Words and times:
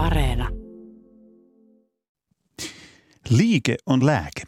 Areena. 0.00 0.48
Liike 3.28 3.76
on 3.86 4.06
lääke. 4.06 4.42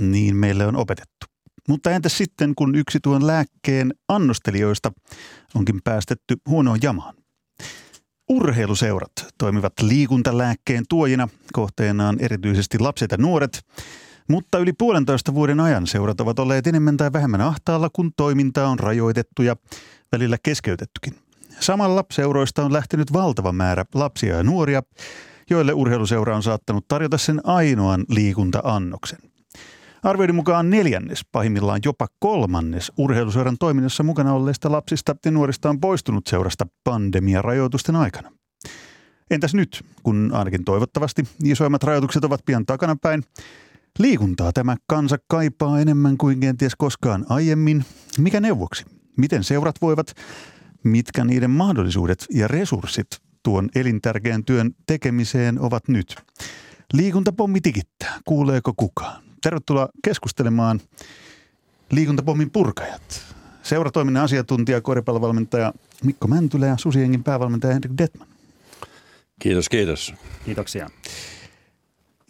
Niin 0.00 0.36
meille 0.36 0.66
on 0.66 0.76
opetettu. 0.76 1.26
Mutta 1.68 1.90
entä 1.90 2.08
sitten, 2.08 2.54
kun 2.54 2.74
yksi 2.74 2.98
tuon 3.02 3.26
lääkkeen 3.26 3.94
annostelijoista 4.08 4.92
onkin 5.54 5.80
päästetty 5.84 6.36
huonoon 6.48 6.78
jamaan? 6.82 7.14
Urheiluseurat 8.28 9.12
toimivat 9.38 9.72
liikuntalääkkeen 9.82 10.84
tuojina, 10.88 11.28
kohteenaan 11.52 12.16
erityisesti 12.20 12.78
lapset 12.78 13.10
ja 13.10 13.18
nuoret, 13.18 13.66
mutta 14.28 14.58
yli 14.58 14.72
puolentoista 14.72 15.34
vuoden 15.34 15.60
ajan 15.60 15.86
seurat 15.86 16.20
ovat 16.20 16.38
olleet 16.38 16.66
enemmän 16.66 16.96
tai 16.96 17.12
vähemmän 17.12 17.40
ahtaalla, 17.40 17.90
kun 17.92 18.12
toiminta 18.16 18.68
on 18.68 18.78
rajoitettu 18.78 19.42
ja 19.42 19.56
välillä 20.12 20.36
keskeytettykin. 20.42 21.23
Samalla 21.60 22.04
seuroista 22.12 22.64
on 22.64 22.72
lähtenyt 22.72 23.12
valtava 23.12 23.52
määrä 23.52 23.84
lapsia 23.94 24.36
ja 24.36 24.42
nuoria, 24.42 24.82
joille 25.50 25.72
urheiluseura 25.72 26.36
on 26.36 26.42
saattanut 26.42 26.88
tarjota 26.88 27.18
sen 27.18 27.40
ainoan 27.44 28.04
liikunta-annoksen. 28.08 29.18
Arvioiden 30.02 30.34
mukaan 30.34 30.70
neljännes, 30.70 31.20
pahimmillaan 31.32 31.80
jopa 31.84 32.06
kolmannes 32.18 32.92
urheiluseuran 32.98 33.56
toiminnassa 33.58 34.02
mukana 34.02 34.32
olleista 34.32 34.72
lapsista 34.72 35.16
ja 35.24 35.30
nuorista 35.30 35.70
on 35.70 35.80
poistunut 35.80 36.26
seurasta 36.26 36.66
pandemiarajoitusten 36.84 37.96
aikana. 37.96 38.32
Entäs 39.30 39.54
nyt, 39.54 39.84
kun 40.02 40.30
ainakin 40.34 40.64
toivottavasti 40.64 41.28
isoimmat 41.44 41.82
rajoitukset 41.82 42.24
ovat 42.24 42.40
pian 42.46 42.66
takanapäin, 42.66 43.22
liikuntaa 43.98 44.52
tämä 44.52 44.76
kansa 44.86 45.16
kaipaa 45.28 45.80
enemmän 45.80 46.16
kuin 46.16 46.40
kenties 46.40 46.76
koskaan 46.76 47.26
aiemmin. 47.28 47.84
Mikä 48.18 48.40
neuvoksi? 48.40 48.84
Miten 49.16 49.44
seurat 49.44 49.76
voivat? 49.82 50.14
Mitkä 50.84 51.24
niiden 51.24 51.50
mahdollisuudet 51.50 52.26
ja 52.30 52.48
resurssit 52.48 53.06
tuon 53.42 53.68
elintärkeän 53.74 54.44
työn 54.44 54.70
tekemiseen 54.86 55.60
ovat 55.60 55.88
nyt? 55.88 56.16
Liikuntapommi 56.92 57.60
tikittää. 57.60 58.20
Kuuleeko 58.24 58.72
kukaan? 58.76 59.22
Tervetuloa 59.42 59.88
keskustelemaan 60.04 60.80
liikuntapommin 61.90 62.50
purkajat. 62.50 63.34
Seuratoiminnan 63.62 64.24
asiantuntija, 64.24 64.80
koripallovalmentaja 64.80 65.72
Mikko 66.04 66.28
Mäntylä 66.28 66.66
ja 66.66 66.76
Susiengin 66.78 67.24
päävalmentaja 67.24 67.72
Henrik 67.72 67.92
Detman. 67.98 68.28
Kiitos, 69.38 69.68
kiitos. 69.68 70.14
Kiitoksia. 70.44 70.90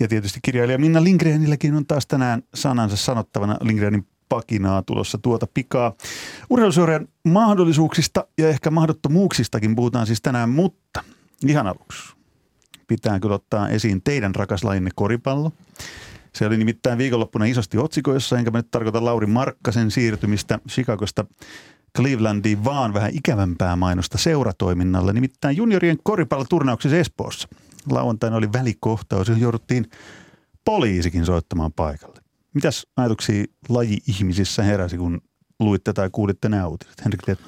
Ja 0.00 0.08
tietysti 0.08 0.40
kirjailija 0.42 0.78
Minna 0.78 1.04
Lindgrenilläkin 1.04 1.74
on 1.74 1.86
taas 1.86 2.06
tänään 2.06 2.42
sanansa 2.54 2.96
sanottavana 2.96 3.56
Lindgrenin 3.60 4.06
pakinaa 4.28 4.82
tulossa 4.82 5.18
tuota 5.18 5.46
pikaa. 5.54 5.92
Urheiluseurojen 6.50 7.08
mahdollisuuksista 7.24 8.26
ja 8.38 8.48
ehkä 8.48 8.70
mahdottomuuksistakin 8.70 9.76
puhutaan 9.76 10.06
siis 10.06 10.22
tänään, 10.22 10.48
mutta 10.48 11.04
ihan 11.46 11.66
aluksi 11.66 12.14
pitää 12.86 13.20
kyllä 13.20 13.34
ottaa 13.34 13.68
esiin 13.68 14.02
teidän 14.02 14.34
rakas 14.34 14.64
lajinne 14.64 14.90
koripallo. 14.94 15.52
Se 16.34 16.46
oli 16.46 16.56
nimittäin 16.56 16.98
viikonloppuna 16.98 17.44
isosti 17.44 17.78
otsikoissa, 17.78 18.38
enkä 18.38 18.50
mä 18.50 18.58
nyt 18.58 18.70
tarkoita 18.70 19.04
Lauri 19.04 19.26
Markkasen 19.26 19.90
siirtymistä 19.90 20.58
Chicagosta 20.68 21.24
Clevelandiin, 21.96 22.64
vaan 22.64 22.94
vähän 22.94 23.10
ikävämpää 23.14 23.76
mainosta 23.76 24.18
seuratoiminnalle, 24.18 25.12
nimittäin 25.12 25.56
juniorien 25.56 25.98
koripalloturnauksessa 26.02 26.96
Espoossa. 26.96 27.48
Lauantaina 27.90 28.36
oli 28.36 28.52
välikohtaus, 28.52 29.28
jouduttiin 29.28 29.90
poliisikin 30.64 31.26
soittamaan 31.26 31.72
paikalle. 31.72 32.23
Mitäs 32.54 32.86
ajatuksia 32.96 33.44
laji-ihmisissä 33.68 34.62
heräsi, 34.62 34.96
kun 34.96 35.20
luitte 35.60 35.92
tai 35.92 36.10
kuulitte 36.12 36.48
nämä 36.48 36.66
uutiset? 36.66 37.04
Henrik. 37.04 37.40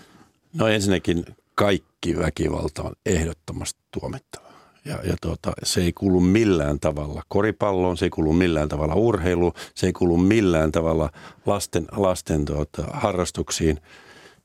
No 0.55 0.69
ensinnäkin 0.69 1.25
kaikki 1.55 2.19
väkivalta 2.19 2.83
on 2.83 2.93
ehdottomasti 3.07 3.81
tuomittava. 4.01 4.47
Ja, 4.85 4.99
ja 5.05 5.17
tuota, 5.23 5.53
se 5.63 5.81
ei 5.81 5.93
kuulu 5.93 6.21
millään 6.21 6.81
tavalla 6.81 7.23
koripalloon, 7.29 7.97
se 7.97 8.05
ei 8.07 8.11
kuulu 8.11 8.33
millään 8.33 8.69
tavalla 8.69 8.95
urheiluun, 8.95 9.53
se 9.75 9.87
ei 9.87 9.93
kuulu 9.93 10.17
millään 10.17 10.73
tavalla 10.73 11.11
lasten, 11.47 11.87
lasten 11.93 12.45
tuota, 12.45 12.85
harrastuksiin. 12.93 13.81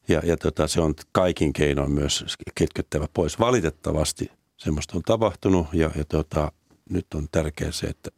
Ja, 0.08 0.22
ja 0.26 0.38
tuota, 0.38 0.68
se 0.68 0.82
on 0.82 0.94
kaikin 1.12 1.54
keinoin 1.54 1.92
myös 1.92 2.38
ketkyttävä 2.56 3.08
pois. 3.14 3.40
Valitettavasti 3.40 4.32
semmoista 4.58 4.98
on 4.98 5.04
tapahtunut 5.04 5.68
ja, 5.74 5.92
ja 5.96 6.06
tuota, 6.06 6.52
nyt 6.90 7.06
on 7.16 7.28
tärkeää 7.32 7.72
se, 7.72 7.88
että 7.88 8.10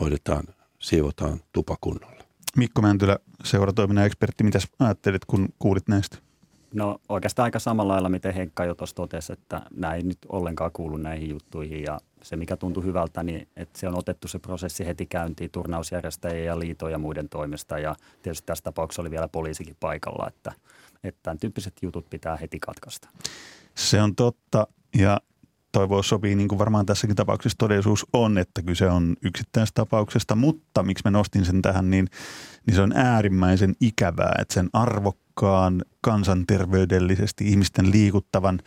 hoidetaan, 0.00 0.44
siivotaan 0.78 1.40
tupa 1.52 1.76
kunnolla. 1.80 2.22
Mikko 2.56 2.82
Mäntylä, 2.82 3.18
seuratoiminnan 3.44 4.06
ekspertti, 4.06 4.44
mitä 4.44 4.58
ajattelit, 4.78 5.24
kun 5.24 5.48
kuulit 5.58 5.88
näistä? 5.88 6.18
No 6.74 7.00
oikeastaan 7.08 7.44
aika 7.44 7.58
samalla 7.58 7.92
lailla, 7.92 8.08
miten 8.08 8.34
Henkka 8.34 8.64
jo 8.64 8.74
tuossa 8.74 8.96
totesi, 8.96 9.32
että 9.32 9.62
nämä 9.74 9.94
ei 9.94 10.02
nyt 10.02 10.18
ollenkaan 10.28 10.72
kuulu 10.72 10.96
näihin 10.96 11.30
juttuihin 11.30 11.82
ja 11.82 12.00
se 12.22 12.36
mikä 12.36 12.56
tuntui 12.56 12.84
hyvältä, 12.84 13.22
niin 13.22 13.48
että 13.56 13.78
se 13.78 13.88
on 13.88 13.98
otettu 13.98 14.28
se 14.28 14.38
prosessi 14.38 14.86
heti 14.86 15.06
käyntiin 15.06 15.50
turnausjärjestäjien 15.50 16.46
ja 16.46 16.58
liiton 16.58 16.92
ja 16.92 16.98
muiden 16.98 17.28
toimesta 17.28 17.78
ja 17.78 17.96
tietysti 18.22 18.46
tässä 18.46 18.64
tapauksessa 18.64 19.02
oli 19.02 19.10
vielä 19.10 19.28
poliisikin 19.28 19.76
paikalla, 19.80 20.28
että, 20.28 20.52
että 21.04 21.20
tämän 21.22 21.38
tyyppiset 21.38 21.74
jutut 21.82 22.10
pitää 22.10 22.36
heti 22.36 22.60
katkaista. 22.60 23.08
Se 23.74 24.02
on 24.02 24.16
totta 24.16 24.66
ja 24.98 25.20
toivoa 25.72 26.02
sopii, 26.02 26.34
niin 26.34 26.48
kuin 26.48 26.58
varmaan 26.58 26.86
tässäkin 26.86 27.16
tapauksessa 27.16 27.58
todellisuus 27.58 28.06
on, 28.12 28.38
että 28.38 28.62
kyse 28.62 28.90
on 28.90 29.16
yksittäistapauksesta, 29.22 30.34
mutta 30.34 30.82
miksi 30.82 31.02
mä 31.04 31.10
nostin 31.10 31.44
sen 31.44 31.62
tähän, 31.62 31.90
niin, 31.90 32.08
niin 32.66 32.74
se 32.74 32.82
on 32.82 32.92
äärimmäisen 32.96 33.74
ikävää, 33.80 34.34
että 34.38 34.54
sen 34.54 34.68
arvokkaan 34.72 35.84
kansanterveydellisesti 36.00 37.48
ihmisten 37.48 37.90
liikuttavan, 37.90 38.60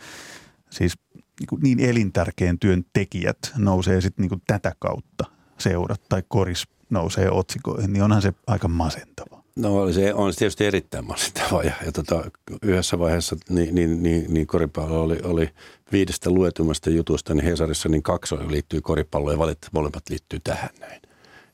siis 0.70 0.92
niin, 1.40 1.60
niin 1.62 1.90
elintärkeän 1.90 2.58
työn 2.58 2.84
tekijät 2.92 3.38
nousee 3.56 4.00
sitten 4.00 4.28
niin 4.28 4.42
tätä 4.46 4.72
kautta 4.78 5.24
seurat 5.58 6.02
tai 6.08 6.22
koris 6.28 6.64
nousee 6.90 7.30
otsikoihin, 7.30 7.92
niin 7.92 8.02
onhan 8.02 8.22
se 8.22 8.32
aika 8.46 8.68
masentava. 8.68 9.41
No 9.56 9.92
se 9.92 10.14
on 10.14 10.32
tietysti 10.38 10.64
erittäin 10.64 11.06
masentava 11.06 11.62
ja, 11.62 11.72
ja 11.86 11.92
tota, 11.92 12.24
yhdessä 12.62 12.98
vaiheessa 12.98 13.36
niin, 13.48 13.74
niin, 13.74 14.02
niin, 14.02 14.34
niin 14.34 14.46
koripallo 14.46 15.02
oli, 15.02 15.18
oli 15.22 15.50
viidestä 15.92 16.30
luetumasta 16.30 16.90
jutusta, 16.90 17.34
niin 17.34 17.44
Hesarissa 17.44 17.88
niin 17.88 18.02
kaksi 18.02 18.34
liittyy 18.48 18.80
koripalloon 18.80 19.34
ja 19.34 19.38
valitettavasti 19.38 19.76
molemmat 19.76 20.08
liittyy 20.10 20.40
tähän 20.44 20.70
näin. 20.80 21.02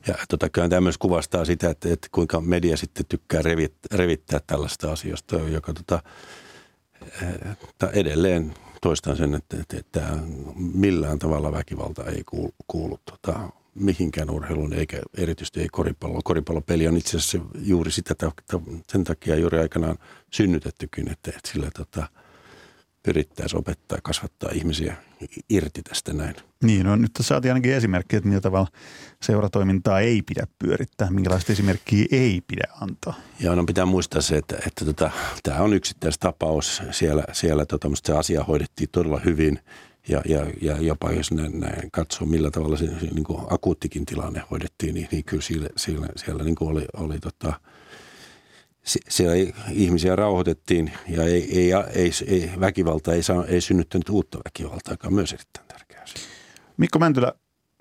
Ja 0.06 0.14
tota, 0.28 0.48
kyllä 0.48 0.68
tämä 0.68 0.80
myös 0.80 0.98
kuvastaa 0.98 1.44
sitä, 1.44 1.70
että, 1.70 1.92
että 1.92 2.08
kuinka 2.12 2.40
media 2.40 2.76
sitten 2.76 3.06
tykkää 3.08 3.42
revittää, 3.42 3.98
revittää 3.98 4.40
tällaista 4.46 4.92
asioista, 4.92 5.36
joka 5.36 5.72
tota, 5.72 6.02
edelleen 7.92 8.54
toistan 8.82 9.16
sen, 9.16 9.34
että, 9.34 9.56
että, 9.60 9.76
että 9.78 10.08
millään 10.56 11.18
tavalla 11.18 11.52
väkivalta 11.52 12.04
ei 12.04 12.24
kuulu, 12.24 12.54
kuulu 12.66 13.00
tota, 13.10 13.50
mihinkään 13.80 14.30
urheiluun, 14.30 14.72
eikä 14.72 14.98
erityisesti 15.16 15.60
ei 15.60 15.68
koripallo. 15.72 16.20
Koripallopeli 16.24 16.88
on 16.88 16.96
itse 16.96 17.16
asiassa 17.16 17.38
juuri 17.60 17.90
sitä, 17.90 18.14
sen 18.92 19.04
takia 19.04 19.36
juuri 19.36 19.58
aikanaan 19.58 19.98
synnytettykin, 20.32 21.10
että, 21.10 21.30
että 21.36 21.50
sillä 21.52 21.70
tota, 21.76 22.08
pyrittäisiin 23.02 23.58
opettaa 23.58 23.98
ja 23.98 24.02
kasvattaa 24.02 24.50
ihmisiä 24.54 24.96
irti 25.50 25.82
tästä 25.82 26.12
näin. 26.12 26.34
Niin, 26.64 26.86
no 26.86 26.96
nyt 26.96 27.12
tässä 27.12 27.28
saatiin 27.28 27.52
ainakin 27.52 27.72
esimerkki, 27.72 28.16
että 28.16 28.28
millä 28.28 28.40
tavalla 28.40 28.68
seuratoimintaa 29.22 30.00
ei 30.00 30.22
pidä 30.22 30.46
pyörittää, 30.58 31.10
minkälaista 31.10 31.52
esimerkkiä 31.52 32.06
ei 32.10 32.40
pidä 32.46 32.64
antaa. 32.80 33.14
Ja 33.40 33.56
no 33.56 33.64
pitää 33.64 33.86
muistaa 33.86 34.20
se, 34.20 34.36
että, 34.36 34.56
että 34.66 34.84
tota, 34.84 35.10
tämä 35.42 35.60
on 35.60 35.72
yksittäistapaus. 35.72 36.82
Siellä, 36.90 37.24
siellä 37.32 37.66
tota, 37.66 37.88
se 38.04 38.12
asia 38.12 38.44
hoidettiin 38.44 38.88
todella 38.92 39.20
hyvin 39.24 39.60
ja, 40.08 40.22
ja, 40.24 40.46
ja 40.60 40.76
jopa 40.80 41.12
jos 41.12 41.32
näin, 41.32 41.60
näin 41.60 41.90
katsoo, 41.90 42.26
millä 42.26 42.50
tavalla 42.50 42.76
se 42.76 42.84
niin 42.84 43.24
kuin 43.24 43.42
akuuttikin 43.50 44.06
tilanne 44.06 44.42
hoidettiin, 44.50 44.94
niin, 44.94 45.08
niin 45.12 45.24
kyllä 45.24 45.42
siellä, 45.42 45.68
siellä, 45.76 46.06
siellä 46.16 46.44
niin 46.44 46.54
kuin 46.54 46.70
oli, 46.70 46.86
oli 46.96 47.18
tota, 47.18 47.60
siellä 49.08 49.34
ihmisiä 49.70 50.16
rauhoitettiin 50.16 50.92
ja 51.08 51.24
ei, 51.24 51.58
ei, 51.58 51.72
ei, 51.94 52.10
ei, 52.26 52.50
väkivalta 52.60 53.12
ei, 53.12 53.22
saa, 53.22 53.44
ei 53.44 53.60
synnyttänyt 53.60 54.08
uutta 54.08 54.38
väkivaltaa, 54.44 54.92
joka 54.92 55.08
on 55.08 55.14
myös 55.14 55.32
erittäin 55.32 55.66
tärkeä. 55.68 56.04
Mikko 56.76 56.98
Mäntylä, 56.98 57.32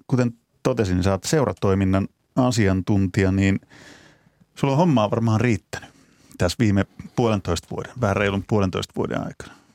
kuten 0.07 0.33
totesin, 0.63 0.95
niin 0.95 1.03
sä 1.03 1.11
oot 1.11 1.23
seuratoiminnan 1.23 2.07
asiantuntija, 2.35 3.31
niin 3.31 3.59
sulla 4.55 4.73
on 4.73 4.77
hommaa 4.77 5.11
varmaan 5.11 5.41
riittänyt 5.41 5.89
tässä 6.37 6.55
viime 6.59 6.85
puolentoista 7.15 7.67
vuoden, 7.71 7.91
vähän 8.01 8.15
reilun 8.15 8.43
puolentoista 8.47 8.93
vuoden 8.95 9.19
aikana. 9.19 9.66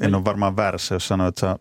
En 0.00 0.14
ole 0.14 0.24
varmaan 0.24 0.56
väärässä, 0.56 0.94
jos 0.94 1.08
sanoit, 1.08 1.28
että 1.28 1.40
saa, 1.40 1.58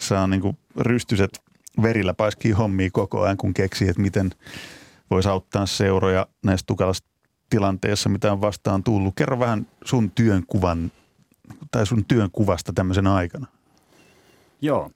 saa 0.00 0.26
niin 0.26 0.58
rystyset 0.76 1.42
verillä 1.82 2.14
paiskii 2.14 2.52
hommia 2.52 2.90
koko 2.92 3.22
ajan, 3.22 3.36
kun 3.36 3.54
keksii, 3.54 3.88
että 3.88 4.02
miten 4.02 4.30
voisi 5.10 5.28
auttaa 5.28 5.66
seuroja 5.66 6.26
näissä 6.44 6.66
tukalassa 6.66 7.04
tilanteessa, 7.50 8.08
mitä 8.08 8.32
on 8.32 8.40
vastaan 8.40 8.84
tullut. 8.84 9.14
Kerro 9.16 9.38
vähän 9.38 9.66
sun 9.84 10.10
työnkuvan 10.10 10.92
tai 11.70 11.86
sun 11.86 12.04
työnkuvasta 12.04 12.72
tämmöisen 12.72 13.06
aikana. 13.06 13.46
Joo, 14.60 14.90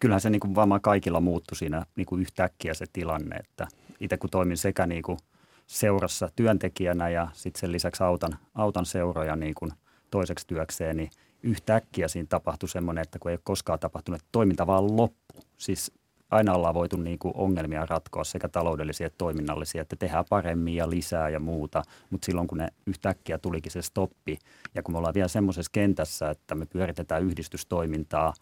kyllähän 0.00 0.20
se 0.20 0.30
niin 0.30 0.40
kuin 0.40 0.54
varmaan 0.54 0.80
kaikilla 0.80 1.20
muuttui 1.20 1.56
siinä 1.56 1.86
niin 1.96 2.06
kuin 2.06 2.20
yhtäkkiä 2.20 2.74
se 2.74 2.84
tilanne, 2.92 3.36
että 3.36 3.68
itse 4.00 4.16
kun 4.16 4.30
toimin 4.30 4.56
sekä 4.56 4.86
niin 4.86 5.02
kuin 5.02 5.18
seurassa 5.66 6.28
työntekijänä 6.36 7.08
ja 7.08 7.28
sitten 7.32 7.60
sen 7.60 7.72
lisäksi 7.72 8.02
autan, 8.02 8.38
autan 8.54 8.86
seuroja 8.86 9.36
niin 9.36 9.54
kuin 9.54 9.72
toiseksi 10.10 10.46
työkseen, 10.46 10.96
niin 10.96 11.10
yhtäkkiä 11.46 12.08
siinä 12.08 12.26
tapahtui 12.28 12.68
semmoinen, 12.68 13.02
että 13.02 13.18
kun 13.18 13.30
ei 13.30 13.34
ole 13.34 13.40
koskaan 13.44 13.78
tapahtunut, 13.78 14.20
että 14.20 14.28
toiminta 14.32 14.66
vaan 14.66 14.96
loppu. 14.96 15.40
Siis 15.58 15.92
aina 16.30 16.54
ollaan 16.54 16.74
voitu 16.74 16.96
niin 16.96 17.18
kuin 17.18 17.34
ongelmia 17.36 17.86
ratkoa 17.86 18.24
sekä 18.24 18.48
taloudellisia 18.48 19.06
että 19.06 19.18
toiminnallisia, 19.18 19.82
että 19.82 19.96
tehdään 19.96 20.24
paremmin 20.28 20.74
ja 20.74 20.90
lisää 20.90 21.28
ja 21.28 21.40
muuta, 21.40 21.82
mutta 22.10 22.26
silloin 22.26 22.48
kun 22.48 22.58
ne 22.58 22.68
yhtäkkiä 22.86 23.38
tulikin 23.38 23.72
se 23.72 23.82
stoppi 23.82 24.38
ja 24.74 24.82
kun 24.82 24.94
me 24.94 24.98
ollaan 24.98 25.14
vielä 25.14 25.28
semmoisessa 25.28 25.70
kentässä, 25.72 26.30
että 26.30 26.54
me 26.54 26.66
pyöritetään 26.66 27.22
yhdistystoimintaa, 27.22 28.34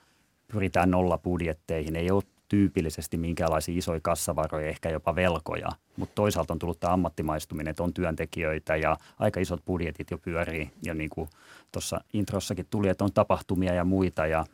pyritään 0.52 0.90
nollapudjetteihin, 0.90 1.96
ei 1.96 2.10
ole 2.10 2.22
tyypillisesti 2.48 3.16
minkälaisia 3.16 3.78
isoja 3.78 4.00
kassavaroja, 4.02 4.68
ehkä 4.68 4.90
jopa 4.90 5.14
velkoja, 5.14 5.68
mutta 5.96 6.14
toisaalta 6.14 6.52
on 6.52 6.58
tullut 6.58 6.80
tämä 6.80 6.92
ammattimaistuminen, 6.92 7.70
että 7.70 7.82
on 7.82 7.94
työntekijöitä 7.94 8.76
ja 8.76 8.96
aika 9.18 9.40
isot 9.40 9.64
budjetit 9.64 10.10
jo 10.10 10.18
pyörii. 10.18 10.70
Ja 10.82 10.94
niin 10.94 11.10
kuin 11.10 11.28
tuossa 11.72 12.00
introssakin 12.12 12.66
tuli, 12.70 12.88
että 12.88 13.04
on 13.04 13.12
tapahtumia 13.12 13.74
ja 13.74 13.84
muita 13.84 14.26
ja 14.26 14.44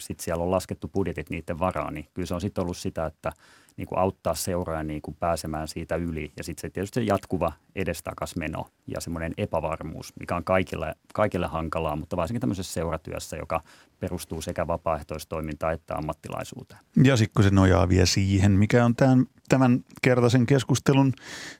sitten 0.00 0.24
siellä 0.24 0.44
on 0.44 0.50
laskettu 0.50 0.88
budjetit 0.88 1.30
niiden 1.30 1.58
varaan, 1.58 1.94
niin 1.94 2.08
kyllä 2.14 2.26
se 2.26 2.34
on 2.34 2.40
sitten 2.40 2.62
ollut 2.62 2.76
sitä, 2.76 3.06
että 3.06 3.32
niin 3.76 3.86
kuin 3.86 3.98
auttaa 3.98 4.34
seuraajan 4.34 4.86
niin 4.86 5.02
kuin 5.02 5.16
pääsemään 5.20 5.68
siitä 5.68 5.96
yli. 5.96 6.32
Ja 6.36 6.44
sitten 6.44 6.60
se 6.60 6.70
tietysti 6.70 7.00
se 7.00 7.04
jatkuva 7.04 7.52
edestakas 7.76 8.36
meno 8.36 8.66
ja 8.86 9.00
semmoinen 9.00 9.34
epävarmuus, 9.38 10.12
mikä 10.20 10.36
on 10.36 10.44
kaikille, 10.44 10.94
kaikille 11.14 11.46
hankalaa, 11.46 11.96
mutta 11.96 12.16
varsinkin 12.16 12.40
tämmöisessä 12.40 12.72
seuratyössä, 12.72 13.36
joka 13.36 13.60
perustuu 14.00 14.42
sekä 14.42 14.66
vapaaehtoistoimintaan 14.66 15.74
että 15.74 15.94
ammattilaisuuteen. 15.94 16.80
Ja 17.04 17.16
sitten 17.16 17.34
kun 17.34 17.44
se 17.44 17.50
nojaa 17.50 17.88
vielä 17.88 18.06
siihen, 18.06 18.52
mikä 18.52 18.84
on 18.84 18.96
tämän, 18.96 19.26
tämän 19.48 19.84
kertaisen 20.02 20.46
keskustelun 20.46 21.12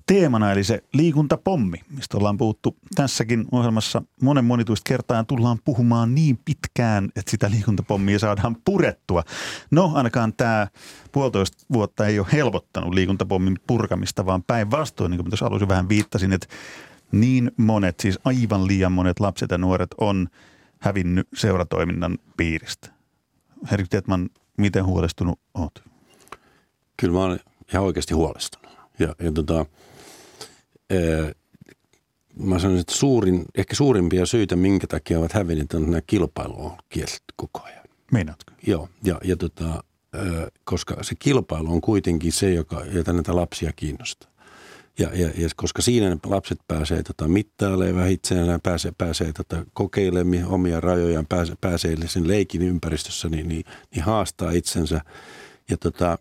teemana, 0.06 0.52
eli 0.52 0.64
se 0.64 0.82
liikuntapommi, 0.92 1.80
mistä 1.96 2.16
ollaan 2.16 2.36
puhuttu 2.36 2.76
tässäkin 2.94 3.44
ohjelmassa 3.52 4.02
monen 4.22 4.44
monituista 4.44 4.88
kertaa 4.88 5.16
ja 5.16 5.24
tullaan 5.24 5.58
puhumaan 5.64 6.14
niin 6.14 6.38
pitkään, 6.44 7.04
että 7.16 7.30
sitä 7.30 7.50
liikuntapommia 7.50 8.18
saadaan 8.18 8.56
purettua. 8.64 9.22
No 9.70 9.92
ainakaan 9.94 10.32
tämä 10.32 10.66
puolitoista 11.12 11.64
vuotta 11.72 12.06
ei 12.06 12.18
ole 12.18 12.26
helpottanut 12.32 12.94
liikuntapommin 12.94 13.56
purkamista, 13.66 14.26
vaan 14.26 14.42
päinvastoin, 14.42 15.10
niin 15.10 15.18
kuin 15.18 15.30
tuossa 15.30 15.46
alussa 15.46 15.68
vähän 15.68 15.88
viittasin, 15.88 16.32
että 16.32 16.46
niin 17.12 17.52
monet, 17.56 18.00
siis 18.00 18.18
aivan 18.24 18.66
liian 18.66 18.92
monet 18.92 19.20
lapset 19.20 19.50
ja 19.50 19.58
nuoret 19.58 19.94
on– 19.98 20.28
hävinnyt 20.80 21.28
seuratoiminnan 21.34 22.18
piiristä. 22.36 22.88
Herri 23.70 23.86
Tietman, 23.90 24.30
miten 24.56 24.84
huolestunut 24.84 25.38
olet? 25.54 25.82
Kyllä 26.96 27.14
mä 27.14 27.24
olen 27.24 27.40
ihan 27.72 27.84
oikeasti 27.84 28.14
huolestunut. 28.14 28.76
Ja, 28.98 29.14
ja 29.18 29.32
tota, 29.32 29.66
ää, 30.90 31.32
mä 32.36 32.58
sanoisin, 32.58 32.80
että 32.80 32.94
suurin, 32.94 33.44
ehkä 33.54 33.74
suurimpia 33.74 34.26
syitä, 34.26 34.56
minkä 34.56 34.86
takia 34.86 35.18
ovat 35.18 35.32
hävinneet, 35.32 35.74
on 35.74 35.90
nämä 35.90 36.00
kilpailu 36.06 36.72
koko 37.36 37.62
ajan. 37.62 37.84
Meinaatko? 38.12 38.52
Joo, 38.66 38.88
ja, 39.04 39.20
ja 39.24 39.36
tota, 39.36 39.84
koska 40.64 40.96
se 41.02 41.14
kilpailu 41.18 41.72
on 41.72 41.80
kuitenkin 41.80 42.32
se, 42.32 42.52
joka, 42.52 42.84
jota 42.84 43.12
näitä 43.12 43.36
lapsia 43.36 43.72
kiinnostaa. 43.76 44.30
Ja, 44.98 45.10
ja, 45.14 45.30
ja 45.36 45.48
koska 45.56 45.82
siinä 45.82 46.08
ne 46.08 46.16
lapset 46.26 46.58
pääsee 46.68 47.02
tota, 47.02 47.28
mittailemaan 47.28 48.10
itseään, 48.10 48.60
pääsee, 48.60 48.92
pääsee 48.98 49.32
tota, 49.32 49.64
kokeilemaan 49.72 50.46
omia 50.46 50.80
rajojaan, 50.80 51.26
pääsee, 51.26 51.56
pääsee 51.60 51.96
sen 52.06 52.28
leikin 52.28 52.62
ympäristössä, 52.62 53.28
niin, 53.28 53.48
niin, 53.48 53.64
niin 53.94 54.04
haastaa 54.04 54.50
itsensä. 54.50 55.00
Ja, 55.70 55.76
tota, 55.76 56.18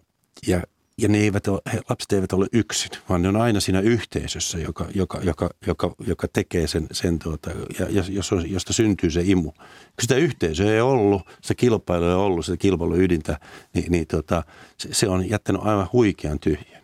ja, 0.47 0.63
ja 1.01 1.07
ne 1.09 1.17
eivät 1.17 1.47
ole, 1.47 1.61
he, 1.73 1.81
lapset 1.89 2.11
eivät 2.11 2.33
ole 2.33 2.47
yksin, 2.53 2.91
vaan 3.09 3.21
ne 3.21 3.27
on 3.27 3.35
aina 3.35 3.59
siinä 3.59 3.79
yhteisössä, 3.79 4.57
joka, 4.57 4.85
joka, 4.95 5.19
joka, 5.23 5.49
joka, 5.67 5.95
joka 6.07 6.27
tekee 6.33 6.67
sen, 6.67 6.87
sen 6.91 7.19
tuota, 7.19 7.49
ja, 7.79 7.85
jos, 8.09 8.31
josta 8.47 8.73
syntyy 8.73 9.11
se 9.11 9.21
imu. 9.25 9.51
Kun 9.51 9.61
sitä 10.01 10.15
yhteisöä 10.15 10.73
ei 10.73 10.81
ollut, 10.81 11.21
se 11.41 11.55
kilpailu 11.55 12.05
ei 12.05 12.13
ollut, 12.13 12.45
se 12.45 12.57
kilpailu 12.57 12.95
ydintä, 12.95 13.39
niin, 13.73 13.91
niin 13.91 14.07
tota, 14.07 14.43
se, 14.77 14.93
se 14.93 15.07
on 15.07 15.29
jättänyt 15.29 15.61
aivan 15.65 15.89
huikean 15.93 16.39
tyhjän. 16.39 16.83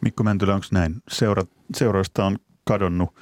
Mikko 0.00 0.22
Mäntylä, 0.22 0.54
onko 0.54 0.66
näin? 0.70 1.02
Seura, 1.10 1.42
seuroista 1.76 2.24
on 2.24 2.38
kadonnut 2.64 3.14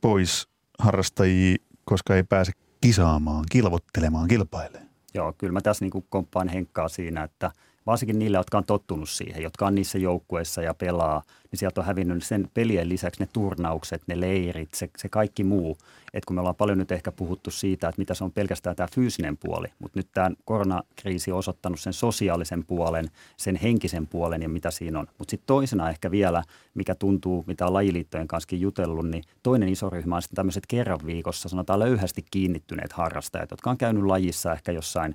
pois 0.00 0.48
harrastajia, 0.78 1.56
koska 1.84 2.16
ei 2.16 2.22
pääse 2.22 2.52
kisaamaan, 2.80 3.44
kilvottelemaan, 3.50 4.28
kilpailemaan. 4.28 4.86
Joo, 5.14 5.32
kyllä 5.32 5.52
mä 5.52 5.60
tässä 5.60 5.84
niin 5.84 6.04
komppaan 6.08 6.48
Henkkaa 6.48 6.88
siinä, 6.88 7.22
että– 7.22 7.50
varsinkin 7.86 8.18
niille, 8.18 8.36
jotka 8.36 8.58
on 8.58 8.64
tottunut 8.64 9.08
siihen, 9.08 9.42
jotka 9.42 9.66
on 9.66 9.74
niissä 9.74 9.98
joukkueissa 9.98 10.62
ja 10.62 10.74
pelaa, 10.74 11.22
niin 11.50 11.58
sieltä 11.58 11.80
on 11.80 11.86
hävinnyt 11.86 12.24
sen 12.24 12.50
pelien 12.54 12.88
lisäksi 12.88 13.22
ne 13.22 13.28
turnaukset, 13.32 14.02
ne 14.06 14.20
leirit, 14.20 14.74
se, 14.74 14.90
se 14.96 15.08
kaikki 15.08 15.44
muu. 15.44 15.78
Et 16.14 16.24
kun 16.24 16.34
me 16.34 16.40
ollaan 16.40 16.56
paljon 16.56 16.78
nyt 16.78 16.92
ehkä 16.92 17.12
puhuttu 17.12 17.50
siitä, 17.50 17.88
että 17.88 18.00
mitä 18.00 18.14
se 18.14 18.24
on 18.24 18.32
pelkästään 18.32 18.76
tämä 18.76 18.88
fyysinen 18.94 19.36
puoli, 19.36 19.68
mutta 19.78 19.98
nyt 19.98 20.08
tämä 20.14 20.30
koronakriisi 20.44 21.32
on 21.32 21.38
osoittanut 21.38 21.80
sen 21.80 21.92
sosiaalisen 21.92 22.64
puolen, 22.64 23.08
sen 23.36 23.56
henkisen 23.56 24.06
puolen 24.06 24.42
ja 24.42 24.48
mitä 24.48 24.70
siinä 24.70 24.98
on. 24.98 25.06
Mutta 25.18 25.30
sitten 25.30 25.46
toisena 25.46 25.90
ehkä 25.90 26.10
vielä, 26.10 26.42
mikä 26.74 26.94
tuntuu, 26.94 27.44
mitä 27.46 27.66
on 27.66 27.72
lajiliittojen 27.72 28.28
kanssa 28.28 28.56
jutellut, 28.56 29.08
niin 29.10 29.24
toinen 29.42 29.68
iso 29.68 29.90
ryhmä 29.90 30.16
on 30.16 30.22
sitten 30.22 30.36
tämmöiset 30.36 30.66
kerran 30.68 31.00
viikossa, 31.06 31.48
sanotaan 31.48 31.78
löyhästi 31.78 32.24
kiinnittyneet 32.30 32.92
harrastajat, 32.92 33.50
jotka 33.50 33.70
on 33.70 33.78
käynyt 33.78 34.04
lajissa 34.04 34.52
ehkä 34.52 34.72
jossain 34.72 35.14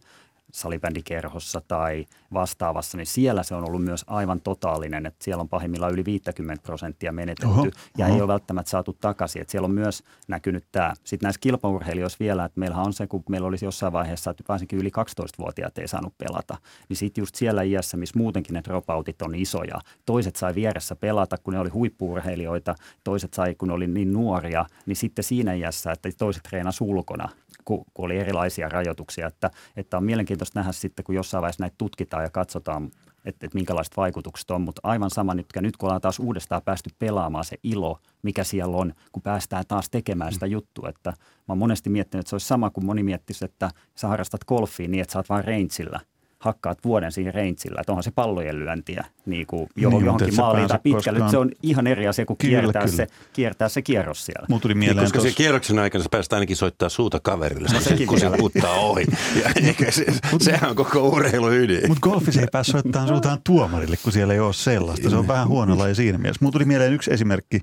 salibändikerhossa 0.52 1.62
tai 1.68 2.06
vastaavassa, 2.34 2.98
niin 2.98 3.06
siellä 3.06 3.44
se 3.44 3.56
on 3.56 3.68
ollut 3.68 3.84
myös 3.84 4.06
aivan 4.08 4.42
totaalinen, 4.42 5.06
että 5.06 5.24
siellä 5.24 5.42
on 5.42 5.50
pahimmillaan 5.50 5.94
yli 5.94 6.06
50 6.06 6.64
prosenttia 6.64 7.12
menetetty 7.12 7.48
oho, 7.48 7.68
ja 7.98 8.06
oho. 8.06 8.16
ei 8.16 8.22
ole 8.22 8.28
välttämättä 8.28 8.70
saatu 8.70 8.98
takaisin. 9.02 9.42
Että 9.42 9.52
siellä 9.52 9.66
on 9.66 9.74
myös 9.74 10.04
näkynyt 10.28 10.64
tämä. 10.72 10.94
Sitten 11.04 11.28
näissä 11.28 11.40
kilpaurheilijoissa 11.40 12.18
vielä, 12.20 12.46
että 12.46 12.60
meillähän 12.60 12.86
on 12.86 12.94
se, 12.94 13.08
kun 13.08 13.24
meillä 13.30 13.48
olisi 13.48 13.66
jossain 13.66 13.94
vaiheessa, 13.94 14.32
että 14.32 14.44
varsinkin 14.50 14.80
yli 14.80 14.90
12-vuotiaat 14.90 15.78
ei 15.78 15.88
saanut 15.88 16.18
pelata, 16.18 16.58
niin 16.90 16.98
sitten 16.98 17.22
just 17.22 17.36
siellä 17.36 17.62
iässä, 17.62 17.98
missä 17.98 18.20
muutenkin 18.20 18.54
ne 18.54 18.62
dropoutit 18.64 19.22
on 19.22 19.36
isoja, 19.36 19.80
toiset 20.06 20.36
sai 20.36 20.56
vieressä 20.56 20.96
pelata, 20.96 21.38
kun 21.38 21.54
ne 21.54 21.60
oli 21.60 21.70
huippuurheilijoita, 21.70 22.76
toiset 23.04 23.34
sai, 23.34 23.56
kun 23.56 23.68
ne 23.68 23.74
oli 23.74 23.88
niin 23.88 24.14
nuoria, 24.14 24.66
niin 24.86 24.96
sitten 24.96 25.24
siinä 25.24 25.54
iässä, 25.54 25.92
että 25.92 26.10
toiset 26.18 26.44
treenasivat 26.44 26.90
ulkona, 26.92 27.30
kun, 27.72 27.86
kun 27.94 28.06
oli 28.06 28.18
erilaisia 28.18 28.70
rajoituksia. 28.70 29.28
Että, 29.28 29.52
että 29.78 29.98
on 29.98 30.04
mielenkiintoista 30.04 30.60
nähdä 30.60 30.72
sitten, 30.72 31.06
kun 31.06 31.16
jossain 31.16 31.42
vaiheessa 31.42 31.64
näitä 31.64 31.76
tutkitaan 31.78 32.24
ja 32.24 32.30
katsotaan, 32.30 32.86
että, 33.26 33.46
että 33.46 33.56
minkälaiset 33.56 33.98
vaikutukset 33.98 34.52
on. 34.52 34.62
Mutta 34.62 34.82
aivan 34.84 35.10
sama 35.10 35.34
nyt, 35.34 35.46
nyt 35.56 35.78
kun 35.78 35.88
ollaan 35.88 36.02
taas 36.02 36.20
uudestaan 36.20 36.62
päästy 36.66 36.90
pelaamaan 37.00 37.46
se 37.46 37.58
ilo, 37.64 38.00
mikä 38.22 38.44
siellä 38.44 38.78
on, 38.78 38.94
kun 39.12 39.24
päästään 39.24 39.64
taas 39.68 39.90
tekemään 39.90 40.34
sitä 40.34 40.46
juttua. 40.46 40.90
Että 40.90 41.10
mä 41.10 41.46
oon 41.48 41.58
monesti 41.58 41.90
miettinyt, 41.90 42.20
että 42.20 42.30
se 42.30 42.36
olisi 42.36 42.48
sama 42.48 42.70
kuin 42.70 42.86
moni 42.86 43.04
miettisi, 43.04 43.46
että 43.46 43.70
sä 43.96 44.08
harrastat 44.08 44.44
golfia 44.44 44.88
niin, 44.88 45.02
että 45.02 45.14
sä 45.14 45.20
oot 45.20 45.30
vain 45.30 45.46
rangeillä– 45.46 46.00
hakkaat 46.42 46.78
vuoden 46.86 47.12
siinä 47.12 47.32
rangeillä, 47.32 47.82
että 47.82 47.92
onhan 47.92 48.04
se 48.04 48.12
pallojen 48.12 48.60
lyöntiä 48.60 49.06
niin 49.26 49.48
kuin 49.48 49.70
johon, 49.76 50.00
niin, 50.00 50.06
johonkin 50.06 50.36
maaliin 50.36 50.68
tai 50.68 50.80
pitkälle. 50.84 51.20
Koskaan... 51.20 51.32
Se 51.32 51.38
on 51.38 51.52
ihan 51.64 51.88
eri 51.88 52.08
asia 52.08 52.26
kuin 52.26 52.38
kyllä, 52.38 52.60
kiertää, 52.60 52.82
kyllä. 52.82 52.96
Se, 52.96 53.08
kiertää 53.34 53.70
se 53.70 53.82
kierros 53.82 54.26
siellä. 54.26 54.46
Mulla 54.50 54.62
tuli 54.62 54.74
mieleen 54.74 54.98
niin, 54.98 55.04
koska 55.04 55.20
tos... 55.20 55.28
se 55.28 55.36
kierroksen 55.36 55.80
aikana 55.80 56.04
sä 56.04 56.10
pääset 56.12 56.34
ainakin 56.34 56.56
soittaa 56.56 56.90
suuta 56.90 57.20
kaverille, 57.20 57.70
no, 57.74 57.80
se, 57.80 58.06
kun 58.06 58.20
se 58.20 58.30
puttaa 58.38 58.76
ohi. 58.76 59.06
Ja, 59.44 59.92
se, 59.92 60.06
sehän 60.40 60.70
on 60.70 60.76
koko 60.76 61.10
urheilu 61.10 61.52
ydin. 61.52 61.88
Mutta 61.88 62.10
golfissa 62.10 62.42
ei 62.42 62.48
pääse 62.52 62.72
soittamaan 62.72 63.08
suutaan 63.08 63.40
tuomarille, 63.46 63.98
kun 64.04 64.12
siellä 64.12 64.34
ei 64.34 64.40
ole 64.40 64.54
sellaista. 64.54 65.10
Se 65.10 65.16
on 65.16 65.28
vähän 65.28 65.48
huonolla 65.48 65.88
ja 65.88 65.96
siinä 65.96 66.18
mielessä. 66.18 66.40
Mulla 66.42 66.52
tuli 66.52 66.66
mieleen 66.66 66.94
yksi 66.94 67.14
esimerkki, 67.14 67.60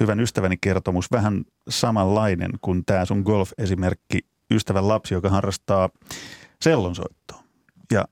hyvän 0.00 0.20
ystäväni 0.20 0.56
kertomus, 0.60 1.10
vähän 1.12 1.44
samanlainen 1.68 2.50
kuin 2.60 2.82
tämä 2.86 3.04
sun 3.04 3.22
golf-esimerkki, 3.22 4.18
ystävän 4.50 4.88
lapsi, 4.88 5.14
joka 5.14 5.28
harrastaa 5.28 5.88
sellonsoittoa. 6.62 7.42
Ja 7.92 8.04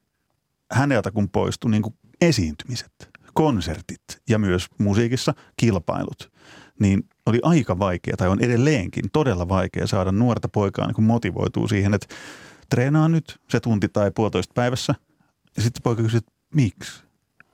häneltä 0.73 1.11
kun 1.11 1.29
poistui 1.29 1.71
niin 1.71 1.83
kuin 1.83 1.95
esiintymiset, 2.21 3.09
konsertit 3.35 4.03
ja 4.29 4.39
myös 4.39 4.67
musiikissa 4.79 5.35
kilpailut, 5.57 6.33
niin 6.81 7.09
oli 7.27 7.41
aika 7.43 7.79
vaikea 7.79 8.17
tai 8.17 8.29
on 8.29 8.41
edelleenkin 8.41 9.05
todella 9.13 9.49
vaikea 9.49 9.87
saada 9.87 10.13
nuorta 10.13 10.49
poikaa 10.49 10.87
niin 10.87 11.05
motivoituu 11.05 11.69
siihen, 11.69 11.95
että 11.95 12.15
treenaa 12.71 13.09
nyt 13.09 13.41
se 13.49 13.61
tunti 13.61 13.89
tai 13.89 14.11
puolitoista 14.11 14.53
päivässä. 14.55 14.95
Ja 15.57 15.63
sitten 15.63 15.83
poika 15.83 16.03
kysyi, 16.03 16.19
että 16.19 16.33
miksi? 16.55 17.03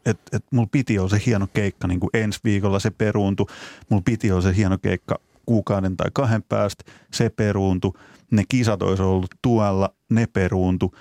Että 0.06 0.36
et 0.36 0.44
mulla 0.50 0.68
piti 0.72 0.98
olla 0.98 1.08
se 1.08 1.22
hieno 1.26 1.46
keikka 1.46 1.88
niin 1.88 2.00
kuin 2.00 2.10
ensi 2.14 2.40
viikolla, 2.44 2.78
se 2.78 2.90
peruuntu. 2.90 3.48
Mulla 3.88 4.02
piti 4.04 4.32
olla 4.32 4.42
se 4.42 4.56
hieno 4.56 4.78
keikka 4.78 5.18
kuukauden 5.46 5.96
tai 5.96 6.10
kahden 6.12 6.42
päästä, 6.42 6.84
se 7.12 7.30
peruuntu. 7.30 7.96
Ne 8.30 8.42
kisat 8.48 8.82
olisi 8.82 9.02
ollut 9.02 9.34
tuolla, 9.42 9.94
ne 10.10 10.26
peruuntu 10.26 10.94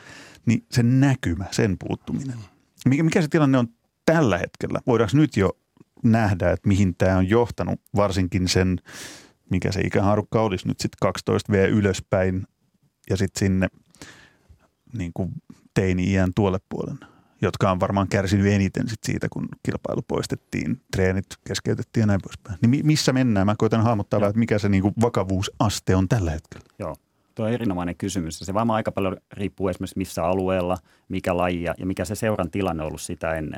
niin 0.45 0.65
se 0.71 0.83
näkymä, 0.83 1.45
sen 1.51 1.77
puuttuminen. 1.87 2.37
Mikä, 2.85 3.03
mikä 3.03 3.21
se 3.21 3.27
tilanne 3.27 3.57
on 3.57 3.67
tällä 4.05 4.37
hetkellä? 4.37 4.79
Voidaanko 4.87 5.17
nyt 5.17 5.37
jo 5.37 5.57
nähdä, 6.03 6.51
että 6.51 6.67
mihin 6.67 6.95
tämä 6.95 7.17
on 7.17 7.29
johtanut, 7.29 7.81
varsinkin 7.95 8.47
sen, 8.47 8.79
mikä 9.49 9.71
se 9.71 9.81
ikäharukka 9.81 10.41
olisi 10.41 10.67
nyt 10.67 10.79
sitten 10.79 10.97
12 11.01 11.53
V 11.53 11.69
ylöspäin 11.69 12.47
ja 13.09 13.17
sitten 13.17 13.39
sinne 13.39 13.67
niin 14.97 15.11
kuin 15.13 15.31
teini-iän 15.73 16.31
tuolle 16.35 16.59
puolen, 16.69 16.97
jotka 17.41 17.71
on 17.71 17.79
varmaan 17.79 18.07
kärsinyt 18.07 18.47
eniten 18.47 18.89
sit 18.89 19.03
siitä, 19.03 19.27
kun 19.29 19.47
kilpailu 19.63 20.01
poistettiin, 20.07 20.81
treenit 20.91 21.25
keskeytettiin 21.47 22.01
ja 22.01 22.07
näin 22.07 22.21
poispäin. 22.23 22.57
Niin 22.61 22.85
missä 22.85 23.13
mennään? 23.13 23.45
Mä 23.45 23.55
koitan 23.57 23.83
hahmottaa 23.83 24.27
että 24.27 24.39
mikä 24.39 24.59
se 24.59 24.69
niin 24.69 24.81
kuin 24.81 24.93
vakavuusaste 25.01 25.95
on 25.95 26.09
tällä 26.09 26.31
hetkellä. 26.31 26.65
Joo. 26.79 26.95
Tuo 27.35 27.45
on 27.45 27.51
erinomainen 27.51 27.95
kysymys. 27.95 28.39
Se 28.39 28.53
varmaan 28.53 28.75
aika 28.75 28.91
paljon 28.91 29.17
riippuu 29.31 29.67
esimerkiksi 29.67 29.97
missä 29.97 30.23
alueella, 30.23 30.77
mikä 31.09 31.37
laji 31.37 31.63
ja 31.63 31.85
mikä 31.85 32.05
se 32.05 32.15
seuran 32.15 32.51
tilanne 32.51 32.83
on 32.83 32.87
ollut 32.87 33.01
sitä 33.01 33.33
ennen. 33.33 33.55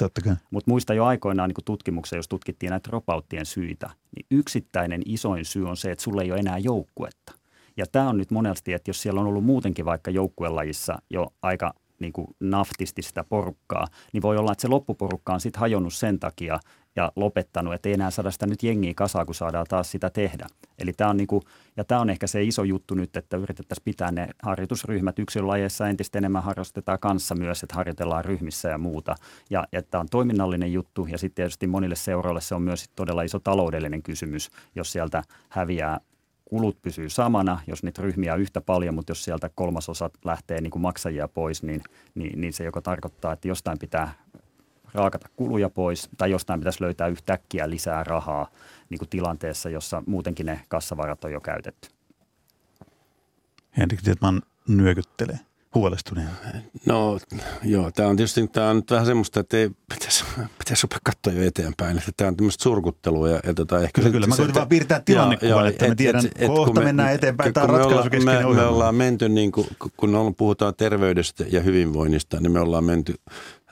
Mutta 0.51 0.71
muista 0.71 0.93
jo 0.93 1.05
aikoinaan 1.05 1.49
niin 1.49 1.65
tutkimuksia, 1.65 2.19
jos 2.19 2.27
tutkittiin 2.27 2.69
näitä 2.69 2.89
dropouttien 2.89 3.45
syitä, 3.45 3.89
niin 4.15 4.25
yksittäinen 4.31 5.01
isoin 5.05 5.45
syy 5.45 5.69
on 5.69 5.77
se, 5.77 5.91
että 5.91 6.03
sulle 6.03 6.21
ei 6.21 6.31
ole 6.31 6.39
enää 6.39 6.57
joukkuetta. 6.57 7.33
Ja 7.77 7.85
tämä 7.91 8.09
on 8.09 8.17
nyt 8.17 8.31
monesti, 8.31 8.73
että 8.73 8.89
jos 8.89 9.01
siellä 9.01 9.21
on 9.21 9.27
ollut 9.27 9.45
muutenkin 9.45 9.85
vaikka 9.85 10.11
joukkuelajissa 10.11 11.01
jo 11.09 11.33
aika 11.41 11.73
niin 11.99 12.13
kuin 12.13 12.27
naftisti 12.39 13.01
sitä 13.01 13.23
porukkaa, 13.23 13.87
niin 14.13 14.21
voi 14.21 14.37
olla, 14.37 14.51
että 14.51 14.61
se 14.61 14.67
loppuporukka 14.67 15.33
on 15.33 15.39
sitten 15.39 15.59
hajonnut 15.59 15.93
sen 15.93 16.19
takia 16.19 16.59
ja 16.95 17.11
lopettanut, 17.15 17.73
että 17.73 17.89
ei 17.89 17.93
enää 17.93 18.11
saada 18.11 18.31
sitä 18.31 18.47
nyt 18.47 18.63
jengiä 18.63 18.93
kasaa, 18.95 19.25
kun 19.25 19.35
saadaan 19.35 19.65
taas 19.69 19.91
sitä 19.91 20.09
tehdä. 20.09 20.47
Eli 20.79 20.93
tämä 20.93 21.09
on, 21.09 21.17
niin 21.17 21.27
kuin, 21.27 21.41
ja 21.77 21.83
tämä 21.83 22.01
on 22.01 22.09
ehkä 22.09 22.27
se 22.27 22.43
iso 22.43 22.63
juttu 22.63 22.93
nyt, 22.93 23.17
että 23.17 23.37
yritettäisiin 23.37 23.83
pitää 23.85 24.11
ne 24.11 24.27
harjoitusryhmät 24.43 25.19
yksilölajeissa 25.19 25.87
entistä 25.87 26.17
enemmän 26.17 26.43
harrastetaan 26.43 26.99
kanssa 26.99 27.35
myös, 27.35 27.63
että 27.63 27.75
harjoitellaan 27.75 28.25
ryhmissä 28.25 28.69
ja 28.69 28.77
muuta. 28.77 29.15
Ja, 29.49 29.67
ja 29.71 29.81
tämä 29.83 30.01
on 30.01 30.09
toiminnallinen 30.11 30.73
juttu 30.73 31.07
ja 31.11 31.17
sitten 31.17 31.35
tietysti 31.35 31.67
monille 31.67 31.95
seuroille 31.95 32.41
se 32.41 32.55
on 32.55 32.61
myös 32.61 32.85
todella 32.95 33.23
iso 33.23 33.39
taloudellinen 33.39 34.03
kysymys, 34.03 34.49
jos 34.75 34.91
sieltä 34.91 35.23
häviää 35.49 35.99
kulut 36.45 36.81
pysyy 36.81 37.09
samana, 37.09 37.59
jos 37.67 37.83
niitä 37.83 38.01
ryhmiä 38.01 38.33
on 38.33 38.41
yhtä 38.41 38.61
paljon, 38.61 38.95
mutta 38.95 39.11
jos 39.11 39.23
sieltä 39.23 39.49
kolmasosa 39.55 40.09
lähtee 40.25 40.61
niin 40.61 40.71
kuin 40.71 40.81
maksajia 40.81 41.27
pois, 41.27 41.63
niin, 41.63 41.83
niin, 42.15 42.41
niin 42.41 42.53
se 42.53 42.63
joko 42.63 42.81
tarkoittaa, 42.81 43.33
että 43.33 43.47
jostain 43.47 43.79
pitää 43.79 44.13
raakata 44.93 45.29
kuluja 45.35 45.69
pois 45.69 46.09
tai 46.17 46.31
jostain 46.31 46.59
pitäisi 46.59 46.83
löytää 46.83 47.07
yhtäkkiä 47.07 47.69
lisää 47.69 48.03
rahaa 48.03 48.47
niin 48.89 48.99
kuin 48.99 49.09
tilanteessa, 49.09 49.69
jossa 49.69 50.03
muutenkin 50.05 50.45
ne 50.45 50.61
kassavarat 50.67 51.23
on 51.23 51.31
jo 51.31 51.41
käytetty. 51.41 51.89
Henrik 53.77 54.01
Tietman 54.01 54.41
nyökyttelee 54.67 55.39
huolestuneen? 55.75 56.29
No 56.85 57.19
joo, 57.63 57.91
tämä 57.91 58.09
on 58.09 58.15
tietysti 58.15 58.47
tämä 58.47 58.69
on 58.69 58.75
nyt 58.75 58.91
vähän 58.91 59.05
semmoista, 59.05 59.39
että 59.39 59.57
ei 59.57 59.69
pitäisi, 59.93 60.23
pitäisi 60.59 60.83
rupea 60.83 60.99
katsoa 61.03 61.33
jo 61.33 61.47
eteenpäin. 61.47 61.97
Että 61.97 62.11
tämä 62.17 62.27
on 62.27 62.37
tämmöistä 62.37 62.63
surkuttelua. 62.63 63.29
Ja, 63.29 63.39
ja 63.45 63.53
tota, 63.53 63.81
ehkä 63.81 64.01
kyllä, 64.01 64.11
kyllä. 64.11 64.27
Mä 64.27 64.35
koitan 64.35 64.55
vaan 64.55 64.67
piirtää 64.67 65.01
tilannekuvan, 65.05 65.67
että 65.67 65.85
et, 65.85 65.89
mä 65.89 65.95
tiedän, 65.95 66.25
et, 66.25 66.31
et, 66.35 66.47
kohta 66.47 66.79
me, 66.79 66.85
mennään 66.85 67.13
eteenpäin. 67.13 67.53
Tämä 67.53 67.63
on 67.63 67.69
ratkaisukeskeinen 67.69 68.47
me, 68.47 68.53
me, 68.53 68.55
me 68.55 68.65
ollaan 68.65 68.95
menty, 68.95 69.29
niin 69.29 69.51
kuin, 69.51 69.67
kun 69.97 70.35
puhutaan 70.37 70.75
terveydestä 70.75 71.45
ja 71.51 71.61
hyvinvoinnista, 71.61 72.39
niin 72.39 72.51
me 72.51 72.59
ollaan 72.59 72.83
menty 72.83 73.15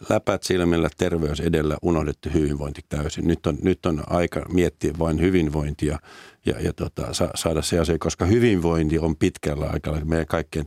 läpät 0.10 0.44
silmillä 0.44 0.90
terveys 0.98 1.40
edellä, 1.40 1.78
unohdettu 1.82 2.30
hyvinvointi 2.34 2.82
täysin. 2.90 3.28
Nyt 3.28 3.48
on, 3.48 3.58
nyt 3.62 3.86
on 3.86 4.04
aika 4.08 4.46
miettiä 4.54 4.94
vain 5.00 5.22
hyvinvointia 5.22 6.00
ja, 6.46 6.60
ja 6.60 6.74
tota, 6.74 7.14
sa, 7.14 7.30
saada 7.36 7.62
se 7.62 7.80
asia, 7.80 7.98
koska 8.00 8.26
hyvinvointi 8.26 9.00
on 9.00 9.16
pitkällä 9.16 9.70
aikaa 9.74 10.06
meidän 10.06 10.28
kaikkien 10.28 10.66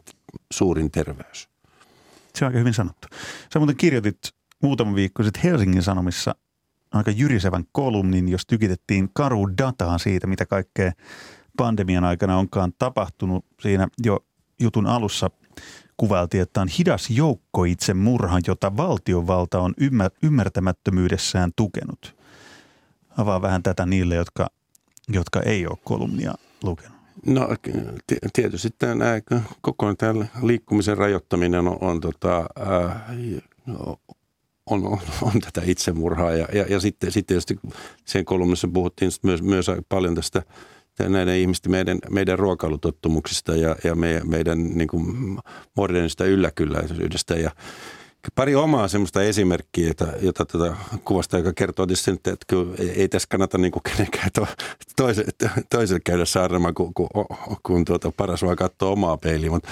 suurin 0.52 0.90
terveys. 0.90 1.49
Se 2.35 2.45
on 2.45 2.47
aika 2.47 2.59
hyvin 2.59 2.75
sanottu. 2.75 3.09
Sä 3.52 3.59
muuten 3.59 3.76
kirjoitit 3.76 4.19
muutama 4.62 4.95
viikko 4.95 5.23
sitten 5.23 5.43
Helsingin 5.43 5.83
Sanomissa 5.83 6.35
aika 6.93 7.11
jyrisevän 7.11 7.64
kolumnin, 7.73 8.28
jos 8.28 8.47
tykitettiin 8.47 9.11
karu 9.12 9.49
dataa 9.59 9.99
siitä, 9.99 10.26
mitä 10.26 10.47
kaikkea 10.47 10.93
pandemian 11.57 12.05
aikana 12.05 12.38
onkaan 12.38 12.73
tapahtunut. 12.78 13.45
Siinä 13.61 13.88
jo 14.05 14.25
jutun 14.61 14.87
alussa 14.87 15.31
kuvailtiin, 15.97 16.43
että 16.43 16.61
on 16.61 16.69
hidas 16.69 17.11
joukko 17.11 17.64
itse 17.64 17.95
murha, 17.95 18.38
jota 18.47 18.76
valtiovalta 18.76 19.61
on 19.61 19.75
ymmär- 19.81 20.19
ymmärtämättömyydessään 20.23 21.52
tukenut. 21.57 22.16
Avaa 23.16 23.43
vähän 23.43 23.62
tätä 23.62 23.87
niille, 23.87 24.14
jotka, 24.14 24.47
jotka 25.09 25.43
ei 25.43 25.66
ole 25.66 25.78
kolumnia 25.85 26.35
lukenut. 26.62 26.95
No 27.26 27.49
tietysti 28.32 28.68
tämä 28.78 29.20
koko 29.61 29.94
tämä 29.94 30.26
liikkumisen 30.42 30.99
rajoittaminen 30.99 31.68
on, 31.68 31.78
on, 31.80 32.00
tota, 32.00 32.46
ää, 32.58 33.14
on, 34.66 34.87
on, 34.87 35.00
on 35.23 35.40
tätä 35.40 35.62
itsemurhaa. 35.64 36.32
Ja, 36.32 36.49
ja, 36.52 36.64
ja 36.68 36.80
sitten, 36.80 37.12
sitten 37.12 37.26
tietysti 37.26 37.58
sen 38.04 38.25
kolumnissa 38.25 38.68
puhuttiin 38.68 39.11
myös, 39.23 39.42
myös 39.42 39.66
paljon 39.88 40.14
tästä 40.14 40.42
näiden 41.08 41.37
ihmisten 41.37 41.73
meidän, 41.73 41.99
meidän 42.11 42.38
ruokailutottumuksista 42.38 43.56
ja, 43.56 43.76
ja 43.85 43.94
meidän, 43.94 44.28
meidän 44.28 44.78
niin 44.78 44.88
kuin 44.88 45.38
modernista 45.76 46.25
ylläkylläisyydestä 46.25 47.35
ja 47.35 47.50
Pari 48.35 48.54
omaa 48.54 48.88
semmoista 48.88 49.23
esimerkkiä, 49.23 49.88
jota, 49.88 50.06
jota 50.20 50.44
tuota 50.44 50.76
kuvasta, 51.04 51.38
joka 51.38 51.52
kertoo 51.52 51.87
tietysti, 51.87 52.11
että, 52.11 52.30
että 52.32 52.56
ei, 52.96 53.08
tässä 53.08 53.28
kannata 53.30 53.58
niin 53.58 53.73
kenenkään 53.82 54.28
to, 54.35 54.46
toiselle, 54.96 55.32
toiselle 55.70 56.00
käydä 56.04 56.25
saarnamaan, 56.25 56.75
kun, 56.75 56.94
kun, 56.94 57.08
kun 57.62 57.85
tuota, 57.85 58.12
paras 58.16 58.42
vaan 58.42 58.56
katsoo 58.56 58.92
omaa 58.92 59.16
peiliä. 59.16 59.50
Mutta 59.50 59.68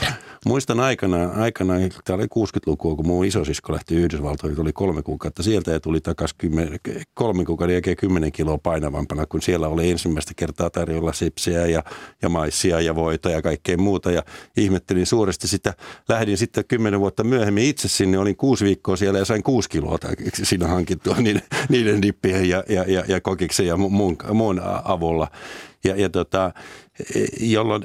muistan 0.47 0.81
aikanaan, 0.81 1.33
aikanaan, 1.33 1.81
tämä 2.05 2.15
oli 2.15 2.25
60-lukua, 2.25 2.97
kun 2.97 3.07
mun 3.07 3.25
isosisko 3.25 3.73
lähti 3.73 3.95
Yhdysvaltoihin, 3.95 4.57
tuli 4.57 4.73
kolme 4.73 5.03
kuukautta 5.03 5.43
sieltä 5.43 5.71
ja 5.71 5.81
tuli 5.81 6.01
takaisin 6.01 6.81
kolme 7.15 7.45
kuukauden 7.45 7.75
jälkeen 7.75 7.97
kymmenen 7.97 8.33
kiloa 8.33 8.59
painavampana, 8.59 9.27
kun 9.27 9.43
siellä 9.43 9.69
oli 9.69 9.91
ensimmäistä 9.91 10.33
kertaa 10.37 10.71
tarjolla 10.71 11.13
sipsiä 11.13 11.67
ja, 11.67 11.85
ja 12.23 12.29
maissia 12.29 12.81
ja 12.81 12.95
voita 12.95 13.31
ja 13.31 13.43
kaikkea 13.43 13.77
muuta. 13.77 14.11
Ja 14.11 14.23
ihmettelin 14.57 15.07
suuresti 15.07 15.49
sitä. 15.49 15.75
Lähdin 16.09 16.39
sitten 16.39 16.65
kymmenen 16.69 17.01
vuotta 17.01 17.25
myöhemmin 17.25 17.65
itse 17.65 17.89
sinne, 17.89 18.19
olin 18.19 18.37
kuusi 18.45 18.65
viikkoa 18.65 18.97
siellä 18.97 19.19
ja 19.19 19.25
sain 19.25 19.43
kuusi 19.43 19.69
kiloa 19.69 19.99
siinä 20.33 20.67
hankittua 20.67 21.17
niiden, 21.17 21.43
niiden 21.69 22.03
dippien 22.03 22.49
ja, 22.49 22.65
ja, 22.69 22.85
ja, 22.89 23.05
ja 23.09 23.21
kokiksen 23.21 23.67
ja 23.67 23.77
muun, 23.77 24.17
muun 24.33 24.61
avulla. 24.85 25.29
Ja, 25.85 25.97
ja 25.97 26.09
tota, 26.09 26.53
jolloin, 27.41 27.83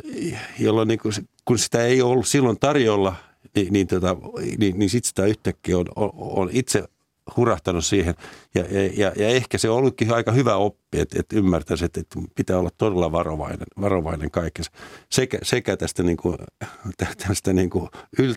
jolloin 0.59 0.87
niin 0.87 0.99
kuin, 0.99 1.13
kun 1.45 1.59
sitä 1.59 1.83
ei 1.83 2.01
ollut 2.01 2.27
silloin 2.27 2.59
tarjolla, 2.59 3.15
niin, 3.55 3.73
niin, 3.73 3.87
tota, 3.87 4.17
niin, 4.57 4.79
niin 4.79 4.89
sitten 4.89 5.07
sitä 5.07 5.25
yhtäkkiä 5.25 5.77
on, 5.77 5.85
on, 5.95 6.09
on 6.15 6.49
itse 6.51 6.83
hurahtanut 7.37 7.85
siihen. 7.85 8.15
Ja, 8.55 8.63
ja, 8.97 9.11
ja 9.15 9.27
ehkä 9.27 9.57
se 9.57 9.69
on 9.69 9.77
ollutkin 9.77 10.13
aika 10.13 10.31
hyvä 10.31 10.55
oppi, 10.55 10.99
että, 10.99 11.19
että 11.19 11.35
ymmärtäisi, 11.35 11.85
että, 11.85 11.99
että 11.99 12.19
pitää 12.35 12.59
olla 12.59 12.69
todella 12.77 13.11
varovainen, 13.11 13.67
varovainen 13.81 14.31
kaikessa. 14.31 14.71
Sekä, 15.11 15.39
sekä 15.43 15.77
tästä, 15.77 16.03
niin 16.03 16.17
kuin, 16.17 16.37
tästä 17.27 17.53
niin 17.53 17.69
kuin 17.69 17.89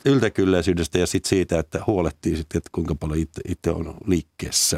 yltäkylläisyydestä 0.04 0.98
ja 0.98 1.06
sit 1.06 1.24
siitä, 1.24 1.58
että 1.58 1.80
huolehtii 1.86 2.36
sitten, 2.36 2.58
että 2.58 2.70
kuinka 2.72 2.94
paljon 2.94 3.18
itse, 3.18 3.40
itse 3.48 3.70
on 3.70 3.94
liikkeessä. 4.06 4.76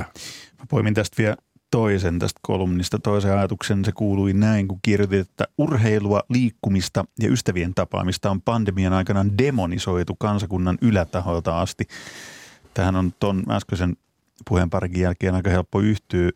Mä 0.58 0.64
poimin 0.68 0.94
tästä 0.94 1.22
vielä 1.22 1.36
toisen 1.74 2.18
tästä 2.18 2.40
kolumnista, 2.42 2.98
toisen 2.98 3.38
ajatuksen. 3.38 3.84
Se 3.84 3.92
kuului 3.92 4.32
näin, 4.32 4.68
kun 4.68 4.78
kirjoitit, 4.82 5.20
että 5.20 5.44
urheilua, 5.58 6.22
liikkumista 6.28 7.04
ja 7.20 7.28
ystävien 7.28 7.74
tapaamista 7.74 8.30
on 8.30 8.42
pandemian 8.42 8.92
aikana 8.92 9.26
demonisoitu 9.38 10.14
kansakunnan 10.18 10.78
ylätaholta 10.82 11.60
asti. 11.60 11.84
Tähän 12.74 12.96
on 12.96 13.12
ton 13.20 13.44
äskeisen 13.50 13.96
puheenparkin 14.48 15.02
jälkeen 15.02 15.34
aika 15.34 15.50
helppo 15.50 15.80
yhtyä. 15.80 16.30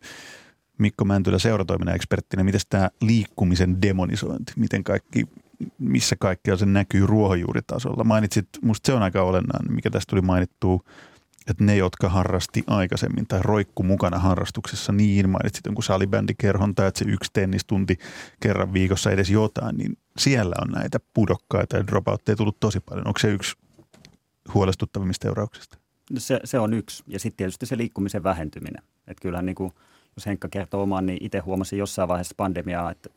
Mikko 0.79 1.05
Mäntylä 1.05 1.39
seuratoiminnan 1.39 1.95
eksperttinä, 1.95 2.45
miten 2.45 2.61
tämä 2.69 2.91
liikkumisen 3.01 3.83
demonisointi, 3.83 4.53
miten 4.57 4.85
kaikki, 4.85 5.29
missä 5.79 6.17
kaikkea 6.19 6.57
se 6.57 6.67
näkyy 6.67 7.07
ruohonjuuritasolla. 7.07 8.05
Mainitsit, 8.05 8.49
musta 8.63 8.87
se 8.87 8.93
on 8.93 9.03
aika 9.03 9.23
olennainen, 9.23 9.75
mikä 9.75 9.91
tästä 9.91 10.11
tuli 10.11 10.21
mainittua, 10.21 10.81
että 11.51 11.65
ne, 11.65 11.77
jotka 11.77 12.09
harrasti 12.09 12.65
aikaisemmin 12.67 13.27
tai 13.27 13.41
roikku 13.43 13.83
mukana 13.83 14.19
harrastuksessa 14.19 14.93
niin, 14.93 15.31
mainitsit 15.31 15.67
jonkun 15.67 15.85
salibändikerhon 15.85 16.75
tai 16.75 16.89
että 16.89 16.99
se 16.99 17.05
yksi 17.05 17.31
tennistunti 17.33 17.99
kerran 18.41 18.73
viikossa 18.73 19.11
edes 19.11 19.31
jotain, 19.31 19.77
niin 19.77 19.99
siellä 20.19 20.55
on 20.63 20.69
näitä 20.73 20.99
pudokkaita 21.15 21.77
ja 21.77 21.87
dropoutteja 21.87 22.37
tullut 22.37 22.61
tosi 22.61 22.81
paljon. 22.81 23.07
Onko 23.07 23.19
se 23.19 23.29
yksi 23.29 23.57
huolestuttavimmista 24.55 25.23
seurauksista? 25.23 25.79
Se, 26.19 26.41
se 26.45 26.59
on 26.59 26.75
yksi. 26.75 27.03
Ja 27.07 27.19
sitten 27.19 27.37
tietysti 27.37 27.67
se 27.67 27.77
liikkumisen 27.77 28.23
vähentyminen. 28.23 28.83
Että 29.07 29.23
kyllähän 29.23 29.47
niin 29.47 29.57
kuin, 29.57 29.73
jos 30.17 30.27
Henkka 30.27 30.49
kertoo 30.49 30.83
oman, 30.83 31.07
niin 31.07 31.19
itse 31.25 31.39
huomasin 31.39 31.79
jossain 31.79 32.09
vaiheessa 32.09 32.35
pandemiaa, 32.37 32.91
että 32.91 33.11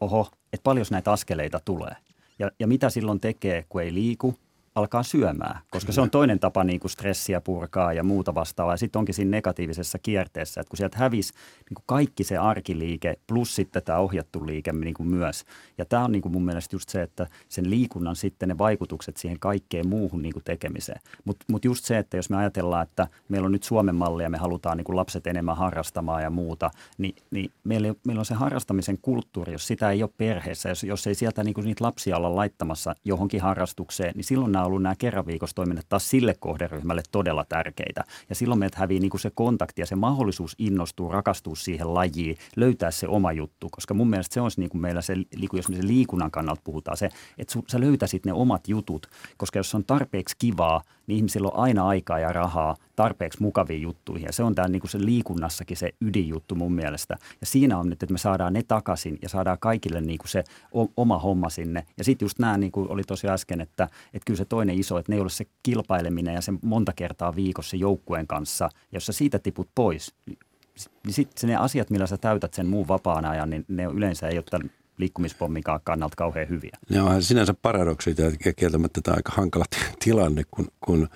oho, 0.00 0.28
että 0.52 0.64
paljon 0.64 0.86
näitä 0.90 1.12
askeleita 1.12 1.60
tulee. 1.64 1.96
Ja, 2.38 2.50
ja 2.58 2.66
mitä 2.66 2.90
silloin 2.90 3.20
tekee, 3.20 3.64
kun 3.68 3.82
ei 3.82 3.94
liiku, 3.94 4.34
alkaa 4.74 5.02
syömään, 5.02 5.60
koska 5.70 5.92
se 5.92 6.00
on 6.00 6.10
toinen 6.10 6.40
tapa 6.40 6.64
niin 6.64 6.80
kuin 6.80 6.90
stressiä 6.90 7.40
purkaa 7.40 7.92
ja 7.92 8.04
muuta 8.04 8.34
vastaavaa. 8.34 8.72
Ja 8.72 8.76
sitten 8.76 8.98
onkin 8.98 9.14
siinä 9.14 9.30
negatiivisessa 9.30 9.98
kierteessä, 9.98 10.60
että 10.60 10.70
kun 10.70 10.76
sieltä 10.76 10.98
hävisi 10.98 11.32
niin 11.34 11.74
kuin 11.74 11.84
kaikki 11.86 12.24
se 12.24 12.36
arkiliike 12.36 13.14
plus 13.26 13.56
sitten 13.56 13.82
tämä 13.82 13.98
ohjattu 13.98 14.46
liike 14.46 14.72
niin 14.72 14.94
kuin 14.94 15.08
myös. 15.08 15.44
Ja 15.78 15.84
tämä 15.84 16.04
on 16.04 16.12
niin 16.12 16.22
kuin 16.22 16.32
mun 16.32 16.44
mielestä 16.44 16.76
just 16.76 16.88
se, 16.88 17.02
että 17.02 17.26
sen 17.48 17.70
liikunnan 17.70 18.16
sitten 18.16 18.48
ne 18.48 18.58
vaikutukset 18.58 19.16
siihen 19.16 19.38
kaikkeen 19.40 19.88
muuhun 19.88 20.22
niin 20.22 20.32
kuin 20.32 20.44
tekemiseen. 20.44 21.00
Mutta 21.24 21.44
mut 21.50 21.64
just 21.64 21.84
se, 21.84 21.98
että 21.98 22.16
jos 22.16 22.30
me 22.30 22.36
ajatellaan, 22.36 22.82
että 22.82 23.08
meillä 23.28 23.46
on 23.46 23.52
nyt 23.52 23.62
Suomen 23.62 23.94
malli 23.94 24.22
ja 24.22 24.30
me 24.30 24.38
halutaan 24.38 24.76
niin 24.76 24.84
kuin 24.84 24.96
lapset 24.96 25.26
enemmän 25.26 25.56
harrastamaan 25.56 26.22
ja 26.22 26.30
muuta, 26.30 26.70
niin, 26.98 27.14
niin 27.30 27.50
meillä, 27.64 27.94
meillä 28.06 28.20
on 28.20 28.26
se 28.26 28.34
harrastamisen 28.34 28.98
kulttuuri, 29.02 29.52
jos 29.52 29.66
sitä 29.66 29.90
ei 29.90 30.02
ole 30.02 30.10
perheessä, 30.16 30.68
jos, 30.68 30.84
jos 30.84 31.06
ei 31.06 31.14
sieltä 31.14 31.44
niin 31.44 31.54
kuin 31.54 31.64
niitä 31.64 31.84
lapsia 31.84 32.16
olla 32.16 32.36
laittamassa 32.36 32.94
johonkin 33.04 33.40
harrastukseen, 33.40 34.12
niin 34.14 34.24
silloin 34.24 34.52
nämä 34.52 34.63
on 34.64 34.68
ollut 34.68 34.82
nämä 34.82 34.94
kerran 34.98 35.26
viikossa 35.26 35.54
toiminnat 35.54 35.86
taas 35.88 36.10
sille 36.10 36.34
kohderyhmälle 36.40 37.02
todella 37.12 37.44
tärkeitä. 37.44 38.04
Ja 38.28 38.34
silloin 38.34 38.58
meiltä 38.58 38.78
hävii 38.78 39.00
niin 39.00 39.10
kuin 39.10 39.20
se 39.20 39.30
kontakti 39.34 39.82
ja 39.82 39.86
se 39.86 39.94
mahdollisuus 39.96 40.54
innostua, 40.58 41.12
rakastua 41.12 41.56
siihen 41.56 41.94
lajiin, 41.94 42.36
löytää 42.56 42.90
se 42.90 43.08
oma 43.08 43.32
juttu. 43.32 43.68
Koska 43.70 43.94
mun 43.94 44.10
mielestä 44.10 44.34
se 44.34 44.40
on 44.40 44.50
niin 44.56 44.70
kuin 44.70 44.80
meillä 44.80 45.02
se, 45.02 45.14
jos 45.52 45.68
me 45.68 45.76
se 45.76 45.86
liikunnan 45.86 46.30
kannalta 46.30 46.62
puhutaan, 46.64 46.96
se, 46.96 47.08
että 47.38 47.54
sä 47.68 47.80
löytäisit 47.80 48.26
ne 48.26 48.32
omat 48.32 48.68
jutut. 48.68 49.06
Koska 49.36 49.58
jos 49.58 49.74
on 49.74 49.84
tarpeeksi 49.84 50.36
kivaa, 50.38 50.82
niin 51.06 51.16
ihmisillä 51.16 51.48
on 51.48 51.58
aina 51.58 51.86
aikaa 51.86 52.18
ja 52.18 52.32
rahaa 52.32 52.76
tarpeeksi 52.96 53.42
mukaviin 53.42 53.82
juttuihin. 53.82 54.26
Ja 54.26 54.32
se 54.32 54.42
on 54.42 54.54
tämä 54.54 54.68
niin 54.68 54.88
se 54.88 55.04
liikunnassakin 55.04 55.76
se 55.76 55.94
ydinjuttu 56.00 56.54
mun 56.54 56.72
mielestä. 56.72 57.16
Ja 57.40 57.46
siinä 57.46 57.78
on 57.78 57.88
nyt, 57.90 58.02
että 58.02 58.12
me 58.12 58.18
saadaan 58.18 58.52
ne 58.52 58.62
takaisin 58.68 59.18
ja 59.22 59.28
saadaan 59.28 59.58
kaikille 59.58 60.00
niin 60.00 60.18
kuin 60.18 60.28
se 60.28 60.44
oma 60.96 61.18
homma 61.18 61.50
sinne. 61.50 61.86
Ja 61.98 62.04
sitten 62.04 62.26
just 62.26 62.38
nämä, 62.38 62.58
niin 62.58 62.72
kuin 62.72 62.88
oli 62.88 63.02
tosi 63.02 63.28
äsken, 63.28 63.60
että, 63.60 63.84
että 63.84 64.26
kyllä 64.26 64.38
se 64.38 64.44
toinen 64.44 64.78
iso, 64.80 64.98
että 64.98 65.12
ne 65.12 65.16
ei 65.16 65.22
ole 65.22 65.30
se 65.30 65.44
kilpaileminen 65.62 66.34
ja 66.34 66.40
se 66.40 66.52
monta 66.62 66.92
kertaa 66.96 67.36
viikossa 67.36 67.76
joukkueen 67.76 68.26
kanssa. 68.26 68.64
Ja 68.64 68.96
jos 68.96 69.06
sä 69.06 69.12
siitä 69.12 69.38
tiput 69.38 69.68
pois, 69.74 70.14
niin 71.04 71.14
sitten 71.14 71.48
ne 71.48 71.56
asiat, 71.56 71.90
millä 71.90 72.06
sä 72.06 72.16
täytät 72.16 72.54
sen 72.54 72.66
muun 72.66 72.88
vapaan 72.88 73.24
ajan, 73.24 73.50
niin 73.50 73.64
ne 73.68 73.84
yleensä 73.84 74.28
ei 74.28 74.38
ole 74.38 74.44
tämän 74.50 74.70
liikkumispommikaan 74.98 75.80
kannalta 75.84 76.16
kauhean 76.16 76.48
hyviä. 76.48 76.78
Ne 76.90 77.02
on 77.02 77.22
sinänsä 77.22 77.54
paradoksit 77.62 78.18
ja 78.18 78.52
kieltämättä 78.56 79.00
tämä 79.00 79.14
aika 79.16 79.32
hankala 79.36 79.64
tilanne, 80.04 80.42
kun, 80.50 80.68
kun, 80.80 81.08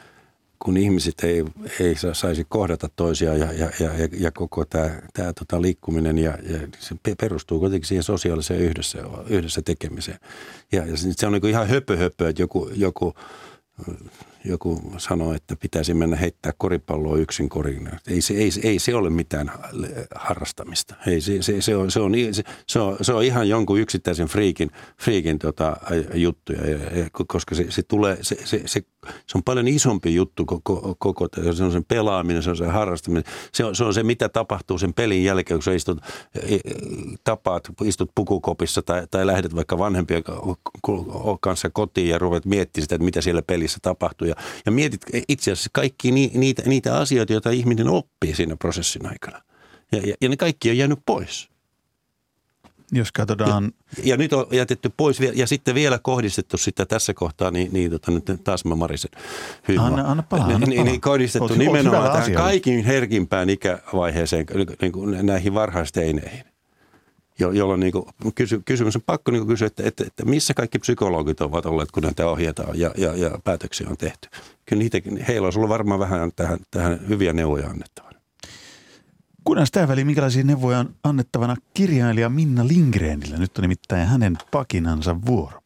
kun 0.59 0.77
ihmiset 0.77 1.15
ei, 1.25 1.45
ei 1.81 1.95
saisi 2.13 2.47
kohdata 2.49 2.89
toisiaan 2.97 3.41
ja, 3.41 3.53
ja, 3.53 3.71
ja, 3.81 4.09
ja 4.19 4.33
koko 4.33 4.65
tämä, 4.65 4.91
tämä 5.13 5.33
tota 5.33 5.63
liikkuminen 5.63 6.19
ja, 6.19 6.39
ja 6.43 6.59
se 6.79 6.97
perustuu 7.21 7.61
kuitenkin 7.61 7.89
siihen 7.89 8.03
sosiaaliseen 8.03 8.61
yhdessä, 8.61 8.99
yhdessä 9.27 9.63
tekemiseen. 9.63 10.19
Ja, 10.73 10.87
ja 10.87 10.97
se 10.97 11.27
on 11.27 11.33
niin 11.33 11.47
ihan 11.47 11.69
höpö, 11.69 11.97
höpö 11.97 12.29
että 12.29 12.43
joku, 12.43 12.71
joku 12.75 13.15
joku 14.45 14.93
sanoo, 14.99 15.35
että 15.35 15.57
pitäisi 15.57 15.95
mennä 15.95 16.17
heittää 16.17 16.53
koripalloa 16.59 17.17
yksin 17.17 17.49
koriin. 17.49 17.91
Ei 18.09 18.21
se, 18.21 18.35
ei, 18.35 18.51
ei 18.63 18.79
se 18.79 18.95
ole 18.95 19.11
mitään 19.11 19.51
harrastamista. 20.15 20.95
Ei, 21.07 21.21
se, 21.21 21.43
se, 21.43 21.61
se, 21.63 21.77
on, 21.77 21.91
se, 21.91 22.01
on, 22.01 22.13
se, 22.67 22.81
on, 22.81 22.97
se 23.01 23.13
on 23.13 23.25
ihan 23.25 23.49
jonkun 23.49 23.81
yksittäisen 23.81 24.29
friikin, 24.29 24.71
friikin 25.03 25.39
tota, 25.39 25.77
juttuja, 26.15 26.59
koska 27.27 27.55
se, 27.55 27.67
se, 27.69 27.83
tulee, 27.83 28.19
se, 28.23 28.37
se, 28.45 28.63
se, 28.67 28.83
se 29.27 29.39
on 29.39 29.43
paljon 29.43 29.69
isompi 29.69 30.15
juttu 30.15 30.45
koko, 30.45 30.97
koko 30.99 31.29
se 31.53 31.65
on 31.65 31.73
sen 31.73 31.85
pelaaminen, 31.85 32.43
se 32.43 32.51
on 32.51 32.57
se 32.57 32.67
harrastaminen. 32.67 33.25
Se 33.53 33.65
on, 33.65 33.77
se 33.77 33.85
on 33.85 33.95
se, 33.95 34.03
mitä 34.03 34.29
tapahtuu 34.29 34.79
sen 34.79 34.95
pelin 34.95 35.25
jälkeen, 35.25 35.59
kun 35.59 35.63
sä 35.63 35.73
istut, 35.73 36.01
e, 36.35 36.59
tapaat, 37.25 37.69
istut 37.85 38.11
pukukopissa 38.15 38.83
tai, 38.83 39.07
tai 39.11 39.27
lähdet 39.27 39.55
vaikka 39.55 39.79
vanhempien 39.79 40.23
kanssa 41.41 41.71
kotiin 41.71 42.09
ja 42.09 42.19
ruvet 42.19 42.45
miettimään 42.45 42.85
sitä, 42.85 42.95
että 42.95 43.05
mitä 43.05 43.21
siellä 43.21 43.43
pelissä 43.43 43.79
tapahtuu. 43.83 44.28
Ja 44.29 44.35
ja 44.67 44.73
mietit 44.73 45.01
itse 45.29 45.53
asiassa 45.53 45.71
kaikki 45.73 46.11
niitä, 46.11 46.63
niitä 46.67 46.99
asioita, 46.99 47.33
joita 47.33 47.51
ihminen 47.51 47.89
oppii 47.89 48.35
siinä 48.35 48.57
prosessin 48.57 49.07
aikana. 49.07 49.43
Ja, 49.93 49.99
ja, 49.99 50.15
ja 50.21 50.29
ne 50.29 50.37
kaikki 50.37 50.71
on 50.71 50.79
jäänyt 50.79 50.99
pois. 51.07 51.49
Jos 52.93 53.13
katsotaan... 53.13 53.73
Ja, 53.97 54.03
ja 54.05 54.17
nyt 54.17 54.33
on 54.33 54.47
jätetty 54.51 54.91
pois 54.97 55.21
ja 55.35 55.47
sitten 55.47 55.75
vielä 55.75 55.99
kohdistettu 55.99 56.57
sitä 56.57 56.87
tässä 56.87 57.15
kohtaa, 57.15 57.51
niin, 57.51 57.73
niin 57.73 57.91
tota, 57.91 58.11
nyt 58.11 58.25
taas 58.45 58.65
mä 58.65 58.75
Marisen 58.75 59.11
hyvä. 59.69 59.83
Anna, 59.83 60.11
anna 60.11 60.23
palaa, 60.23 60.47
anna 60.47 60.67
niin, 60.67 60.85
niin, 60.85 61.01
kohdistettu 61.01 61.53
Oot, 61.53 61.59
nimenomaan 61.59 62.13
tähän 62.13 62.33
kaikin 62.33 62.85
herkimpään 62.85 63.51
ikävaiheeseen, 63.51 64.47
niin 64.83 64.93
kuin 64.93 65.27
näihin 65.27 65.55
varhaisteineihin 65.55 66.48
jolloin 67.39 67.81
niin 67.81 67.93
kuin, 67.93 68.05
kysy, 68.35 68.63
kysymys 68.65 68.97
on 68.97 69.03
pakko 69.07 69.31
niin 69.31 69.47
kysyä, 69.47 69.67
että, 69.67 69.83
että, 69.87 70.05
että 70.07 70.25
missä 70.25 70.55
kaikki 70.55 70.79
psykologit 70.79 71.41
ovat 71.41 71.67
olleet, 71.67 71.91
kun 71.91 72.03
näitä 72.03 72.29
ohjataan 72.29 72.79
ja, 72.79 72.91
ja, 72.97 73.17
ja 73.17 73.31
päätöksiä 73.45 73.87
on 73.91 73.97
tehty. 73.97 74.29
Kyllä 74.67 74.81
niitä, 74.81 74.99
heillä 75.29 75.47
olisi 75.47 75.59
ollut 75.59 75.69
varmaan 75.69 76.01
vähän 76.01 76.31
tähän, 76.37 76.59
tähän 76.71 77.09
hyviä 77.09 77.33
neuvoja 77.33 77.69
annettavana. 77.69 78.19
Kunnes 79.45 79.71
tämä 79.71 79.89
väliin, 79.89 80.07
minkälaisia 80.07 80.45
neuvoja 80.45 80.79
on 80.79 80.95
annettavana 81.05 81.57
kirjailija 81.75 82.29
Minna 82.29 82.69
Lindgrenillä? 82.69 83.37
Nyt 83.37 83.59
on 83.59 83.63
nimittäin 83.63 84.07
hänen 84.07 84.39
pakinansa 84.51 85.17
vuoro. 85.27 85.61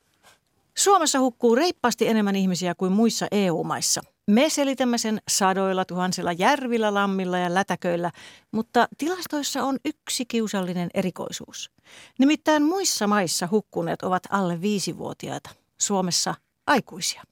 Suomessa 0.74 1.20
hukkuu 1.20 1.54
reippaasti 1.54 2.08
enemmän 2.08 2.36
ihmisiä 2.36 2.74
kuin 2.74 2.92
muissa 2.92 3.26
EU-maissa. 3.30 4.02
Me 4.30 4.50
selitämme 4.50 4.98
sen 4.98 5.20
sadoilla 5.28 5.84
tuhansilla 5.84 6.32
järvillä, 6.32 6.94
lammilla 6.94 7.38
ja 7.38 7.54
lätäköillä, 7.54 8.10
mutta 8.52 8.88
tilastoissa 8.98 9.62
on 9.62 9.78
yksi 9.84 10.24
kiusallinen 10.26 10.90
erikoisuus. 10.94 11.70
Nimittäin 12.18 12.62
muissa 12.62 13.06
maissa 13.06 13.48
hukkuneet 13.50 14.02
ovat 14.02 14.22
alle 14.30 14.60
viisivuotiaita, 14.60 15.50
Suomessa 15.80 16.34
aikuisia. 16.66 17.22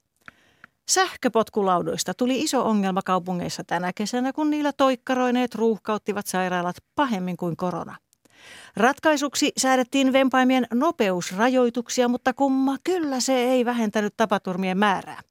Sähköpotkulaudoista 0.90 2.14
tuli 2.14 2.40
iso 2.40 2.64
ongelma 2.64 3.02
kaupungeissa 3.02 3.64
tänä 3.64 3.92
kesänä, 3.92 4.32
kun 4.32 4.50
niillä 4.50 4.72
toikkaroineet 4.72 5.54
ruuhkauttivat 5.54 6.26
sairaalat 6.26 6.76
pahemmin 6.94 7.36
kuin 7.36 7.56
korona. 7.56 7.96
Ratkaisuksi 8.76 9.52
säädettiin 9.56 10.12
vempaimien 10.12 10.66
nopeusrajoituksia, 10.74 12.08
mutta 12.08 12.32
kumma 12.34 12.76
kyllä 12.84 13.20
se 13.20 13.34
ei 13.34 13.64
vähentänyt 13.64 14.14
tapaturmien 14.16 14.78
määrää. 14.78 15.22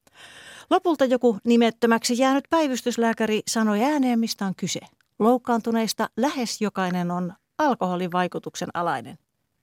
Lopulta 0.69 1.05
joku 1.05 1.37
nimettömäksi 1.43 2.17
jäänyt 2.17 2.45
päivystyslääkäri 2.49 3.41
sanoi 3.47 3.83
ääneen, 3.83 4.19
mistä 4.19 4.45
on 4.45 4.55
kyse. 4.55 4.79
Loukkaantuneista 5.19 6.09
lähes 6.17 6.61
jokainen 6.61 7.11
on 7.11 7.33
alkoholin 7.57 8.11
vaikutuksen 8.11 8.69
alainen. 8.73 9.17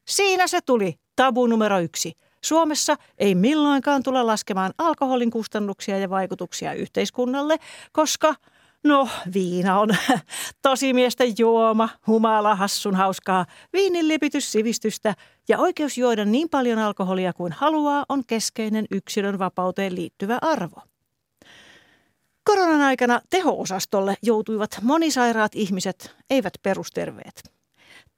Siinä 0.04 0.46
se 0.46 0.60
tuli, 0.60 0.98
tabu 1.16 1.46
numero 1.46 1.78
yksi. 1.78 2.12
Suomessa 2.44 2.96
ei 3.18 3.34
milloinkaan 3.34 4.02
tulla 4.02 4.26
laskemaan 4.26 4.72
alkoholin 4.78 5.30
kustannuksia 5.30 5.98
ja 5.98 6.10
vaikutuksia 6.10 6.72
yhteiskunnalle, 6.72 7.56
koska 7.92 8.34
No, 8.84 9.08
viina 9.34 9.80
on 9.80 9.88
tosimiesten 10.62 11.34
juoma, 11.38 11.88
humala, 12.06 12.54
hassun 12.54 12.94
hauskaa, 12.94 13.46
viinin 13.72 14.08
lipitys 14.08 14.52
sivistystä 14.52 15.14
ja 15.48 15.58
oikeus 15.58 15.98
juoda 15.98 16.24
niin 16.24 16.48
paljon 16.48 16.78
alkoholia 16.78 17.32
kuin 17.32 17.52
haluaa 17.52 18.04
on 18.08 18.22
keskeinen 18.26 18.86
yksilön 18.90 19.38
vapauteen 19.38 19.94
liittyvä 19.94 20.38
arvo. 20.42 20.80
Koronan 22.46 22.80
aikana 22.80 23.20
teho-osastolle 23.30 24.14
joutuivat 24.22 24.78
monisairaat 24.82 25.54
ihmiset, 25.54 26.16
eivät 26.30 26.52
perusterveet. 26.62 27.52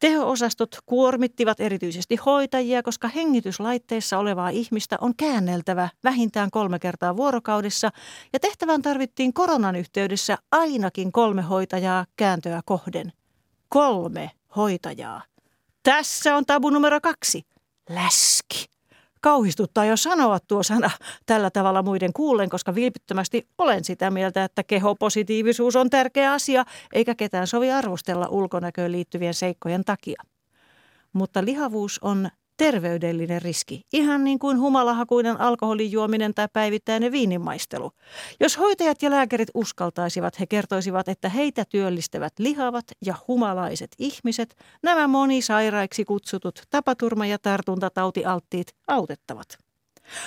Teho-osastot 0.01 0.79
kuormittivat 0.87 1.61
erityisesti 1.61 2.17
hoitajia, 2.17 2.83
koska 2.83 3.09
hengityslaitteissa 3.09 4.19
olevaa 4.19 4.49
ihmistä 4.49 4.97
on 5.01 5.17
käänneltävä 5.17 5.89
vähintään 6.05 6.51
kolme 6.51 6.79
kertaa 6.79 7.17
vuorokaudessa 7.17 7.91
ja 8.33 8.41
tehtävään 8.41 8.83
tarvittiin 8.83 9.33
koronan 9.33 9.77
yhteydessä 9.77 10.39
ainakin 10.53 11.13
kolme 11.13 11.43
hoitajaa 11.43 12.07
kääntöä 12.17 12.61
kohden. 12.65 13.13
Kolme 13.69 14.31
hoitajaa. 14.57 15.23
Tässä 15.83 16.37
on 16.37 16.47
tabu 16.47 16.71
numero 16.71 17.01
kaksi. 17.01 17.43
Läski. 17.89 18.78
Kauhistuttaa 19.21 19.85
jo 19.85 19.97
sanoa 19.97 20.39
tuo 20.41 20.63
sana 20.63 20.91
tällä 21.27 21.51
tavalla 21.51 21.83
muiden 21.83 22.13
kuullen, 22.13 22.49
koska 22.49 22.75
vilpittömästi 22.75 23.49
olen 23.59 23.85
sitä 23.85 24.11
mieltä, 24.11 24.45
että 24.45 24.65
kehopositiivisuus 24.65 25.77
on 25.77 25.91
tärkeä 25.91 26.33
asia, 26.33 26.65
eikä 26.93 27.15
ketään 27.15 27.47
sovi 27.47 27.73
arvostella 27.73 28.29
ulkonäköön 28.29 28.93
liittyvien 28.93 29.35
seikkojen 29.35 29.85
takia. 29.85 30.23
Mutta 31.13 31.45
lihavuus 31.45 31.99
on 32.03 32.29
terveydellinen 32.59 33.43
riski, 33.43 33.83
ihan 33.93 34.25
niin 34.25 34.39
kuin 34.39 34.59
humalahakuinen 34.59 35.41
alkoholin 35.41 35.93
juominen 35.93 36.35
tai 36.35 36.49
päivittäinen 36.53 37.13
viinimaistelu. 37.13 37.91
Jos 38.41 38.59
hoitajat 38.59 39.03
ja 39.03 39.11
lääkärit 39.11 39.49
uskaltaisivat, 39.55 40.41
he 40.41 40.47
kertoisivat, 40.47 41.09
että 41.09 41.29
heitä 41.29 41.65
työllistävät 41.65 42.33
lihavat 42.39 42.85
ja 43.05 43.15
humalaiset 43.29 43.91
ihmiset, 43.99 44.57
nämä 44.83 45.09
monisairaiksi 45.09 46.05
kutsutut 46.05 46.63
tapaturma- 46.71 47.27
ja 47.27 47.39
tartuntatautialttiit 47.39 48.75
autettavat. 48.89 49.59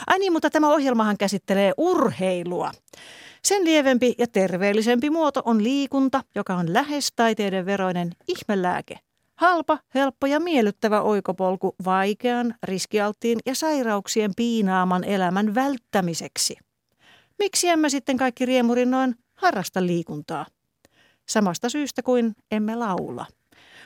Ai 0.07 0.19
niin, 0.19 0.33
mutta 0.33 0.49
tämä 0.49 0.69
ohjelmahan 0.73 1.17
käsittelee 1.17 1.73
urheilua. 1.77 2.71
Sen 3.43 3.65
lievempi 3.65 4.15
ja 4.17 4.27
terveellisempi 4.27 5.09
muoto 5.09 5.41
on 5.45 5.63
liikunta, 5.63 6.23
joka 6.35 6.55
on 6.55 6.73
lähes 6.73 7.11
taiteiden 7.15 7.65
veroinen 7.65 8.11
ihmelääke– 8.27 8.99
Halpa, 9.41 9.79
helppo 9.95 10.27
ja 10.27 10.39
miellyttävä 10.39 11.01
oikopolku 11.01 11.75
vaikean, 11.85 12.55
riskialttiin 12.63 13.39
ja 13.45 13.55
sairauksien 13.55 14.31
piinaaman 14.35 15.03
elämän 15.03 15.55
välttämiseksi. 15.55 16.57
Miksi 17.39 17.69
emme 17.69 17.89
sitten 17.89 18.17
kaikki 18.17 18.45
riemurin 18.45 18.91
noin 18.91 19.15
harrasta 19.33 19.85
liikuntaa? 19.85 20.45
Samasta 21.29 21.69
syystä 21.69 22.03
kuin 22.03 22.35
emme 22.51 22.75
laula. 22.75 23.25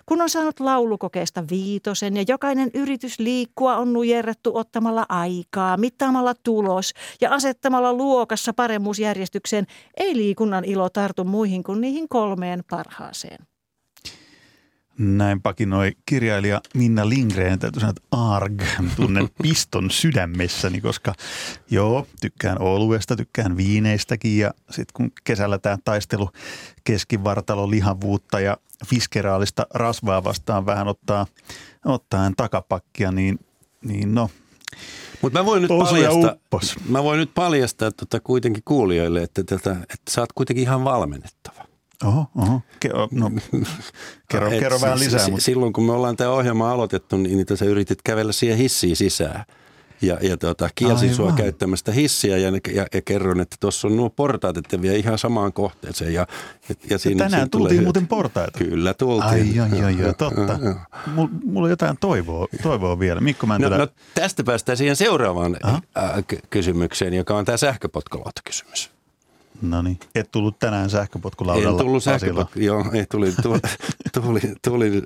Kun 0.05 0.21
on 0.21 0.29
saanut 0.29 0.59
laulukokeesta 0.59 1.43
viitosen 1.49 2.17
ja 2.17 2.23
jokainen 2.27 2.71
yritys 2.73 3.19
liikkua 3.19 3.77
on 3.77 3.93
nujerrettu 3.93 4.57
ottamalla 4.57 5.05
aikaa, 5.09 5.77
mittaamalla 5.77 6.33
tulos 6.43 6.93
ja 7.21 7.33
asettamalla 7.33 7.93
luokassa 7.93 8.53
paremmuusjärjestykseen, 8.53 9.65
ei 9.97 10.15
liikunnan 10.17 10.65
ilo 10.65 10.89
tartu 10.89 11.23
muihin 11.23 11.63
kuin 11.63 11.81
niihin 11.81 12.09
kolmeen 12.09 12.63
parhaaseen. 12.69 13.54
Näin 14.97 15.41
pakinoi 15.41 15.91
kirjailija 16.05 16.61
Minna 16.73 17.09
Lindgren, 17.09 17.59
täytyy 17.59 17.79
sanoa, 17.79 17.89
että 17.97 18.07
ARG, 18.11 18.61
tunnen 18.95 19.29
piston 19.41 19.91
sydämessäni, 19.91 20.81
koska 20.81 21.13
joo, 21.71 22.07
tykkään 22.21 22.61
oluesta, 22.61 23.15
tykkään 23.15 23.57
viineistäkin 23.57 24.37
ja 24.37 24.51
sitten 24.69 24.93
kun 24.93 25.11
kesällä 25.23 25.57
tämä 25.57 25.77
taistelu 25.85 26.29
keskivartalo 26.83 27.69
lihavuutta 27.69 28.39
ja 28.39 28.57
fiskeraalista 28.85 29.67
rasvaa 29.73 30.23
vastaan 30.23 30.65
vähän 30.65 30.87
ottaa, 30.87 31.25
ottaen 31.85 32.33
takapakkia, 32.35 33.11
niin, 33.11 33.39
niin 33.81 34.15
no, 34.15 34.29
mutta 35.21 35.39
mä 35.39 35.45
voin 35.45 35.61
nyt 35.61 35.69
paljastaa, 35.69 36.35
mä 36.89 37.03
voin 37.03 37.19
nyt 37.19 37.33
paljastaa 37.33 37.91
tota 37.91 38.19
kuitenkin 38.19 38.63
kuulijoille, 38.65 39.23
että, 39.23 39.43
tätä, 39.43 39.71
että 39.71 40.11
sä 40.11 40.21
oot 40.21 40.33
kuitenkin 40.33 40.61
ihan 40.61 40.83
valmennettava. 40.83 41.64
Oho, 42.03 42.25
oho. 42.35 42.61
Ke- 42.85 42.89
no, 43.11 43.31
kerro, 44.31 44.51
Et 44.51 44.59
kerro 44.59 44.81
vähän 44.81 44.99
lisää. 44.99 45.19
S- 45.19 45.29
mutta. 45.29 45.43
Silloin 45.45 45.73
kun 45.73 45.85
me 45.85 45.91
ollaan 45.91 46.17
tämä 46.17 46.29
ohjelma 46.29 46.71
aloitettu, 46.71 47.17
niin, 47.17 47.37
niin 47.37 47.57
sä 47.57 47.65
yritit 47.65 48.01
kävellä 48.01 48.31
siihen 48.31 48.57
hissiin 48.57 48.95
sisään. 48.95 49.45
Ja, 50.01 50.17
ja 50.21 50.37
tota, 50.37 50.69
kielsin 50.75 51.09
Aivan. 51.09 51.15
sua 51.15 51.31
käyttämästä 51.31 51.91
hissiä 51.91 52.37
ja, 52.37 52.49
ja, 52.73 52.85
ja 52.93 53.01
kerron, 53.01 53.41
että 53.41 53.55
tuossa 53.59 53.87
on 53.87 53.97
nuo 53.97 54.09
portaat, 54.09 54.57
että 54.57 54.81
vie 54.81 54.95
ihan 54.95 55.17
samaan 55.17 55.53
kohteeseen. 55.53 56.13
Ja, 56.13 56.27
ja, 56.69 56.75
ja 56.89 56.97
siinä, 56.97 57.17
tänään 57.17 57.31
siinä 57.31 57.47
tultiin 57.49 57.69
tulee... 57.77 57.83
muuten 57.83 58.07
portaita. 58.07 58.57
Kyllä 58.57 58.93
tultiin. 58.93 59.61
Ai, 59.61 59.69
ai, 59.71 59.83
ai, 59.83 60.05
ai 60.05 60.13
totta. 60.13 60.59
Mulla 61.45 61.65
on 61.65 61.69
jotain 61.69 61.97
toivoa, 61.99 62.47
toivoa 62.63 62.99
vielä. 62.99 63.21
Mikko 63.21 63.47
Mäntylä. 63.47 63.77
No, 63.77 63.85
no 63.85 63.91
tästä 64.15 64.43
päästään 64.43 64.77
siihen 64.77 64.95
seuraavaan 64.95 65.57
äh, 65.65 66.23
kysymykseen, 66.49 67.13
joka 67.13 67.37
on 67.37 67.45
tämä 67.45 67.57
sähköpotkolautakysymys. 67.57 68.94
No 69.69 69.81
niin, 69.81 69.99
et 70.15 70.31
tullut 70.31 70.59
tänään 70.59 70.89
sähköpotkulaudalla. 70.89 71.79
En 71.79 71.85
tullut 71.85 72.03
sähköpotku, 72.03 72.59
joo, 72.59 72.85
ei, 72.93 73.05
tuli, 73.05 73.33
tuli, 73.41 73.59
tuli, 74.13 74.41
tuli, 74.61 75.01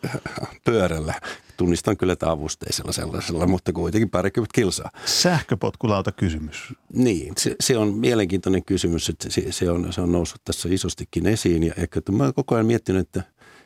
pyörällä. 0.66 1.14
Tunnistan 1.58 1.98
kyllä, 1.98 2.14
että 2.14 2.32
avusteisella 2.32 2.92
sellaisella, 2.92 3.48
mutta 3.48 3.74
kuitenkin 3.74 4.10
parikymmentä 4.10 4.52
kilsaa. 4.56 4.92
Sähköpotkulauta 5.06 6.12
kysymys. 6.12 6.74
Niin, 6.94 7.34
se, 7.38 7.56
se, 7.60 7.78
on 7.78 7.94
mielenkiintoinen 7.94 8.66
kysymys, 8.66 9.10
että 9.10 9.30
se, 9.30 9.52
se, 9.52 9.72
on, 9.72 9.94
se 9.94 10.02
on 10.02 10.12
noussut 10.12 10.42
tässä 10.46 10.70
isostikin 10.72 11.28
esiin. 11.28 11.64
Ja 11.64 11.74
ehkä 11.78 12.02
mä 12.12 12.24
olen 12.24 12.34
koko 12.34 12.56
ajan 12.56 12.66
miettinyt, 12.66 13.02
että 13.02 13.24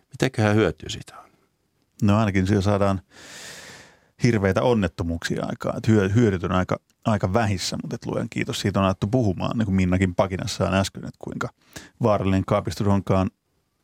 mitäköhän 0.09 0.55
hyötyä 0.55 0.89
siitä 0.89 1.19
on. 1.19 1.29
No 2.01 2.19
ainakin 2.19 2.47
siellä 2.47 2.61
saadaan 2.61 3.01
hirveitä 4.23 4.61
onnettomuuksia 4.61 5.45
aikaa. 5.45 5.73
Että 5.77 5.91
hyödyt 6.15 6.43
on 6.43 6.51
aika, 6.51 6.79
aika 7.05 7.33
vähissä, 7.33 7.77
mutta 7.81 7.95
et 7.95 8.05
luen 8.05 8.27
kiitos. 8.29 8.59
Siitä 8.59 8.79
on 8.79 8.85
alettu 8.85 9.07
puhumaan, 9.07 9.57
niin 9.57 9.65
kuin 9.65 9.75
Minnakin 9.75 10.15
pakinassaan 10.15 10.73
äsken, 10.73 11.05
että 11.05 11.17
kuinka 11.19 11.49
vaarallinen 12.03 12.45
kaapistus 12.47 12.87
onkaan, 12.87 13.29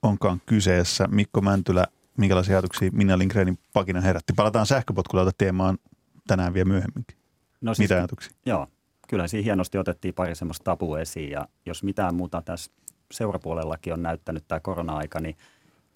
onkaan 0.03 0.41
kyseessä. 0.45 1.07
Mikko 1.07 1.41
Mäntylä, 1.41 1.87
minkälaisia 2.17 2.55
ajatuksia 2.55 2.89
Minna 2.93 3.17
Lindgrenin 3.17 3.59
pakina 3.73 4.01
herätti? 4.01 4.33
Palataan 4.33 4.65
sähköpotkulauta 4.65 5.31
teemaan 5.37 5.77
tänään 6.27 6.53
vielä 6.53 6.67
myöhemminkin. 6.67 7.17
No 7.61 7.73
siis, 7.73 7.89
Mitä 7.89 7.95
ajatuksia? 7.95 8.33
Joo, 8.45 8.67
kyllä 9.07 9.27
siinä 9.27 9.43
hienosti 9.43 9.77
otettiin 9.77 10.13
pari 10.13 10.35
semmoista 10.35 10.63
tabua 10.63 10.99
esiin 10.99 11.31
ja 11.31 11.47
jos 11.65 11.83
mitään 11.83 12.15
muuta 12.15 12.41
tässä 12.41 12.71
seurapuolellakin 13.11 13.93
on 13.93 14.03
näyttänyt 14.03 14.47
tämä 14.47 14.59
korona-aika, 14.59 15.19
niin 15.19 15.37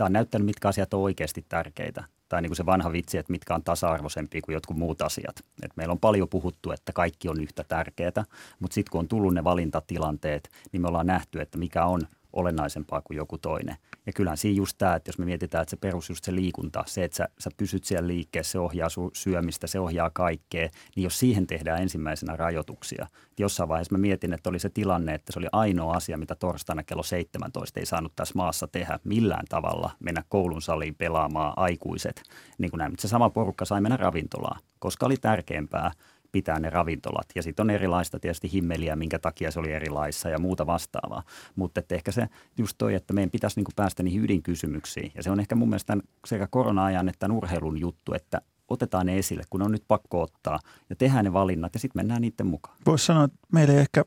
tämä 0.04 0.08
on 0.08 0.14
näyttänyt, 0.14 0.46
mitkä 0.46 0.68
asiat 0.68 0.94
on 0.94 1.02
oikeasti 1.02 1.46
tärkeitä 1.50 2.04
tai 2.30 2.42
niin 2.42 2.50
kuin 2.50 2.58
se 2.58 2.66
vanha 2.66 2.92
vitsi, 2.92 3.18
että 3.18 3.32
mitkä 3.32 3.56
on 3.56 3.64
tasa-arvoisempia 3.64 4.42
kuin 4.42 4.54
jotkut 4.54 4.78
muut 4.78 5.02
asiat. 5.02 5.36
Et 5.62 5.72
meillä 5.76 5.92
on 5.92 6.00
paljon 6.00 6.30
puhuttu, 6.30 6.72
että 6.72 6.94
kaikki 6.94 7.30
on 7.30 7.42
yhtä 7.42 7.64
tärkeää, 7.64 8.24
mutta 8.60 8.76
sitten 8.76 8.92
kun 8.92 9.00
on 9.00 9.08
tullut 9.08 9.34
ne 9.34 9.44
valintatilanteet, 9.44 10.50
niin 10.72 10.82
me 10.82 10.88
ollaan 10.88 11.08
nähty, 11.08 11.42
että 11.42 11.58
mikä 11.58 11.86
on 11.86 12.02
olennaisempaa 12.34 13.02
kuin 13.02 13.18
joku 13.18 13.38
toinen. 13.38 13.76
Ja 14.06 14.14
kyllähän 14.14 14.38
siinä 14.38 14.58
just 14.58 14.78
tämä, 14.78 14.96
että 14.96 15.10
jos 15.10 15.18
me 15.18 15.26
mietitään, 15.26 15.62
että 15.62 15.70
se 15.70 15.78
perus 15.78 16.10
just 16.10 16.24
se 16.24 16.36
liikunta, 16.36 16.84
se, 16.88 17.04
että 17.04 17.18
sä, 17.18 17.30
sä 17.40 17.50
pysyt 17.58 17.84
siellä 17.84 18.08
liikkeessä, 18.08 18.52
se 18.52 18.60
ohjaa 18.60 18.90
sun 18.90 19.12
syömistä, 19.14 19.68
se 19.68 19.80
ohjaa 19.80 20.10
kaikkea, 20.10 20.70
niin 20.96 21.04
jos 21.04 21.20
siihen 21.20 21.48
tehdään 21.48 21.82
ensimmäisenä 21.82 22.36
rajoituksia. 22.36 23.08
Jossain 23.40 23.70
vaiheessa 23.70 23.96
mä 23.96 24.02
mietin, 24.02 24.34
että 24.34 24.50
oli 24.50 24.60
se 24.60 24.70
tilanne, 24.70 25.14
että 25.14 25.34
se 25.34 25.40
oli 25.40 25.48
ainoa 25.52 25.94
asia, 25.94 26.18
mitä 26.18 26.36
torstaina 26.36 26.84
kello 26.84 27.04
17 27.04 27.80
ei 27.80 27.86
saanut 27.86 28.14
tässä 28.16 28.34
maassa 28.36 28.68
tehdä 28.68 29.00
millään 29.04 29.46
tavalla, 29.50 29.92
mennä 30.00 30.24
koulun 30.30 30.62
saliin 30.62 30.96
pelaamaan 30.96 31.54
aikuiset. 31.58 32.24
Niin 32.58 32.72
kuin 32.72 32.78
näin. 32.78 32.92
Mutta 32.92 33.02
se 33.02 33.08
sama 33.08 33.30
porukka 33.30 33.66
sai 33.66 33.82
mennä 33.82 33.98
ravintolaan, 33.98 34.62
koska 34.80 35.06
oli 35.06 35.18
tärkeämpää– 35.18 35.92
pitää 36.34 36.60
ne 36.60 36.70
ravintolat. 36.70 37.26
Ja 37.36 37.44
sitten 37.44 37.64
on 37.64 37.70
erilaista 37.70 38.20
tietysti 38.20 38.52
himmeliä, 38.54 38.96
minkä 38.96 39.20
takia 39.20 39.52
se 39.52 39.60
oli 39.60 39.72
erilaissa 39.72 40.30
ja 40.30 40.40
muuta 40.40 40.66
vastaavaa. 40.66 41.24
Mutta 41.56 41.82
ehkä 41.90 42.12
se 42.12 42.28
just 42.58 42.76
toi, 42.78 42.94
että 42.94 43.14
meidän 43.14 43.32
pitäisi 43.32 43.60
niinku 43.60 43.72
päästä 43.76 44.04
niihin 44.04 44.24
ydinkysymyksiin. 44.24 45.12
Ja 45.16 45.24
se 45.24 45.32
on 45.32 45.40
ehkä 45.40 45.56
mun 45.56 45.70
mielestä 45.70 45.98
sekä 46.26 46.48
korona-ajan 46.48 47.10
että 47.10 47.28
urheilun 47.32 47.80
juttu, 47.80 48.14
että 48.14 48.42
otetaan 48.68 49.06
ne 49.06 49.18
esille, 49.18 49.44
kun 49.50 49.62
on 49.62 49.72
nyt 49.72 49.84
pakko 49.88 50.22
ottaa 50.22 50.60
ja 50.90 50.96
tehdään 50.96 51.26
ne 51.26 51.34
valinnat 51.34 51.74
ja 51.74 51.80
sitten 51.80 52.00
mennään 52.00 52.22
niiden 52.22 52.48
mukaan. 52.48 52.78
Voisi 52.86 53.06
sanoa, 53.06 53.24
että 53.24 53.38
meillä 53.52 53.74
ei 53.74 53.80
ehkä 53.80 54.06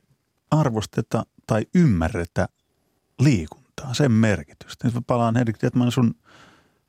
arvosteta 0.51 1.27
tai 1.47 1.67
ymmärretä 1.75 2.49
liikuntaa, 3.21 3.95
sen 3.95 4.13
merkitystä. 4.13 4.89
Nyt 4.89 4.95
palaan 5.07 5.37
Henrik 5.37 5.59
Tietman 5.59 5.93
sun 5.93 6.15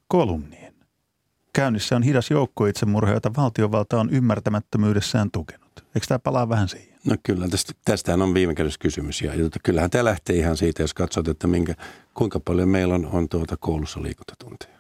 kolumniin 0.08 0.67
käynnissä 1.58 1.96
on 1.96 2.04
hidas 2.04 2.32
joukko 2.32 2.66
itsemurha, 2.66 3.14
jota 3.14 3.32
valtiovalta 3.38 4.00
on 4.00 4.10
ymmärtämättömyydessään 4.10 5.32
tukenut. 5.32 5.86
Eikö 5.96 6.08
tämä 6.08 6.20
palaa 6.20 6.50
vähän 6.50 6.70
siihen? 6.70 6.98
No 7.06 7.16
kyllä, 7.24 7.48
tästä, 7.48 7.74
tästähän 7.86 8.22
on 8.22 8.34
viime 8.34 8.56
kädessä 8.56 8.80
kysymys. 8.80 9.22
Ja, 9.22 9.36
ja 9.36 9.50
kyllähän 9.64 9.90
tämä 9.90 10.04
lähtee 10.04 10.36
ihan 10.36 10.58
siitä, 10.58 10.84
jos 10.84 10.94
katsot, 10.94 11.28
että 11.28 11.48
minkä, 11.48 11.76
kuinka 12.14 12.40
paljon 12.40 12.70
meillä 12.70 12.96
on, 12.96 13.06
on 13.06 13.30
tuota 13.30 13.58
koulussa 13.58 14.04
liikuntatunteja. 14.04 14.78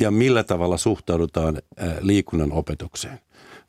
Ja 0.00 0.10
millä 0.10 0.44
tavalla 0.44 0.76
suhtaudutaan 0.76 1.58
liikunnan 2.00 2.52
opetukseen 2.52 3.20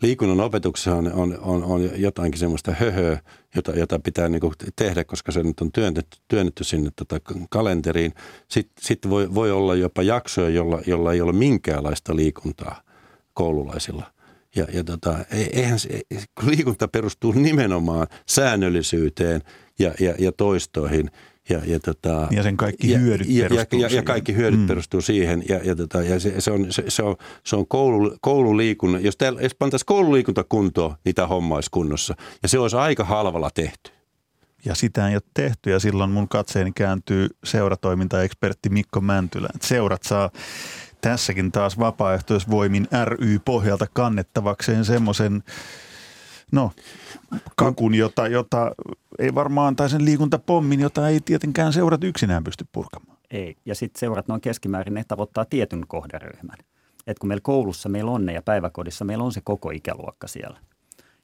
liikunnan 0.01 0.39
opetuksessa 0.39 0.95
on, 0.95 1.13
on, 1.13 1.37
on, 1.41 1.63
on 1.63 1.89
jotainkin 1.95 2.39
semmoista 2.39 2.71
höhöä, 2.79 3.19
jota, 3.55 3.71
jota 3.71 3.99
pitää 3.99 4.29
niin 4.29 4.41
tehdä, 4.75 5.03
koska 5.03 5.31
se 5.31 5.43
nyt 5.43 5.61
on 5.61 5.71
työnnetty, 5.71 6.17
työnnetty 6.27 6.63
sinne 6.63 6.91
tota 6.95 7.19
kalenteriin. 7.49 8.13
Sitten 8.47 8.85
sit 8.85 9.09
voi, 9.09 9.35
voi 9.35 9.51
olla 9.51 9.75
jopa 9.75 10.01
jaksoja, 10.01 10.49
jolla, 10.49 10.81
jolla 10.87 11.13
ei 11.13 11.21
ole 11.21 11.33
minkäänlaista 11.33 12.15
liikuntaa 12.15 12.81
koululaisilla. 13.33 14.11
Ja, 14.55 14.67
ja 14.73 14.83
tota, 14.83 15.19
e, 15.31 15.41
eihän 15.53 15.79
se, 15.79 16.01
liikunta 16.41 16.87
perustuu 16.87 17.31
nimenomaan 17.31 18.07
säännöllisyyteen 18.27 19.41
ja, 19.79 19.93
ja, 19.99 20.15
ja 20.19 20.31
toistoihin– 20.31 21.11
ja, 21.49 21.61
ja, 21.65 21.79
tota, 21.79 22.27
ja 22.31 22.43
sen 22.43 22.57
kaikki 22.57 22.99
hyödyt 22.99 23.27
ja, 23.29 23.49
perustuu 23.49 23.79
ja, 23.79 23.87
ja, 23.87 23.95
ja 23.95 24.03
kaikki 24.03 24.35
hyödyt 24.35 24.59
mm. 24.59 24.67
perustuu 24.67 25.01
siihen. 25.01 25.43
Ja, 25.49 25.59
ja, 25.63 25.75
tota, 25.75 26.03
ja 26.03 26.19
se, 26.19 26.41
se, 26.41 26.51
on, 26.51 26.65
se, 26.69 26.83
se 26.87 27.03
on, 27.03 27.15
se 27.43 27.55
on 27.55 27.67
koulu, 27.67 28.17
koululiikunta. 28.21 28.99
Jos, 28.99 29.17
täällä, 29.17 29.41
jos 29.41 29.55
pantaisiin 29.55 29.85
koululiikunta 29.85 30.43
kuntoon, 30.43 30.95
niin 31.05 31.15
tämä 31.15 31.27
homma 31.27 31.55
olisi 31.55 31.71
kunnossa. 31.71 32.15
Ja 32.43 32.49
se 32.49 32.59
olisi 32.59 32.75
aika 32.75 33.03
halvalla 33.03 33.49
tehty. 33.53 33.91
Ja 34.65 34.75
sitä 34.75 35.09
ei 35.09 35.15
ole 35.15 35.21
tehty 35.33 35.69
ja 35.69 35.79
silloin 35.79 36.11
mun 36.11 36.29
katseeni 36.29 36.71
kääntyy 36.71 37.29
seuratoimintaekspertti 37.43 38.69
Mikko 38.69 39.01
Mäntylä. 39.01 39.49
Seurat 39.61 40.03
saa 40.03 40.29
tässäkin 41.01 41.51
taas 41.51 41.79
vapaaehtoisvoimin 41.79 42.87
ry-pohjalta 43.05 43.87
kannettavakseen 43.93 44.85
semmoisen 44.85 45.43
no, 46.51 46.71
kakun, 47.55 47.95
jota, 47.95 48.27
jota 48.27 48.71
ei 49.19 49.35
varmaan, 49.35 49.75
tai 49.75 49.89
sen 49.89 50.05
liikuntapommin, 50.05 50.79
jota 50.79 51.09
ei 51.09 51.19
tietenkään 51.19 51.73
seurat 51.73 52.03
yksinään 52.03 52.43
pysty 52.43 52.65
purkamaan. 52.71 53.17
Ei, 53.31 53.55
ja 53.65 53.75
sitten 53.75 53.99
seurat 53.99 54.27
noin 54.27 54.41
keskimäärin, 54.41 54.93
ne 54.93 55.03
tavoittaa 55.07 55.45
tietyn 55.45 55.83
kohderyhmän. 55.87 56.57
Et 57.07 57.19
kun 57.19 57.27
meillä 57.27 57.41
koulussa 57.41 57.89
meillä 57.89 58.11
on 58.11 58.25
ne 58.25 58.33
ja 58.33 58.41
päiväkodissa 58.41 59.05
meillä 59.05 59.23
on 59.23 59.31
se 59.31 59.41
koko 59.43 59.71
ikäluokka 59.71 60.27
siellä. 60.27 60.59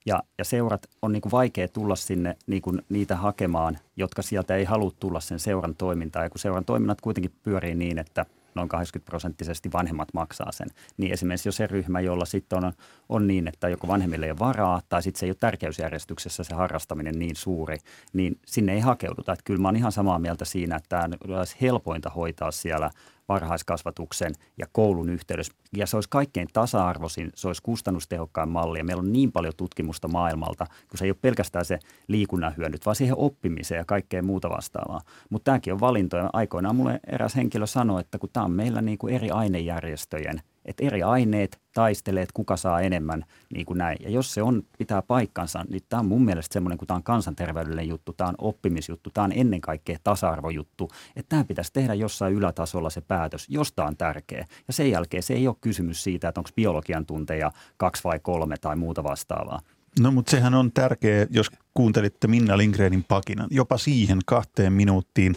Ja, 0.05 0.23
ja 0.37 0.45
seurat 0.45 0.87
on 1.01 1.11
niin 1.11 1.21
vaikea 1.31 1.67
tulla 1.67 1.95
sinne 1.95 2.37
niin 2.47 2.61
niitä 2.89 3.15
hakemaan, 3.15 3.77
jotka 3.95 4.21
sieltä 4.21 4.55
ei 4.55 4.63
halua 4.63 4.91
tulla 4.99 5.19
sen 5.19 5.39
seuran 5.39 5.75
toimintaan. 5.75 6.25
Ja 6.25 6.29
kun 6.29 6.39
seuran 6.39 6.65
toiminnat 6.65 7.01
kuitenkin 7.01 7.31
pyörii 7.43 7.75
niin, 7.75 7.99
että– 7.99 8.25
noin 8.55 8.69
80 8.69 9.09
prosenttisesti 9.09 9.71
vanhemmat 9.73 10.07
maksaa 10.13 10.51
sen. 10.51 10.67
Niin 10.97 11.13
esimerkiksi 11.13 11.47
jos 11.47 11.55
se 11.55 11.67
ryhmä, 11.67 11.99
jolla 11.99 12.25
sitten 12.25 12.63
on, 12.63 12.73
on 13.09 13.27
niin, 13.27 13.47
että 13.47 13.69
joko 13.69 13.87
vanhemmille 13.87 14.25
ei 14.25 14.31
ole 14.31 14.39
varaa 14.39 14.81
tai 14.89 15.03
sitten 15.03 15.19
se 15.19 15.25
ei 15.25 15.29
ole 15.29 15.37
tärkeysjärjestyksessä 15.39 16.43
se 16.43 16.55
harrastaminen 16.55 17.19
niin 17.19 17.35
suuri, 17.35 17.77
niin 18.13 18.39
sinne 18.45 18.73
ei 18.73 18.79
hakeuduta. 18.79 19.33
Että 19.33 19.43
kyllä 19.43 19.61
mä 19.61 19.67
oon 19.67 19.75
ihan 19.75 19.91
samaa 19.91 20.19
mieltä 20.19 20.45
siinä, 20.45 20.75
että 20.75 20.89
tämä 20.89 21.37
olisi 21.37 21.55
helpointa 21.61 22.09
hoitaa 22.09 22.51
siellä 22.51 22.89
varhaiskasvatuksen 23.31 24.33
ja 24.57 24.65
koulun 24.71 25.09
yhteydessä. 25.09 25.53
Ja 25.77 25.87
se 25.87 25.97
olisi 25.97 26.09
kaikkein 26.09 26.47
tasa-arvoisin, 26.53 27.29
se 27.35 27.47
olisi 27.47 27.61
kustannustehokkain 27.61 28.49
malli. 28.49 28.77
Ja 28.77 28.83
meillä 28.83 29.01
on 29.01 29.13
niin 29.13 29.31
paljon 29.31 29.53
tutkimusta 29.57 30.07
maailmalta, 30.07 30.65
kun 30.65 30.97
se 30.97 31.05
ei 31.05 31.11
ole 31.11 31.17
pelkästään 31.21 31.65
se 31.65 31.79
liikunnan 32.07 32.53
hyödyt, 32.57 32.85
vaan 32.85 32.95
siihen 32.95 33.17
oppimiseen 33.17 33.79
ja 33.79 33.85
kaikkea 33.85 34.23
muuta 34.23 34.49
vastaavaa. 34.49 35.01
Mutta 35.29 35.45
tämäkin 35.45 35.73
on 35.73 35.79
valintoja. 35.79 36.29
Aikoinaan 36.33 36.75
mulle 36.75 36.99
eräs 37.07 37.35
henkilö 37.35 37.67
sanoi, 37.67 38.01
että 38.01 38.17
kun 38.17 38.29
tämä 38.33 38.43
on 38.45 38.51
meillä 38.51 38.81
niin 38.81 38.97
kuin 38.97 39.13
eri 39.13 39.29
ainejärjestöjen 39.29 40.41
Että 40.65 40.85
eri 40.85 41.03
aineet 41.03 41.61
taistelee, 41.73 42.23
että 42.23 42.33
kuka 42.33 42.57
saa 42.57 42.81
enemmän 42.81 43.25
niin 43.53 43.65
kuin 43.65 43.77
näin. 43.77 43.97
Ja 43.99 44.09
jos 44.09 44.33
se 44.33 44.41
on, 44.41 44.63
pitää 44.77 45.01
paikkansa, 45.01 45.65
niin 45.69 45.81
tämä 45.89 45.99
on 45.99 46.05
mun 46.05 46.25
mielestä 46.25 46.53
semmoinen, 46.53 46.77
kun 46.77 46.87
tämä 46.87 46.95
on 46.95 47.03
kansanterveydellinen 47.03 47.87
juttu, 47.87 48.13
tämä 48.13 48.27
on 48.27 48.35
oppimisjuttu, 48.37 49.09
tämä 49.13 49.25
on 49.25 49.31
ennen 49.35 49.61
kaikkea 49.61 49.97
tasa-arvojuttu, 50.03 50.91
että 51.15 51.29
tämä 51.29 51.43
pitäisi 51.43 51.73
tehdä 51.73 51.93
jossain 51.93 52.33
ylätasolla 52.33 52.89
se 52.89 53.01
päätös, 53.01 53.45
jos 53.49 53.73
tämä 53.73 53.87
on 53.87 53.97
tärkeä. 53.97 54.47
Ja 54.67 54.73
sen 54.73 54.91
jälkeen 54.91 55.23
se 55.23 55.33
ei 55.33 55.47
ole 55.47 55.55
kysymys 55.61 56.03
siitä, 56.03 56.27
että 56.27 56.39
onko 56.39 56.49
biologian 56.55 57.05
tunteja 57.05 57.51
kaksi 57.77 58.03
vai 58.03 58.19
kolme 58.19 58.57
tai 58.57 58.75
muuta 58.75 59.03
vastaavaa. 59.03 59.59
No 59.99 60.11
mutta 60.11 60.31
sehän 60.31 60.53
on 60.53 60.71
tärkeä, 60.71 61.27
jos 61.29 61.51
kuuntelitte 61.73 62.27
Minna 62.27 62.57
Lindgrenin 62.57 63.03
pakinan. 63.03 63.47
Jopa 63.51 63.77
siihen 63.77 64.19
kahteen 64.25 64.73
minuuttiin 64.73 65.35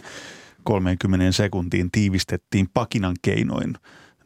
30 0.63 1.31
sekuntiin 1.31 1.91
tiivistettiin 1.91 2.67
pakinan 2.73 3.15
keinoin, 3.21 3.73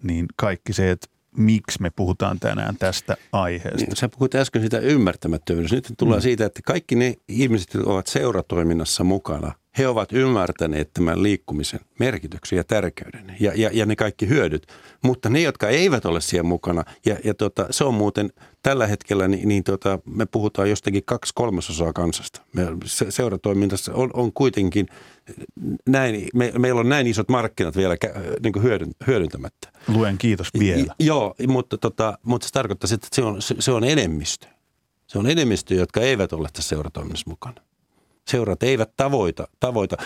niin 0.04 0.26
kaikki 0.36 0.74
se, 0.74 0.92
että 0.92 1.08
miksi 1.38 1.82
me 1.82 1.90
puhutaan 1.90 2.40
tänään 2.40 2.78
tästä 2.78 3.18
aiheesta. 3.32 3.86
Niin, 3.86 3.96
sä 3.96 4.10
puhuit 4.10 4.36
äsken 4.36 4.62
sitä 4.62 4.80
ymmärtämättömyydestä. 4.80 5.76
Nyt 5.76 5.94
tulee 5.98 6.18
mm. 6.18 6.22
siitä, 6.22 6.46
että 6.46 6.60
kaikki 6.66 6.96
ne 6.96 7.14
ihmiset, 7.28 7.74
jotka 7.74 7.92
ovat 7.92 8.08
seuratoiminnassa 8.08 9.04
mukana, 9.04 9.52
he 9.80 9.88
ovat 9.88 10.14
ymmärtäneet 10.14 10.94
tämän 10.94 11.24
liikkumisen 11.24 11.80
merkityksen 12.00 12.58
ja 12.58 12.64
tärkeyden 12.64 13.36
ja, 13.40 13.52
ja, 13.56 13.70
ja 13.74 13.86
ne 13.86 13.96
kaikki 13.96 14.30
hyödyt. 14.30 14.68
Mutta 15.04 15.30
ne, 15.30 15.42
jotka 15.42 15.68
eivät 15.68 16.06
ole 16.06 16.22
siellä 16.22 16.48
mukana, 16.48 16.84
ja, 17.06 17.18
ja 17.24 17.34
tota, 17.34 17.68
se 17.72 17.84
on 17.84 17.94
muuten 17.94 18.30
tällä 18.64 18.88
hetkellä, 18.88 19.28
niin, 19.28 19.48
niin 19.48 19.64
tota, 19.64 20.00
me 20.06 20.26
puhutaan 20.26 20.70
jostakin 20.70 21.04
kaksi 21.06 21.34
kolmasosaa 21.36 21.94
kansasta. 21.94 22.42
Me, 22.54 22.68
se, 22.86 23.12
seuratoiminnassa 23.12 23.94
on, 23.94 24.10
on 24.14 24.34
kuitenkin 24.34 24.86
näin, 25.88 26.28
me, 26.34 26.52
meillä 26.58 26.80
on 26.80 26.90
näin 26.90 27.08
isot 27.08 27.30
markkinat 27.30 27.76
vielä 27.76 27.96
niin 28.44 28.64
hyödyn, 28.64 28.92
hyödyntämättä. 29.08 29.72
Luen 29.88 30.18
kiitos 30.18 30.50
vielä. 30.60 30.96
Joo, 31.00 31.36
mutta, 31.48 31.78
tota, 31.78 32.18
mutta 32.24 32.48
se 32.48 32.54
tarkoittaa, 32.54 32.90
että 32.94 33.08
se 33.12 33.22
on, 33.24 33.42
se, 33.42 33.56
se 33.60 33.72
on 33.72 33.84
enemmistö. 33.84 34.48
Se 35.08 35.20
on 35.20 35.30
enemmistö, 35.30 35.74
jotka 35.74 36.02
eivät 36.02 36.34
ole 36.34 36.50
tässä 36.54 36.70
seuratoiminnassa 36.70 37.30
mukana 37.30 37.69
seurat 38.30 38.64
eivät 38.64 38.92
tavoita. 38.98 39.48
tavoita. 39.60 39.98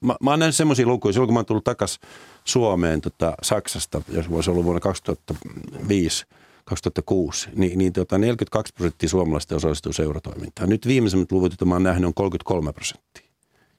Mä, 0.00 0.16
mä 0.22 0.30
oon 0.30 0.38
nähnyt 0.38 0.56
semmoisia 0.56 0.86
lukuja, 0.86 1.12
silloin 1.12 1.28
kun 1.28 1.34
mä 1.34 1.38
oon 1.38 1.46
tullut 1.46 1.64
takaisin 1.64 2.00
Suomeen 2.44 3.00
tota, 3.00 3.34
Saksasta, 3.42 4.02
jos 4.08 4.30
voisi 4.30 4.50
olla 4.50 4.64
vuonna 4.64 4.80
2005, 4.80 6.26
2006, 6.64 7.48
niin, 7.56 7.78
niin 7.78 7.92
tota 7.92 8.18
42 8.18 8.74
prosenttia 8.74 9.08
suomalaisista 9.08 9.56
osallistuu 9.56 9.92
seuratoimintaan. 9.92 10.68
Nyt 10.68 10.86
viimeisimmät 10.86 11.32
luvut, 11.32 11.52
joita 11.52 11.64
mä 11.64 11.74
oon 11.74 11.82
nähnyt, 11.82 12.06
on 12.06 12.14
33 12.14 12.72
prosenttia. 12.72 13.26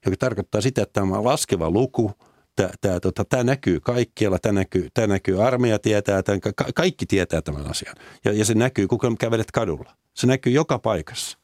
Joka 0.06 0.18
tarkoittaa 0.18 0.62
sitä, 0.62 0.82
että 0.82 0.94
tämä 0.94 1.18
on 1.18 1.26
laskeva 1.26 1.70
luku, 1.70 2.12
tämä, 2.56 2.70
tämä, 2.82 3.00
tota, 3.00 3.26
tämä 3.26 3.44
näkyy 3.44 3.80
kaikkialla, 3.80 4.39
tämä 4.39 4.54
näkyy, 4.54 4.89
tämä 4.94 5.08
näkyy 5.08 5.44
armeija 5.44 5.80
tietää, 5.80 6.24
tämä, 6.24 6.39
kaikki 6.76 7.06
tietää 7.06 7.42
tämän 7.42 7.70
asian. 7.70 7.96
Ja, 8.26 8.34
ja 8.34 8.46
se 8.46 8.54
näkyy, 8.54 8.88
kun 8.88 9.18
kävelet 9.18 9.52
kadulla. 9.52 9.96
Se 10.13 10.28
näkyy 10.28 10.54
joka 10.54 10.80
paikassa. 10.80 11.38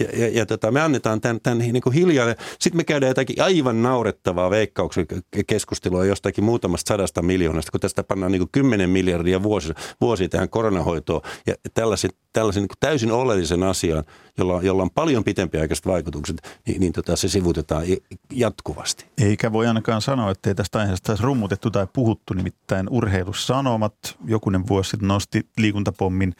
Ja, 0.00 0.06
ja, 0.20 0.28
ja 0.28 0.46
tota, 0.46 0.70
me 0.70 0.80
annetaan 0.80 1.20
tämän, 1.20 1.40
tämän 1.42 1.58
niin 1.58 1.82
kuin 1.82 1.92
hiljainen. 1.92 2.36
Sitten 2.58 2.76
me 2.76 2.84
käydään 2.84 3.10
jotakin 3.10 3.42
aivan 3.42 3.82
naurettavaa 3.82 4.50
veikkauksen 4.50 5.06
keskustelua 5.46 6.04
jostakin 6.04 6.44
muutamasta 6.44 6.88
sadasta 6.88 7.22
miljoonasta, 7.22 7.70
kun 7.70 7.80
tästä 7.80 8.04
pannaan 8.04 8.32
niin 8.32 8.40
kuin 8.40 8.50
10 8.52 8.90
miljardia 8.90 9.42
vuosi, 9.42 9.72
vuosi 10.00 10.28
tähän 10.28 10.48
koronahoitoon. 10.48 11.20
Ja 11.46 11.54
tällaisen, 11.74 12.10
tällaisen 12.32 12.60
niin 12.60 12.68
kuin 12.68 12.78
täysin 12.80 13.12
oleellisen 13.12 13.62
asian, 13.62 14.04
jolla, 14.38 14.62
jolla 14.62 14.82
on 14.82 14.90
paljon 14.90 15.24
pitempiaikaiset 15.24 15.86
vaikutukset, 15.86 16.36
niin, 16.66 16.80
niin 16.80 16.92
tota, 16.92 17.16
se 17.16 17.28
sivutetaan 17.28 17.84
jatkuvasti. 18.32 19.06
Eikä 19.18 19.52
voi 19.52 19.66
ainakaan 19.66 20.02
sanoa, 20.02 20.30
että 20.30 20.50
ei 20.50 20.54
tästä 20.54 20.78
aiheesta 20.78 21.12
olisi 21.12 21.24
rummutettu 21.24 21.70
tai 21.70 21.86
puhuttu, 21.92 22.34
nimittäin 22.34 22.88
urheilussanomat 22.88 23.94
jokunen 24.24 24.68
vuosi 24.68 24.90
sitten 24.90 25.08
nosti 25.08 25.46
liikuntapommin 25.58 26.34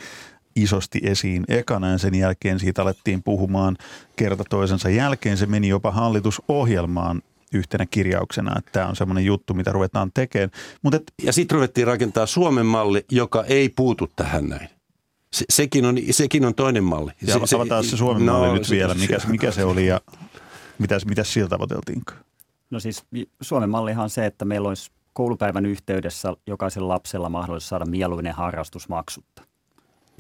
isosti 0.56 1.00
esiin 1.02 1.44
ekana 1.48 1.90
ja 1.90 1.98
sen 1.98 2.14
jälkeen 2.14 2.60
siitä 2.60 2.82
alettiin 2.82 3.22
puhumaan 3.22 3.76
kerta 4.16 4.44
toisensa 4.50 4.90
jälkeen. 4.90 5.36
Se 5.36 5.46
meni 5.46 5.68
jopa 5.68 5.90
hallitusohjelmaan 5.90 7.22
yhtenä 7.52 7.86
kirjauksena, 7.86 8.58
että 8.58 8.70
tämä 8.72 8.86
on 8.86 8.96
semmoinen 8.96 9.24
juttu, 9.24 9.54
mitä 9.54 9.72
ruvetaan 9.72 10.10
tekemään. 10.14 10.50
Mut 10.82 10.94
et, 10.94 11.12
ja 11.22 11.32
sitten 11.32 11.54
ruvettiin 11.54 11.86
rakentaa 11.86 12.26
Suomen 12.26 12.66
malli, 12.66 13.04
joka 13.10 13.44
ei 13.44 13.68
puutu 13.68 14.10
tähän 14.16 14.48
näin. 14.48 14.68
Se, 15.32 15.44
sekin, 15.50 15.84
on, 15.84 15.96
sekin 16.10 16.44
on 16.44 16.54
toinen 16.54 16.84
malli. 16.84 17.12
Ja 17.26 17.46
se, 17.46 17.56
avataan 17.56 17.84
se 17.84 17.96
Suomen 17.96 18.26
no, 18.26 18.32
malli 18.32 18.58
nyt 18.58 18.66
se, 18.66 18.74
vielä, 18.74 18.94
mikä, 18.94 19.18
mikä 19.28 19.50
se 19.50 19.64
oli 19.64 19.86
ja 19.86 20.00
mitä, 20.78 20.98
mitä 21.06 21.24
sillä 21.24 21.48
tavoiteltiin? 21.48 22.02
No 22.70 22.80
siis 22.80 23.04
Suomen 23.40 23.70
mallihan 23.70 24.02
on 24.02 24.10
se, 24.10 24.26
että 24.26 24.44
meillä 24.44 24.68
olisi 24.68 24.90
koulupäivän 25.12 25.66
yhteydessä 25.66 26.34
jokaisella 26.46 26.88
lapsella 26.88 27.28
mahdollisuus 27.28 27.68
saada 27.68 27.84
mieluinen 27.84 28.34
harrastus 28.34 28.88
maksutta. 28.88 29.42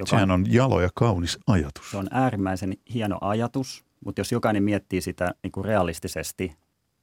Joka 0.00 0.10
Sehän 0.10 0.30
on 0.30 0.44
jalo 0.48 0.80
ja 0.80 0.88
kaunis 0.94 1.38
ajatus. 1.46 1.90
Se 1.90 1.96
on 1.96 2.08
äärimmäisen 2.10 2.76
hieno 2.94 3.18
ajatus, 3.20 3.84
mutta 4.04 4.20
jos 4.20 4.32
jokainen 4.32 4.62
miettii 4.62 5.00
sitä 5.00 5.34
niin 5.42 5.52
kuin 5.52 5.64
realistisesti, 5.64 6.56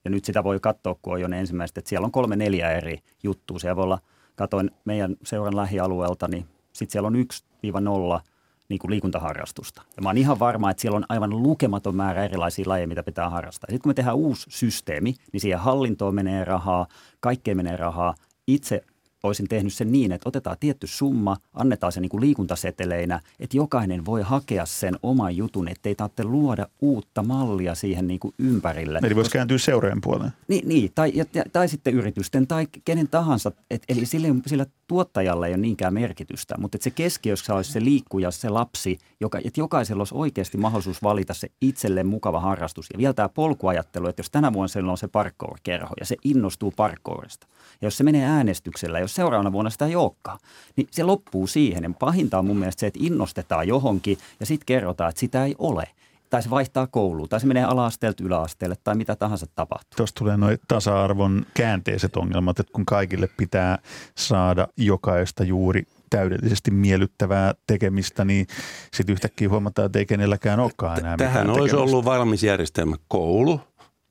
ja 0.06 0.12
nyt 0.12 0.26
sitä 0.26 0.44
voi 0.44 0.60
katsoa, 0.60 0.96
kun 1.02 1.14
on 1.14 1.22
jo 1.22 1.28
ne 1.28 1.40
ensimmäiset, 1.40 1.78
että 1.78 1.90
siellä 1.90 2.06
on 2.06 2.12
kolme 2.12 2.36
neljä 2.36 2.72
eri 2.72 3.00
juttua. 3.24 3.60
Siellä 3.60 3.76
voi 3.76 3.84
olla, 3.84 4.00
katoin 4.36 4.72
meidän 4.86 5.16
seuran 5.24 5.56
lähialueelta, 5.56 6.28
niin 6.28 6.46
sitten 6.74 6.92
siellä 6.92 7.08
on 7.08 7.16
1-0 7.16 8.22
niin 8.70 8.80
kuin 8.80 8.92
liikuntaharrastusta. 8.92 9.82
Ja 9.96 10.02
mä 10.02 10.10
oon 10.10 10.18
ihan 10.18 10.40
varma, 10.40 10.72
että 10.72 10.82
siellä 10.82 10.98
on 10.98 11.06
aivan 11.10 11.44
lukematon 11.44 11.96
määrä 11.96 12.26
erilaisia 12.26 12.66
lajeja, 12.68 12.88
mitä 12.88 13.04
pitää 13.04 13.30
harrastaa. 13.30 13.68
Sitten 13.70 13.82
kun 13.82 13.90
me 13.90 13.94
tehdään 13.94 14.16
uusi 14.16 14.46
systeemi, 14.50 15.16
niin 15.34 15.42
siihen 15.42 15.60
hallintoon 15.60 16.16
menee 16.16 16.46
rahaa, 16.46 16.88
kaikkeen 17.20 17.58
menee 17.58 17.78
rahaa. 17.78 18.16
Itse 18.48 18.82
olisin 19.24 19.48
tehnyt 19.48 19.74
sen 19.74 19.92
niin, 19.92 20.12
että 20.12 20.30
otetaan 20.30 20.58
tietty 20.60 20.88
summa, 20.88 21.38
annetaan 21.54 21.92
se 21.92 22.02
niin 22.02 22.10
kuin 22.10 22.22
liikuntaseteleinä, 22.22 23.20
että 23.40 23.58
jokainen 23.58 24.06
voi 24.06 24.22
hakea 24.22 24.66
sen 24.66 24.96
oman 25.04 25.38
jutun, 25.38 25.68
ettei 25.68 25.96
tarvitse 25.96 26.24
luoda 26.24 26.68
uutta 26.82 27.24
mallia 27.24 27.76
siihen 27.76 28.08
niin 28.08 28.20
kuin 28.20 28.34
ympärille. 28.40 29.00
Eli 29.04 29.16
voisi 29.16 29.32
kääntyä 29.32 29.58
seurojen 29.58 30.02
puoleen. 30.02 30.32
Niin, 30.48 30.68
niin 30.68 30.92
tai, 30.96 31.12
ja, 31.16 31.26
tai 31.54 31.68
sitten 31.68 31.94
yritysten 31.94 32.48
tai 32.48 32.68
kenen 32.86 33.08
tahansa. 33.08 33.52
Et, 33.72 33.84
eli 33.90 34.06
sille, 34.06 34.28
sillä 34.46 34.66
tuottajalle 34.88 35.48
ei 35.48 35.54
ole 35.54 35.58
niinkään 35.58 35.94
merkitystä, 35.94 36.56
mutta 36.58 36.76
että 36.76 36.84
se 36.84 36.92
keskiössä 36.92 37.54
olisi 37.54 37.72
se 37.72 37.84
liikkuja, 37.84 38.32
se 38.32 38.50
lapsi, 38.50 38.98
joka, 39.20 39.38
että 39.44 39.60
jokaisella 39.60 40.02
olisi 40.02 40.16
oikeasti 40.16 40.58
mahdollisuus 40.58 41.04
valita 41.04 41.34
se 41.34 41.48
itselleen 41.62 42.08
mukava 42.08 42.40
harrastus. 42.40 42.88
Ja 42.94 42.98
vielä 42.98 43.14
tämä 43.14 43.30
polkuajattelu, 43.30 44.08
että 44.08 44.20
jos 44.20 44.30
tänä 44.30 44.54
vuonna 44.54 44.68
siellä 44.68 44.92
on 44.92 44.98
se 44.98 45.08
parkour-kerho 45.08 45.94
ja 46.00 46.06
se 46.06 46.16
innostuu 46.24 46.74
parkourista. 46.76 47.48
Ja 47.82 47.86
jos 47.86 47.98
se 47.98 48.04
menee 48.04 48.26
äänestyksellä, 48.26 49.00
jos 49.08 49.16
seuraavana 49.16 49.52
vuonna 49.52 49.70
sitä 49.70 49.86
ei 49.86 49.96
olekaan, 49.96 50.40
niin 50.76 50.88
se 50.92 51.04
loppuu 51.04 51.48
siihen. 51.48 51.84
Ja 51.84 51.90
pahinta 52.00 52.40
on 52.40 52.46
mun 52.46 52.58
mielestä 52.58 52.80
se, 52.80 52.88
että 52.88 53.00
innostetaan 53.04 53.68
johonkin 53.68 54.18
ja 54.40 54.46
sitten 54.46 54.66
kerrotaan, 54.66 55.10
että 55.10 55.20
sitä 55.20 55.46
ei 55.46 55.56
ole 55.58 55.84
tai 56.30 56.44
se 56.44 56.50
vaihtaa 56.50 56.88
kouluun, 56.88 57.30
tai 57.30 57.40
se 57.40 57.48
menee 57.48 57.64
ala-asteelta 57.64 58.24
yläasteelle, 58.24 58.76
tai 58.84 58.96
mitä 58.96 59.16
tahansa 59.16 59.46
tapahtuu. 59.56 59.98
Tuosta 59.98 60.20
tulee 60.20 60.38
noin 60.38 60.58
tasa-arvon 60.68 61.46
käänteiset 61.54 62.16
ongelmat, 62.16 62.60
että 62.60 62.74
kun 62.74 62.86
kaikille 62.86 63.30
pitää 63.38 63.78
saada 64.16 64.68
jokaista 64.78 65.44
juuri 65.44 65.84
täydellisesti 66.10 66.72
miellyttävää 66.72 67.54
tekemistä, 67.68 68.26
niin 68.26 68.48
sitten 68.94 69.14
yhtäkkiä 69.14 69.50
huomataan, 69.50 69.86
että 69.86 70.00
ei 70.00 70.06
kenelläkään 70.06 70.60
olekaan 70.60 71.00
enää 71.00 71.18
Tähän 71.18 71.50
olisi 71.50 71.54
tekemistä. 71.56 71.78
ollut 71.78 72.06
valmis 72.06 72.44
järjestelmä 72.44 72.96
koulu, 73.08 73.62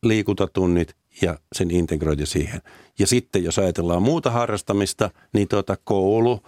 liikuntatunnit 0.02 0.96
ja 1.22 1.38
sen 1.54 1.70
integrointi 1.70 2.26
siihen. 2.26 2.62
Ja 2.98 3.06
sitten 3.06 3.44
jos 3.44 3.58
ajatellaan 3.58 4.02
muuta 4.02 4.30
harrastamista, 4.30 5.10
niin 5.32 5.48
tuota 5.48 5.76
koulu, 5.84 6.40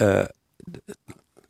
ää, 0.00 0.26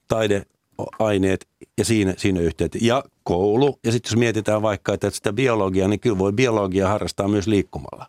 taideaineet 0.09 1.49
ja 1.79 1.85
siinä, 1.85 2.15
siinä 2.17 2.41
yhteydet. 2.41 2.83
Ja 2.83 3.05
koulu. 3.23 3.79
Ja 3.85 3.93
sitten 3.93 4.11
jos 4.11 4.17
mietitään 4.17 4.63
vaikka, 4.63 4.95
että 4.95 5.11
sitä 5.11 5.33
biologiaa, 5.33 5.89
niin 5.89 6.01
kyllä 6.01 6.19
voi 6.19 6.33
biologia 6.33 6.89
harrastaa 6.89 7.29
myös 7.29 7.47
liikkumalla. 7.47 8.07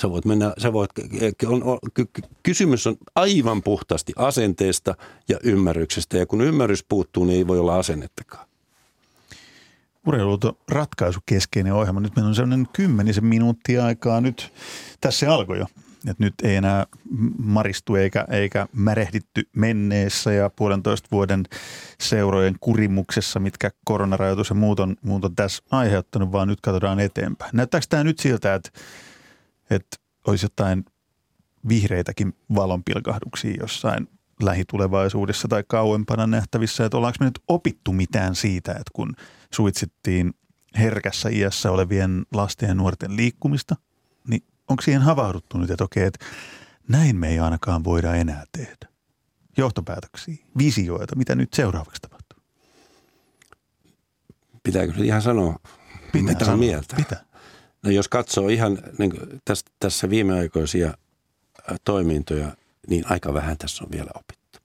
Sä 0.00 0.10
voit 0.10 0.24
mennä, 0.24 0.52
sä 0.58 0.72
voit, 0.72 0.90
on, 1.46 1.62
on, 1.62 1.78
kysymys 2.42 2.86
on 2.86 2.96
aivan 3.14 3.62
puhtaasti 3.62 4.12
asenteesta 4.16 4.94
ja 5.28 5.38
ymmärryksestä. 5.42 6.16
Ja 6.16 6.26
kun 6.26 6.40
ymmärrys 6.40 6.84
puuttuu, 6.88 7.24
niin 7.24 7.36
ei 7.36 7.46
voi 7.46 7.58
olla 7.58 7.76
asennettakaan. 7.76 8.48
Urheilut 10.06 10.44
on 10.44 10.56
ratkaisukeskeinen 10.68 11.72
ohjelma. 11.72 12.00
Nyt 12.00 12.16
meillä 12.16 12.28
on 12.28 12.34
sellainen 12.34 12.68
kymmenisen 12.72 13.24
minuuttia 13.24 13.84
aikaa 13.84 14.20
nyt. 14.20 14.52
Tässä 15.00 15.18
se 15.18 15.26
alkoi 15.26 15.58
jo. 15.58 15.66
Et 16.10 16.18
nyt 16.18 16.34
ei 16.42 16.56
enää 16.56 16.86
maristu 17.38 17.94
eikä, 17.94 18.26
eikä 18.30 18.66
märehditty 18.72 19.48
menneessä 19.56 20.32
ja 20.32 20.50
puolentoista 20.50 21.08
vuoden 21.12 21.44
seurojen 22.00 22.56
kurimuksessa, 22.60 23.40
mitkä 23.40 23.70
koronarajoitus 23.84 24.50
ja 24.50 24.54
muut 24.54 24.80
on, 24.80 24.96
muut 25.02 25.24
on 25.24 25.36
tässä 25.36 25.62
aiheuttanut, 25.70 26.32
vaan 26.32 26.48
nyt 26.48 26.60
katsotaan 26.60 27.00
eteenpäin. 27.00 27.50
Näyttääkö 27.54 27.86
tämä 27.88 28.04
nyt 28.04 28.18
siltä, 28.18 28.54
että, 28.54 28.70
että 29.70 29.96
olisi 30.26 30.44
jotain 30.44 30.84
vihreitäkin 31.68 32.34
valonpilkahduksia 32.54 33.54
jossain 33.60 34.08
lähitulevaisuudessa 34.42 35.48
tai 35.48 35.64
kauempana 35.68 36.26
nähtävissä, 36.26 36.84
että 36.84 36.96
ollaanko 36.96 37.16
me 37.20 37.26
nyt 37.26 37.40
opittu 37.48 37.92
mitään 37.92 38.34
siitä, 38.34 38.72
että 38.72 38.90
kun 38.92 39.16
suitsittiin 39.54 40.34
herkässä 40.78 41.28
iässä 41.28 41.70
olevien 41.70 42.26
lasten 42.34 42.68
ja 42.68 42.74
nuorten 42.74 43.16
liikkumista, 43.16 43.76
niin 44.28 44.42
onko 44.68 44.82
siihen 44.82 45.02
havahduttu 45.02 45.58
nyt, 45.58 45.70
että 45.70 45.84
okei, 45.84 46.04
että 46.04 46.26
näin 46.88 47.16
me 47.16 47.28
ei 47.28 47.38
ainakaan 47.38 47.84
voida 47.84 48.14
enää 48.14 48.44
tehdä? 48.52 48.96
johtopäätöksiä, 49.56 50.34
visioita, 50.58 51.16
mitä 51.16 51.34
nyt 51.34 51.54
seuraavaksi 51.54 52.02
tapahtuu? 52.02 52.38
Pitääkö 54.62 54.92
se 54.98 55.04
ihan 55.04 55.22
sanoa, 55.22 55.58
Pitää 56.12 56.22
mitä 56.22 56.44
sanoa. 56.44 56.56
mieltä? 56.56 56.96
Pitää. 56.96 57.24
No 57.82 57.90
jos 57.90 58.08
katsoo 58.08 58.48
ihan 58.48 58.78
niin 58.98 59.12
tässä, 59.44 59.66
tässä 59.80 60.10
viimeaikoisia 60.10 60.94
toimintoja, 61.84 62.56
niin 62.88 63.04
aika 63.10 63.34
vähän 63.34 63.58
tässä 63.58 63.84
on 63.84 63.90
vielä 63.90 64.10
opittu. 64.14 64.58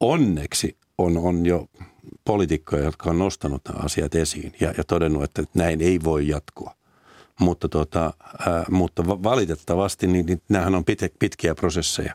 Onneksi 0.00 0.76
on, 0.98 1.16
on 1.16 1.46
jo 1.46 1.66
poliitikkoja, 2.24 2.84
jotka 2.84 3.10
on 3.10 3.18
nostanut 3.18 3.62
nämä 3.68 3.80
asiat 3.84 4.14
esiin 4.14 4.52
ja, 4.60 4.74
ja 4.76 4.84
todennut, 4.84 5.24
että 5.24 5.44
näin 5.54 5.80
ei 5.80 6.00
voi 6.04 6.28
jatkua. 6.28 6.74
Mutta, 7.40 7.68
tota, 7.68 8.12
ää, 8.46 8.64
mutta 8.70 9.06
va- 9.06 9.22
valitettavasti 9.22 10.06
niin, 10.06 10.26
niin 10.26 10.42
nämähän 10.48 10.74
on 10.74 10.84
pit, 10.84 11.00
pitkiä 11.18 11.54
prosesseja. 11.54 12.14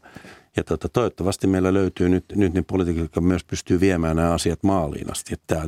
Ja 0.58 0.63
tota, 0.63 0.89
toivottavasti 0.89 1.47
meillä 1.47 1.73
löytyy 1.73 2.10
nyt, 2.10 2.25
nyt 2.36 2.54
ne 2.54 2.62
poliitikot, 2.62 3.01
jotka 3.01 3.21
myös 3.21 3.43
pystyy 3.43 3.80
viemään 3.80 4.15
nämä 4.15 4.34
asiat 4.34 4.63
maaliin 4.63 5.12
asti. 5.12 5.34
Että 5.34 5.62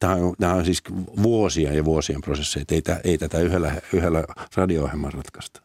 tämä, 0.00 0.14
on, 0.54 0.64
siis 0.64 0.82
vuosia 1.22 1.72
ja 1.72 1.84
vuosien 1.84 2.20
prosesseja. 2.20 2.64
Ei, 2.70 2.82
tä- 2.82 3.00
ei 3.04 3.18
tätä 3.18 3.38
yhdellä, 3.38 3.72
yhdellä 3.92 4.24
radio-ohjelmalla 4.56 5.16
ratkaista. 5.16 5.62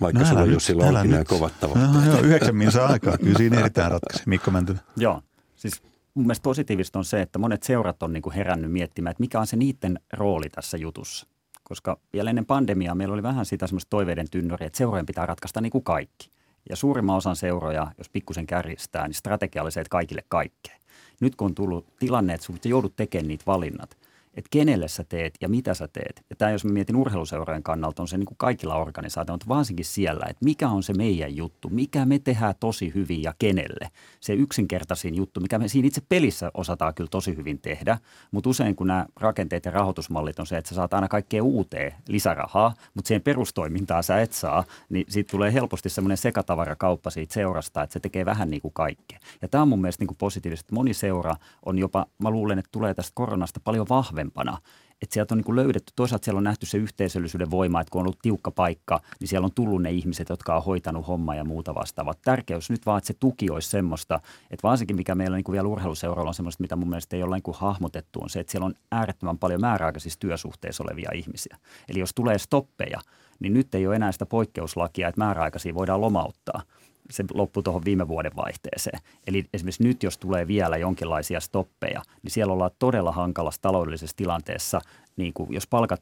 Vaikka 0.00 0.20
no, 0.20 0.26
sulla 0.26 0.44
nyt, 0.84 0.92
nämä 0.92 1.18
nyt. 1.18 1.28
kovat 1.28 1.60
tavoitteet. 1.60 1.92
No, 1.92 2.12
joo, 2.12 2.20
yhdeksän 2.20 2.56
minsa 2.56 2.86
aikaa. 2.86 3.18
Kyllä 3.18 3.38
siinä 3.38 3.58
ehditään 3.58 3.90
ratkaisi. 3.90 4.22
Mikko 4.26 4.50
Mäntylä. 4.50 4.78
Joo, 4.96 5.22
siis 5.56 5.82
mun 6.14 6.26
mielestä 6.26 6.42
positiivista 6.42 6.98
on 6.98 7.04
se, 7.04 7.22
että 7.22 7.38
monet 7.38 7.62
seurat 7.62 8.02
on 8.02 8.12
niin 8.12 8.22
kuin 8.22 8.34
herännyt 8.34 8.72
miettimään, 8.72 9.10
että 9.10 9.20
mikä 9.20 9.40
on 9.40 9.46
se 9.46 9.56
niiden 9.56 10.00
rooli 10.12 10.48
tässä 10.48 10.76
jutussa. 10.76 11.26
Koska 11.62 11.98
vielä 12.12 12.30
ennen 12.30 12.46
pandemiaa 12.46 12.94
meillä 12.94 13.14
oli 13.14 13.22
vähän 13.22 13.46
sitä 13.46 13.66
semmoista 13.66 13.90
toiveiden 13.90 14.30
tynnyriä, 14.30 14.66
että 14.66 14.76
seurojen 14.76 15.06
pitää 15.06 15.26
ratkaista 15.26 15.60
niin 15.60 15.70
kuin 15.72 15.84
kaikki. 15.84 16.30
Ja 16.70 16.76
suurimman 16.76 17.16
osan 17.16 17.36
seuroja, 17.36 17.92
jos 17.98 18.08
pikkusen 18.08 18.46
kärjistää, 18.46 19.08
niin 19.08 19.14
strategia 19.14 19.62
oli 19.62 19.72
se, 19.72 19.80
että 19.80 19.90
kaikille 19.90 20.22
kaikkea. 20.28 20.76
Nyt 21.20 21.36
kun 21.36 21.46
on 21.46 21.54
tullut 21.54 21.86
tilanne, 21.98 22.34
että 22.34 22.46
sinun 22.46 22.60
joudut 22.64 22.96
tekemään 22.96 23.28
niitä 23.28 23.44
valinnat, 23.46 23.96
että 24.34 24.48
kenelle 24.50 24.88
sä 24.88 25.04
teet 25.04 25.34
ja 25.40 25.48
mitä 25.48 25.74
sä 25.74 25.88
teet. 25.88 26.24
Ja 26.30 26.36
tämä, 26.36 26.50
jos 26.50 26.64
mä 26.64 26.72
mietin 26.72 26.96
urheiluseurojen 26.96 27.62
kannalta, 27.62 28.02
on 28.02 28.08
se 28.08 28.18
niin 28.18 28.26
kuin 28.26 28.38
kaikilla 28.38 28.76
organisaatioilla, 28.76 29.36
mutta 29.36 29.54
varsinkin 29.54 29.84
siellä, 29.84 30.26
että 30.30 30.44
mikä 30.44 30.68
on 30.68 30.82
se 30.82 30.92
meidän 30.92 31.36
juttu, 31.36 31.68
mikä 31.68 32.06
me 32.06 32.18
tehdään 32.18 32.54
tosi 32.60 32.92
hyvin 32.94 33.22
ja 33.22 33.34
kenelle. 33.38 33.90
Se 34.20 34.32
yksinkertaisin 34.32 35.14
juttu, 35.14 35.40
mikä 35.40 35.58
me 35.58 35.68
siinä 35.68 35.86
itse 35.86 36.02
pelissä 36.08 36.50
osataan 36.54 36.94
kyllä 36.94 37.08
tosi 37.10 37.36
hyvin 37.36 37.58
tehdä, 37.58 37.98
mutta 38.30 38.50
usein 38.50 38.76
kun 38.76 38.86
nämä 38.86 39.06
rakenteet 39.20 39.64
ja 39.64 39.70
rahoitusmallit 39.70 40.38
on 40.38 40.46
se, 40.46 40.56
että 40.56 40.68
sä 40.68 40.74
saat 40.74 40.94
aina 40.94 41.08
kaikkea 41.08 41.42
uuteen 41.42 41.94
lisärahaa, 42.08 42.74
mutta 42.94 43.08
siihen 43.08 43.22
perustoimintaan 43.22 44.02
sä 44.02 44.20
et 44.20 44.32
saa, 44.32 44.64
niin 44.88 45.04
siitä 45.08 45.30
tulee 45.30 45.52
helposti 45.52 45.88
semmoinen 45.88 46.16
sekatavarakauppa 46.16 47.10
siitä 47.10 47.34
seurasta, 47.34 47.82
että 47.82 47.92
se 47.92 48.00
tekee 48.00 48.24
vähän 48.24 48.50
niin 48.50 48.62
kuin 48.62 48.74
kaikkea. 48.74 49.18
Ja 49.42 49.48
tämä 49.48 49.62
on 49.62 49.68
mun 49.68 49.80
mielestä 49.80 50.02
niin 50.02 50.08
kuin 50.08 50.18
positiivista. 50.18 50.74
Moni 50.74 50.94
seura 50.94 51.36
on 51.66 51.78
jopa, 51.78 52.06
mä 52.18 52.30
luulen, 52.30 52.58
että 52.58 52.72
tulee 52.72 52.94
tästä 52.94 53.12
koronasta 53.14 53.60
paljon 53.64 53.86
vahvempana. 54.22 54.58
Että 55.02 55.14
sieltä 55.14 55.34
on 55.34 55.42
niin 55.46 55.56
löydetty, 55.56 55.92
toisaalta 55.96 56.24
siellä 56.24 56.38
on 56.38 56.44
nähty 56.44 56.66
se 56.66 56.78
yhteisöllisyyden 56.78 57.50
voima, 57.50 57.80
että 57.80 57.90
kun 57.90 58.00
on 58.00 58.06
ollut 58.06 58.18
tiukka 58.22 58.50
paikka, 58.50 59.00
niin 59.20 59.28
siellä 59.28 59.44
on 59.44 59.54
tullut 59.54 59.82
ne 59.82 59.90
ihmiset, 59.90 60.28
jotka 60.28 60.56
on 60.56 60.64
hoitanut 60.64 61.06
hommaa 61.06 61.34
ja 61.34 61.44
muuta 61.44 61.74
vastaavaa. 61.74 62.14
Tärkeys 62.24 62.70
nyt 62.70 62.86
vaan, 62.86 62.98
että 62.98 63.06
se 63.06 63.14
tuki 63.20 63.50
olisi 63.50 63.70
semmoista, 63.70 64.20
että 64.50 64.68
varsinkin 64.68 64.96
mikä 64.96 65.14
meillä 65.14 65.36
niin 65.36 65.44
kuin 65.44 65.52
vielä 65.52 65.68
urheiluseuroilla 65.68 66.30
on 66.30 66.34
semmoista, 66.34 66.62
mitä 66.62 66.76
mun 66.76 66.88
mielestä 66.88 67.16
ei 67.16 67.22
ole 67.22 67.36
niin 67.36 67.54
hahmotettu, 67.54 68.20
on 68.22 68.30
se, 68.30 68.40
että 68.40 68.50
siellä 68.50 68.66
on 68.66 68.74
äärettömän 68.92 69.38
paljon 69.38 69.60
määräaikaisissa 69.60 70.18
työsuhteissa 70.20 70.84
olevia 70.84 71.10
ihmisiä. 71.14 71.56
Eli 71.88 71.98
jos 71.98 72.14
tulee 72.14 72.38
stoppeja, 72.38 73.00
niin 73.40 73.52
nyt 73.52 73.74
ei 73.74 73.86
ole 73.86 73.96
enää 73.96 74.12
sitä 74.12 74.26
poikkeuslakia, 74.26 75.08
että 75.08 75.20
määräaikaisia 75.20 75.74
voidaan 75.74 76.00
lomauttaa 76.00 76.62
se 77.10 77.24
loppui 77.34 77.62
tuohon 77.62 77.84
viime 77.84 78.08
vuoden 78.08 78.36
vaihteeseen. 78.36 79.00
Eli 79.26 79.44
esimerkiksi 79.52 79.82
nyt, 79.82 80.02
jos 80.02 80.18
tulee 80.18 80.46
vielä 80.46 80.76
jonkinlaisia 80.76 81.40
stoppeja, 81.40 82.02
niin 82.22 82.30
siellä 82.30 82.52
ollaan 82.52 82.70
todella 82.78 83.12
hankalassa 83.12 83.62
taloudellisessa 83.62 84.16
tilanteessa, 84.16 84.80
niin 85.16 85.32
kuin 85.32 85.52
jos 85.54 85.66
palkat 85.66 86.00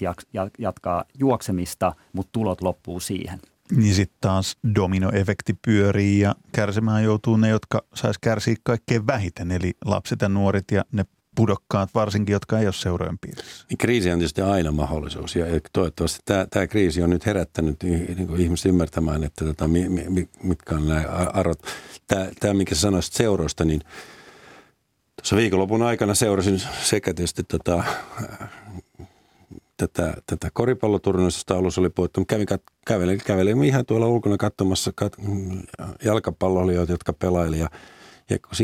jatkaa 0.58 1.04
juoksemista, 1.18 1.92
mutta 2.12 2.30
tulot 2.32 2.60
loppuu 2.60 3.00
siihen. 3.00 3.40
Niin 3.76 3.94
sitten 3.94 4.18
taas 4.20 4.56
dominoefekti 4.74 5.54
pyörii 5.64 6.20
ja 6.20 6.34
kärsimään 6.52 7.04
joutuu 7.04 7.36
ne, 7.36 7.48
jotka 7.48 7.84
sais 7.94 8.18
kärsiä 8.20 8.54
kaikkein 8.62 9.06
vähiten, 9.06 9.50
eli 9.50 9.72
lapset 9.84 10.22
ja 10.22 10.28
nuoret 10.28 10.64
ja 10.72 10.84
ne 10.92 11.04
pudokkaat 11.36 11.90
varsinkin, 11.94 12.32
jotka 12.32 12.58
ei 12.58 12.66
ole 12.66 12.72
seurojen 12.72 13.18
piirissä. 13.18 13.66
Niin 13.68 13.78
kriisi 13.78 14.10
on 14.10 14.18
tietysti 14.18 14.42
aina 14.42 14.72
mahdollisuus 14.72 15.36
ja 15.36 15.46
toivottavasti 15.72 16.20
tämä, 16.24 16.46
tämä 16.50 16.66
kriisi 16.66 17.02
on 17.02 17.10
nyt 17.10 17.26
herättänyt 17.26 17.82
niin 17.82 18.36
ihmiset 18.38 18.66
ymmärtämään, 18.66 19.24
että 19.24 19.44
tota, 19.44 19.68
mi, 19.68 19.88
mi, 19.88 20.28
mitkä 20.42 20.74
on 20.74 20.88
nämä 20.88 21.04
arvot. 21.32 21.62
Tämä, 22.06 22.26
tämä 22.40 22.54
mikä 22.54 22.74
sä 22.74 22.80
sanoisit 22.80 23.14
seuroista, 23.14 23.64
niin 23.64 23.80
tuossa 25.16 25.36
viikonlopun 25.36 25.82
aikana 25.82 26.14
seurasin 26.14 26.62
sekä 26.82 27.14
tietysti 27.14 27.42
tota, 27.42 27.84
tätä, 29.76 30.14
tätä 30.26 30.48
koripalloturnausta 30.52 31.56
alussa 31.56 31.80
oli 31.80 31.90
puhuttu, 31.90 32.24
kävin, 32.24 32.46
kävelin, 32.86 33.20
kävelin 33.26 33.64
ihan 33.64 33.86
tuolla 33.86 34.06
ulkona 34.06 34.36
katsomassa 34.36 34.92
kat, 34.94 35.16
jalkapalloilijoita, 36.04 36.92
jotka 36.92 37.12
pelailivat 37.12 37.72
ja 37.72 37.78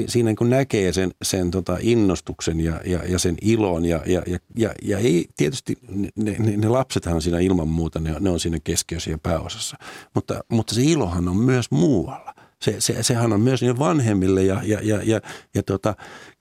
siinä 0.08 0.34
kun 0.34 0.50
näkee 0.50 0.92
sen, 0.92 1.10
sen 1.22 1.50
tota 1.50 1.76
innostuksen 1.80 2.60
ja, 2.60 2.80
ja, 2.84 3.04
ja 3.08 3.18
sen 3.18 3.34
ilon 3.42 3.84
ja, 3.84 4.02
ja, 4.06 4.22
ja, 4.26 4.38
ja, 4.56 4.74
ja 4.82 4.98
ei 4.98 5.26
tietysti 5.36 5.78
ne, 6.16 6.36
ne, 6.38 6.56
ne 6.56 6.68
lapsethan 6.68 7.22
siinä 7.22 7.38
ilman 7.38 7.68
muuta, 7.68 8.00
ne, 8.00 8.14
ne 8.20 8.30
on 8.30 8.40
siinä 8.40 8.58
keskiössä 8.64 9.10
ja 9.10 9.18
pääosassa, 9.18 9.76
mutta, 10.14 10.40
mutta 10.48 10.74
se 10.74 10.82
ilohan 10.82 11.28
on 11.28 11.36
myös 11.36 11.70
muualla. 11.70 12.34
Se, 12.62 12.76
se, 12.78 13.02
sehän 13.02 13.32
on 13.32 13.40
myös 13.40 13.62
niille 13.62 13.78
vanhemmille 13.78 14.42
ja, 14.44 14.60
ja, 14.64 14.78
ja, 14.82 15.00
ja, 15.04 15.20
ja 15.54 15.62
tota, 15.62 15.94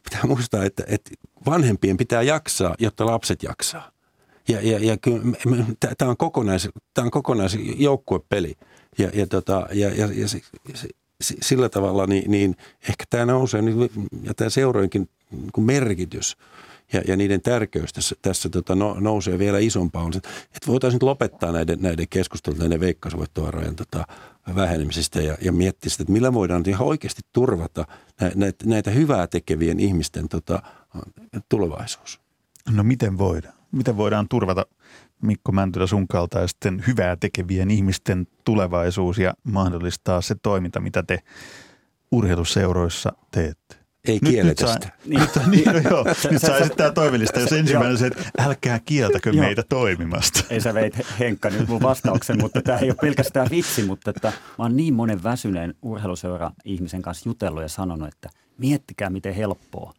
pitää 0.04 0.22
muistaa, 0.28 0.64
että, 0.64 0.84
että 0.88 1.12
vanhempien 1.46 1.98
pitää 1.98 2.22
jaksaa, 2.22 2.76
jotta 2.80 3.06
lapset 3.06 3.44
jaksaa. 3.44 3.92
Ja, 4.48 4.62
ja, 4.62 4.80
ja 4.80 4.98
tämä 5.98 6.12
on, 6.12 6.18
kokonais, 6.18 6.70
on 6.98 7.12
kokonaisjoukkuepeli 7.12 8.56
ja, 8.98 9.10
ja, 9.14 9.28
tota, 9.28 9.68
ja, 9.72 9.90
ja, 9.90 10.10
ja 10.14 10.28
se, 10.28 10.42
se, 10.74 10.88
sillä 11.21 11.69
tavalla, 11.69 12.08
niin, 12.08 12.32
niin 12.32 12.56
ehkä 12.89 13.04
tämä 13.10 13.25
nousee, 13.25 13.62
niin, 13.62 13.89
ja 14.23 14.34
tämä 14.34 14.49
seurojenkin 14.49 15.10
niin 15.32 15.65
merkitys 15.65 16.38
ja, 16.93 17.01
ja 17.08 17.15
niiden 17.15 17.41
tärkeys 17.41 17.93
tässä, 17.93 18.15
tässä 18.21 18.49
tota, 18.49 18.75
no, 18.75 18.95
nousee 18.99 19.39
vielä 19.39 19.60
isompaan. 19.60 20.12
Että 20.17 20.67
voitaisiin 20.67 21.06
lopettaa 21.06 21.51
näiden, 21.51 21.82
näiden 21.82 22.08
keskustelut 22.10 22.60
näiden 22.60 22.80
veikkausvoittovarojen 22.80 23.75
tota, 23.75 24.06
vähenemisestä 24.56 25.21
ja, 25.21 25.38
ja 25.41 25.51
miettiä 25.51 25.89
sitä, 25.89 26.04
että 26.04 26.13
millä 26.13 26.34
voidaan 26.34 26.63
ihan 26.67 26.88
oikeasti 26.88 27.21
turvata 27.34 27.88
näitä, 28.36 28.65
näitä 28.65 28.91
hyvää 28.91 29.28
tekevien 29.28 29.80
ihmisten 29.80 30.30
tota, 30.30 30.62
tulevaisuus. 31.49 32.19
No 32.69 32.84
miten 32.84 33.17
voidaan? 33.17 33.56
Miten 33.71 33.97
voidaan 33.97 34.28
turvata 34.28 34.65
Mikko 35.21 35.51
Mäntylä 35.51 35.88
sun 35.88 36.08
kaltaisten 36.08 36.84
hyvää 36.88 37.15
tekevien 37.15 37.71
ihmisten 37.71 38.28
tulevaisuus 38.43 39.17
ja 39.17 39.34
mahdollistaa 39.43 40.21
se 40.21 40.36
toiminta, 40.43 40.80
mitä 40.80 41.04
te 41.04 41.19
urheiluseuroissa 42.12 43.13
teette? 43.32 43.75
Ei 44.08 44.19
kielletä 44.19 44.73
sitä. 44.73 44.89
Niin, 45.06 45.21
nyt, 45.21 45.30
niin, 45.51 45.65
no 45.65 45.89
joo, 45.89 46.06
nyt 46.32 46.41
saa 46.41 46.58
esittää 46.58 46.91
toivellista, 46.91 47.39
jos 47.39 47.51
ensimmäinen 47.62 47.97
se, 47.97 48.08
että 48.08 48.23
älkää 48.38 48.80
kieltäkö 48.86 49.30
joo. 49.30 49.45
meitä 49.45 49.63
toimimasta. 49.69 50.43
Ei 50.49 50.62
sä 50.62 50.73
veit 50.73 50.93
Henkka 51.19 51.49
nyt 51.49 51.67
mun 51.67 51.82
vastauksen, 51.82 52.41
mutta 52.41 52.62
tämä 52.62 52.78
ei 52.78 52.89
ole 52.89 52.97
pelkästään 53.01 53.47
vitsi, 53.51 53.84
mutta 53.84 54.10
että 54.10 54.28
mä 54.28 54.65
oon 54.65 54.75
niin 54.78 54.93
monen 54.93 55.23
väsyneen 55.23 55.73
urheiluseura-ihmisen 55.82 57.01
kanssa 57.01 57.30
jutellut 57.30 57.62
ja 57.62 57.69
sanonut, 57.69 58.08
että 58.08 58.30
miettikää 58.58 59.10
miten 59.10 59.34
helppoa 59.34 59.93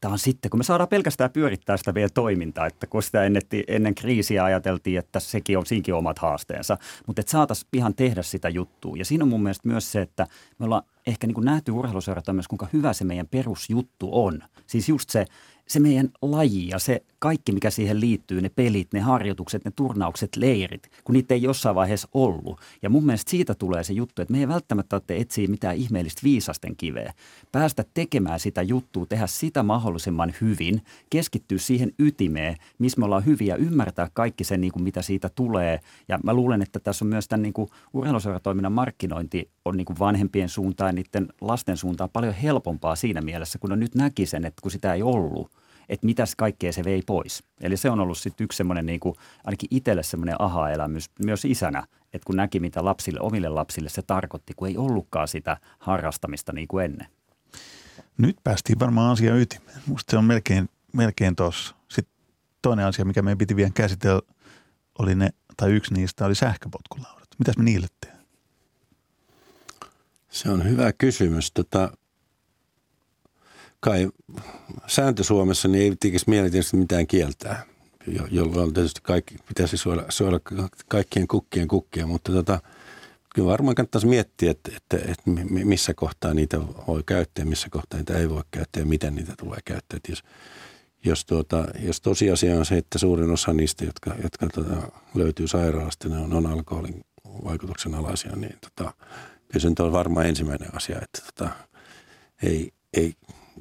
tämä 0.00 0.12
on 0.12 0.18
sitten, 0.18 0.50
kun 0.50 0.60
me 0.60 0.64
saadaan 0.64 0.88
pelkästään 0.88 1.30
pyörittää 1.30 1.76
sitä 1.76 1.94
vielä 1.94 2.08
toimintaa, 2.14 2.66
että 2.66 2.86
kun 2.86 3.02
sitä 3.02 3.24
ennen, 3.24 3.42
ennen 3.68 3.94
kriisiä 3.94 4.44
ajateltiin, 4.44 4.98
että 4.98 5.20
sekin 5.20 5.58
on, 5.58 5.66
siinkin 5.66 5.94
omat 5.94 6.18
haasteensa, 6.18 6.78
mutta 7.06 7.20
että 7.20 7.32
saataisiin 7.32 7.68
ihan 7.72 7.94
tehdä 7.94 8.22
sitä 8.22 8.48
juttua. 8.48 8.96
Ja 8.96 9.04
siinä 9.04 9.24
on 9.24 9.28
mun 9.28 9.42
mielestä 9.42 9.68
myös 9.68 9.92
se, 9.92 10.00
että 10.00 10.26
me 10.58 10.64
ollaan 10.64 10.82
ehkä 11.06 11.26
niin 11.26 11.34
kuin 11.34 11.44
nähty 11.44 11.72
urheiluseurata 11.72 12.32
myös, 12.32 12.48
kuinka 12.48 12.66
hyvä 12.72 12.92
se 12.92 13.04
meidän 13.04 13.28
perusjuttu 13.28 14.08
on. 14.12 14.42
Siis 14.66 14.88
just 14.88 15.10
se, 15.10 15.24
se 15.70 15.80
meidän 15.80 16.08
laji 16.22 16.68
ja 16.68 16.78
se 16.78 17.02
kaikki, 17.18 17.52
mikä 17.52 17.70
siihen 17.70 18.00
liittyy, 18.00 18.40
ne 18.40 18.48
pelit, 18.48 18.92
ne 18.92 19.00
harjoitukset, 19.00 19.64
ne 19.64 19.70
turnaukset, 19.76 20.36
leirit, 20.36 20.90
kun 21.04 21.12
niitä 21.12 21.34
ei 21.34 21.42
jossain 21.42 21.74
vaiheessa 21.74 22.08
ollut. 22.14 22.60
Ja 22.82 22.90
mun 22.90 23.06
mielestä 23.06 23.30
siitä 23.30 23.54
tulee 23.54 23.84
se 23.84 23.92
juttu, 23.92 24.22
että 24.22 24.32
me 24.32 24.40
ei 24.40 24.48
välttämättä 24.48 24.88
tarvitse 24.88 25.16
etsiä 25.16 25.48
mitään 25.48 25.76
ihmeellistä 25.76 26.20
viisasten 26.24 26.76
kiveä. 26.76 27.12
Päästä 27.52 27.84
tekemään 27.94 28.40
sitä 28.40 28.62
juttua, 28.62 29.06
tehdä 29.06 29.26
sitä 29.26 29.62
mahdollisimman 29.62 30.34
hyvin, 30.40 30.82
keskittyä 31.10 31.58
siihen 31.58 31.92
ytimeen, 31.98 32.56
missä 32.78 32.98
me 32.98 33.04
ollaan 33.04 33.26
hyviä, 33.26 33.56
ymmärtää 33.56 34.08
kaikki 34.12 34.44
sen, 34.44 34.60
niin 34.60 34.72
kuin 34.72 34.82
mitä 34.82 35.02
siitä 35.02 35.30
tulee. 35.34 35.80
Ja 36.08 36.18
mä 36.24 36.34
luulen, 36.34 36.62
että 36.62 36.80
tässä 36.80 37.04
on 37.04 37.08
myös 37.08 37.28
tämän 37.28 37.42
niin 37.42 37.68
urheiluseuratoiminnan 37.92 38.72
markkinointi 38.72 39.50
on 39.64 39.76
niin 39.76 39.84
kuin 39.84 39.98
vanhempien 39.98 40.48
suuntaan 40.48 40.88
ja 40.88 40.92
niiden 40.92 41.28
lasten 41.40 41.76
suuntaan 41.76 42.10
paljon 42.12 42.34
helpompaa 42.34 42.96
siinä 42.96 43.20
mielessä, 43.20 43.58
kun 43.58 43.72
on 43.72 43.80
nyt 43.80 43.94
näki 43.94 44.26
sen, 44.26 44.44
että 44.44 44.62
kun 44.62 44.70
sitä 44.70 44.94
ei 44.94 45.02
ollut, 45.02 45.59
että 45.90 46.06
mitäs 46.06 46.36
kaikkea 46.36 46.72
se 46.72 46.84
vei 46.84 47.02
pois. 47.06 47.42
Eli 47.60 47.76
se 47.76 47.90
on 47.90 48.00
ollut 48.00 48.18
sitten 48.18 48.44
yksi 48.44 48.56
semmoinen 48.56 48.86
niin 48.86 49.00
kuin, 49.00 49.14
ainakin 49.44 49.68
itselle 49.70 50.02
semmoinen 50.02 50.36
aha-elämys 50.38 51.10
myös 51.24 51.44
isänä, 51.44 51.86
että 52.12 52.26
kun 52.26 52.36
näki 52.36 52.60
mitä 52.60 52.84
lapsille, 52.84 53.20
omille 53.20 53.48
lapsille 53.48 53.88
se 53.88 54.02
tarkoitti, 54.02 54.52
kun 54.56 54.68
ei 54.68 54.76
ollutkaan 54.76 55.28
sitä 55.28 55.56
harrastamista 55.78 56.52
niin 56.52 56.68
kuin 56.68 56.84
ennen. 56.84 57.06
Nyt 58.18 58.36
päästiin 58.44 58.78
varmaan 58.80 59.12
asia 59.12 59.36
ytimeen. 59.36 59.78
Musta 59.86 60.10
se 60.10 60.16
on 60.16 60.24
melkein, 60.24 60.68
melkein 60.92 61.36
tuossa. 61.36 61.74
Sitten 61.88 62.14
toinen 62.62 62.86
asia, 62.86 63.04
mikä 63.04 63.22
meidän 63.22 63.38
piti 63.38 63.56
vielä 63.56 63.70
käsitellä, 63.74 64.20
oli 64.98 65.14
ne, 65.14 65.30
tai 65.56 65.72
yksi 65.72 65.94
niistä 65.94 66.26
oli 66.26 66.34
sähköpotkulaudat. 66.34 67.28
Mitäs 67.38 67.56
me 67.56 67.64
niille 67.64 67.86
teemme? 68.00 68.20
Se 70.30 70.50
on 70.50 70.64
hyvä 70.64 70.92
kysymys. 70.92 71.52
Tota, 71.52 71.92
kai 73.80 74.08
sääntö 74.86 75.24
Suomessa 75.24 75.68
niin 75.68 75.82
ei 75.82 75.96
tekisi 76.00 76.24
mieli 76.28 76.50
tietysti 76.50 76.76
mitään 76.76 77.06
kieltää, 77.06 77.64
jolloin 78.30 78.74
tietysti 78.74 79.00
kaikki, 79.02 79.36
pitäisi 79.48 79.76
suoda, 79.76 80.04
suoda 80.08 80.40
kaikkien 80.88 81.28
kukkien 81.28 81.68
kukkia, 81.68 82.06
mutta 82.06 82.32
tota, 82.32 82.60
kyllä 83.34 83.48
varmaan 83.48 83.74
kannattaisi 83.74 84.06
miettiä, 84.06 84.50
että, 84.50 84.70
että, 84.76 84.96
että 84.96 85.30
missä 85.64 85.94
kohtaa 85.94 86.34
niitä 86.34 86.60
voi 86.86 87.02
käyttää, 87.06 87.44
missä 87.44 87.68
kohtaa 87.70 87.98
niitä 87.98 88.18
ei 88.18 88.30
voi 88.30 88.42
käyttää 88.50 88.80
ja 88.80 88.86
miten 88.86 89.14
niitä 89.14 89.34
tulee 89.38 89.58
käyttää. 89.64 89.98
Jos, 90.08 90.22
jos, 91.04 91.24
tuota, 91.24 91.64
jos 91.78 92.00
tosiasia 92.00 92.58
on 92.58 92.66
se, 92.66 92.76
että 92.76 92.98
suurin 92.98 93.30
osa 93.30 93.52
niistä, 93.52 93.84
jotka, 93.84 94.14
jotka 94.22 94.46
tota, 94.46 94.92
löytyy 95.14 95.48
sairaalasta, 95.48 96.08
ne 96.08 96.18
on, 96.18 96.32
on 96.32 96.46
alkoholin 96.46 97.04
vaikutuksen 97.44 97.94
alaisia, 97.94 98.36
niin 98.36 98.56
tota, 98.60 98.92
kyllä 99.48 99.74
se 99.76 99.82
on 99.82 99.92
varmaan 99.92 100.26
ensimmäinen 100.26 100.76
asia, 100.76 100.98
että 101.02 101.20
tota, 101.26 101.50
ei, 102.42 102.72
ei, 102.92 103.14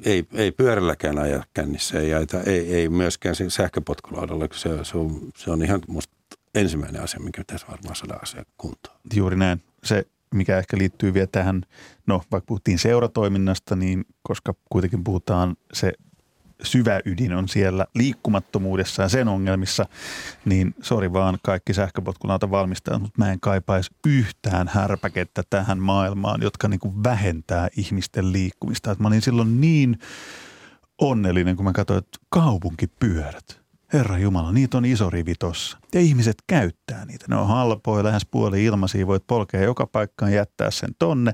ei, 0.06 0.26
ei 0.34 0.52
pyörälläkään 0.52 1.18
aja 1.18 1.43
kännissä, 1.54 2.00
ei, 2.00 2.14
aita, 2.14 2.41
ei, 2.41 2.76
ei 2.76 2.89
myöskään 2.89 3.36
sähköpotkulaudalla, 3.47 4.47
se, 4.54 4.70
se, 4.84 4.97
on, 4.97 5.20
se 5.38 5.52
on 5.52 5.64
ihan 5.64 5.82
musta 5.88 6.14
ensimmäinen 6.56 7.02
asia, 7.02 7.20
mikä 7.20 7.41
pitäisi 7.41 7.66
varmaan 7.72 7.95
saada 7.95 8.20
asia 8.22 8.43
kuntoon. 8.58 8.97
Juuri 9.14 9.36
näin. 9.36 9.62
Se, 9.84 10.06
mikä 10.34 10.58
ehkä 10.58 10.78
liittyy 10.78 11.14
vielä 11.14 11.28
tähän, 11.32 11.62
no 12.08 12.22
vaikka 12.32 12.45
puhuttiin 12.47 12.80
seuratoiminnasta, 12.80 13.76
niin 13.76 14.06
koska 14.24 14.54
kuitenkin 14.70 15.04
puhutaan 15.04 15.56
se 15.74 15.93
syvä 16.64 16.99
ydin 17.05 17.34
on 17.34 17.47
siellä 17.47 17.86
liikkumattomuudessa 17.95 19.01
ja 19.01 19.10
sen 19.10 19.28
ongelmissa, 19.28 19.86
niin 20.45 20.76
sori 20.82 21.14
vaan 21.14 21.38
kaikki 21.43 21.74
sähköpotkulauta 21.74 22.51
valmistajat, 22.51 23.01
mutta 23.01 23.22
mä 23.22 23.32
en 23.32 23.39
kaipaisi 23.39 23.91
yhtään 24.07 24.68
härpäkettä 24.68 25.43
tähän 25.49 25.80
maailmaan, 25.80 26.41
jotka 26.41 26.68
niin 26.68 26.80
kuin 26.80 27.03
vähentää 27.03 27.68
ihmisten 27.78 28.32
liikkumista. 28.32 28.91
Et 28.91 28.99
mä 28.99 29.07
olin 29.07 29.22
silloin 29.22 29.62
niin 29.62 29.99
onnellinen, 31.01 31.55
kun 31.55 31.66
mä 31.66 31.74
katsoin, 31.74 31.97
että 31.97 32.20
kaupunkipyörät. 32.30 33.60
Herra 33.93 34.18
Jumala, 34.18 34.51
niitä 34.51 34.78
on 34.78 34.86
iso 34.86 35.10
rivi 35.10 35.36
tossa. 35.36 35.78
Ja 35.93 35.99
ihmiset 35.99 36.38
käyttää 36.47 37.05
niitä. 37.05 37.26
Ne 37.30 37.36
on 37.36 37.47
halpoja, 37.47 38.03
lähes 38.03 38.26
puoli 38.32 38.66
ilmaisia, 38.66 39.07
voit 39.07 39.28
polkea 39.28 39.62
joka 39.62 39.88
paikkaan, 39.88 40.34
jättää 40.34 40.72
sen 40.72 40.89
tonne. 40.99 41.34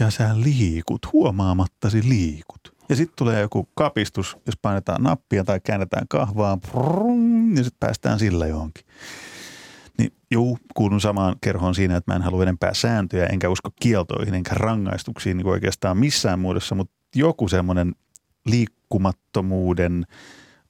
Ja 0.00 0.10
sä 0.10 0.30
liikut, 0.34 1.12
huomaamattasi 1.12 2.08
liikut. 2.08 2.77
Ja 2.88 2.96
sitten 2.96 3.16
tulee 3.16 3.40
joku 3.40 3.68
kapistus, 3.74 4.36
jos 4.46 4.56
painetaan 4.62 5.02
nappia 5.02 5.44
tai 5.44 5.60
käännetään 5.64 6.08
kahvaa, 6.08 6.56
brum, 6.56 7.56
ja 7.56 7.64
sitten 7.64 7.80
päästään 7.80 8.18
sillä 8.18 8.46
johonkin. 8.46 8.84
Niin 9.98 10.12
juu, 10.30 10.58
kuulun 10.74 11.00
samaan 11.00 11.36
kerhoon 11.40 11.74
siinä, 11.74 11.96
että 11.96 12.12
mä 12.12 12.16
en 12.16 12.22
halua 12.22 12.42
enempää 12.42 12.74
sääntöjä, 12.74 13.26
enkä 13.26 13.48
usko 13.48 13.70
kieltoihin, 13.80 14.34
enkä 14.34 14.54
rangaistuksiin 14.54 15.36
niin 15.36 15.46
oikeastaan 15.46 15.98
missään 15.98 16.38
muodossa, 16.38 16.74
mutta 16.74 16.94
joku 17.14 17.48
semmoinen 17.48 17.94
liikkumattomuuden 18.46 20.06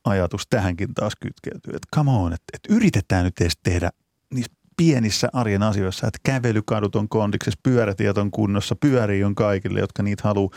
ajatus 0.05 0.47
tähänkin 0.51 0.95
taas 0.95 1.13
kytkeytyy. 1.21 1.71
Että 1.77 1.89
come 1.97 2.11
on, 2.11 2.33
että, 2.33 2.45
että 2.55 2.75
yritetään 2.75 3.25
nyt 3.25 3.41
edes 3.41 3.59
tehdä 3.63 3.91
niissä 4.35 4.53
pienissä 4.77 5.29
arjen 5.33 5.63
asioissa, 5.63 6.07
että 6.07 6.19
kävelykadut 6.23 6.97
on 6.97 7.09
kondiksessa, 7.09 7.61
pyörätiet 7.63 8.19
on 8.19 8.31
kunnossa, 8.31 8.77
pyörii 8.77 9.25
on 9.25 9.35
kaikille, 9.35 9.81
jotka 9.81 10.03
niitä 10.03 10.23
haluaa. 10.25 10.51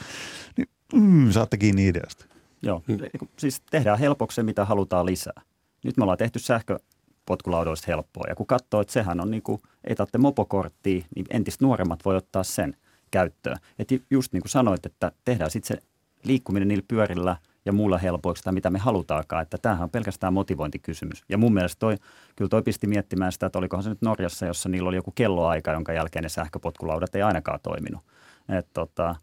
Niin 0.57 0.68
Mm, 0.93 1.31
saatte 1.31 1.57
kiinni 1.57 1.87
ideasta. 1.87 2.25
Joo, 2.61 2.83
mm. 2.87 2.97
siis 3.37 3.61
tehdään 3.71 3.99
helpoksi 3.99 4.35
se, 4.35 4.43
mitä 4.43 4.65
halutaan 4.65 5.05
lisää. 5.05 5.41
Nyt 5.83 5.97
me 5.97 6.03
ollaan 6.03 6.17
tehty 6.17 6.39
sähköpotkulaudoista 6.39 7.85
helppoa 7.87 8.23
ja 8.29 8.35
kun 8.35 8.47
katsoo, 8.47 8.81
että 8.81 8.93
sehän 8.93 9.21
on 9.21 9.31
niin 9.31 9.43
kuin, 9.43 9.61
ei 9.83 9.95
tarvitse 9.95 10.17
mopokorttia, 10.17 11.05
niin 11.15 11.25
entistä 11.29 11.65
nuoremmat 11.65 12.05
voi 12.05 12.15
ottaa 12.15 12.43
sen 12.43 12.77
käyttöön. 13.11 13.57
Et 13.79 13.87
just 14.09 14.33
niin 14.33 14.41
kuin 14.41 14.49
sanoit, 14.51 14.85
että 14.85 15.11
tehdään 15.25 15.51
sitten 15.51 15.77
se 15.77 15.83
liikkuminen 16.23 16.67
niillä 16.67 16.85
pyörillä 16.87 17.37
ja 17.65 17.73
muulla 17.73 17.97
helpoiksi 17.97 18.43
tai 18.43 18.53
mitä 18.53 18.69
me 18.69 18.79
halutaankaan, 18.79 19.41
että 19.41 19.57
tämähän 19.57 19.83
on 19.83 19.89
pelkästään 19.89 20.33
motivointikysymys. 20.33 21.23
Ja 21.29 21.37
mun 21.37 21.53
mielestä 21.53 21.79
toi, 21.79 21.97
kyllä 22.35 22.49
toi 22.49 22.63
pisti 22.63 22.87
miettimään 22.87 23.31
sitä, 23.31 23.45
että 23.45 23.59
olikohan 23.59 23.83
se 23.83 23.89
nyt 23.89 24.01
Norjassa, 24.01 24.45
jossa 24.45 24.69
niillä 24.69 24.87
oli 24.87 24.95
joku 24.95 25.11
kelloaika, 25.11 25.71
jonka 25.71 25.93
jälkeen 25.93 26.23
ne 26.23 26.29
sähköpotkulaudat 26.29 27.15
ei 27.15 27.21
ainakaan 27.21 27.59
toiminut. 27.63 28.01
Että 28.49 28.71
tota, 28.73 29.15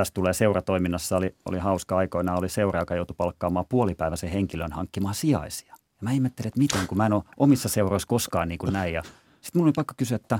tästä 0.00 0.14
tulee 0.14 0.32
seuratoiminnassa, 0.32 1.16
oli, 1.16 1.34
oli 1.44 1.58
hauska 1.58 1.96
aikoina, 1.96 2.36
oli 2.36 2.48
seura, 2.48 2.80
joka 2.80 2.94
joutui 2.94 3.14
palkkaamaan 3.18 3.66
puolipäiväisen 3.68 4.30
henkilön 4.30 4.72
hankkimaan 4.72 5.14
sijaisia. 5.14 5.68
Ja 5.68 6.00
mä 6.00 6.12
ihmettelin, 6.12 6.48
että 6.48 6.58
miten, 6.58 6.86
kun 6.86 6.98
mä 6.98 7.06
en 7.06 7.12
ole 7.12 7.22
omissa 7.36 7.68
seuroissa 7.68 8.08
koskaan 8.08 8.48
niin 8.48 8.58
kuin 8.58 8.72
näin. 8.72 8.94
Sitten 9.40 9.60
mun 9.60 9.64
oli 9.64 9.72
pakko 9.72 9.94
kysyä, 9.96 10.16
että 10.16 10.38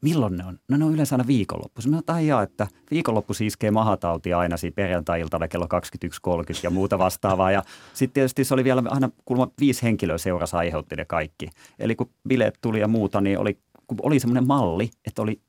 milloin 0.00 0.36
ne 0.36 0.44
on? 0.44 0.58
No 0.68 0.76
ne 0.76 0.84
on 0.84 0.94
yleensä 0.94 1.14
aina 1.14 1.26
viikonloppu. 1.26 1.80
Mä 1.88 2.02
sanoin, 2.02 2.42
että 2.42 2.66
viikonloppu 2.90 3.32
iskee 3.40 3.70
mahatautia 3.70 4.38
aina 4.38 4.56
siinä 4.56 4.74
perjantai-iltana 4.74 5.48
kello 5.48 5.66
21.30 5.66 6.60
ja 6.62 6.70
muuta 6.70 6.98
vastaavaa. 6.98 7.50
Ja 7.50 7.62
sitten 7.94 8.14
tietysti 8.14 8.44
se 8.44 8.54
oli 8.54 8.64
vielä 8.64 8.82
aina 8.86 9.10
kulma 9.24 9.48
viisi 9.60 9.82
henkilöä 9.82 10.18
seurassa 10.18 10.58
aiheutti 10.58 10.96
ne 10.96 11.04
kaikki. 11.04 11.50
Eli 11.78 11.96
kun 11.96 12.10
bileet 12.28 12.58
tuli 12.60 12.80
ja 12.80 12.88
muuta, 12.88 13.20
niin 13.20 13.38
oli, 13.38 13.58
kun 13.86 13.98
oli 14.02 14.20
semmoinen 14.20 14.46
malli, 14.46 14.90
että 15.06 15.22
oli 15.22 15.40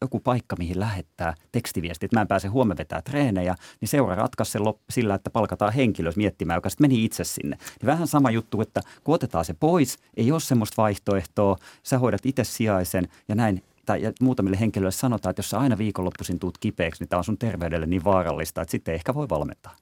joku 0.00 0.20
paikka, 0.20 0.56
mihin 0.58 0.80
lähettää 0.80 1.34
tekstiviesti, 1.52 2.06
että 2.06 2.16
mä 2.16 2.20
en 2.20 2.28
pääse 2.28 2.48
huomenna 2.48 2.78
vetää 2.78 3.02
treenejä, 3.02 3.54
niin 3.80 3.88
seura 3.88 4.14
ratkaisi 4.14 4.52
sen 4.52 4.62
sillä, 4.90 5.14
että 5.14 5.30
palkataan 5.30 5.72
henkilö 5.72 6.12
miettimään, 6.16 6.56
joka 6.56 6.70
sitten 6.70 6.84
meni 6.84 7.04
itse 7.04 7.24
sinne. 7.24 7.56
Niin 7.56 7.86
vähän 7.86 8.06
sama 8.06 8.30
juttu, 8.30 8.60
että 8.60 8.80
kun 9.04 9.14
otetaan 9.14 9.44
se 9.44 9.54
pois, 9.60 9.98
ei 10.16 10.32
ole 10.32 10.40
semmoista 10.40 10.82
vaihtoehtoa, 10.82 11.56
sä 11.82 11.98
hoidat 11.98 12.26
itse 12.26 12.44
sijaisen 12.44 13.08
ja 13.28 13.34
näin 13.34 13.62
tai 13.86 14.00
muutamille 14.20 14.60
henkilöille 14.60 14.90
sanotaan, 14.90 15.30
että 15.30 15.40
jos 15.40 15.50
sä 15.50 15.58
aina 15.58 15.78
viikonloppuisin 15.78 16.38
tuut 16.38 16.58
kipeäksi, 16.58 17.02
niin 17.02 17.08
tämä 17.08 17.18
on 17.18 17.24
sun 17.24 17.38
terveydelle 17.38 17.86
niin 17.86 18.04
vaarallista, 18.04 18.62
että 18.62 18.70
sitten 18.70 18.94
ehkä 18.94 19.14
voi 19.14 19.28
valmentaa. 19.28 19.76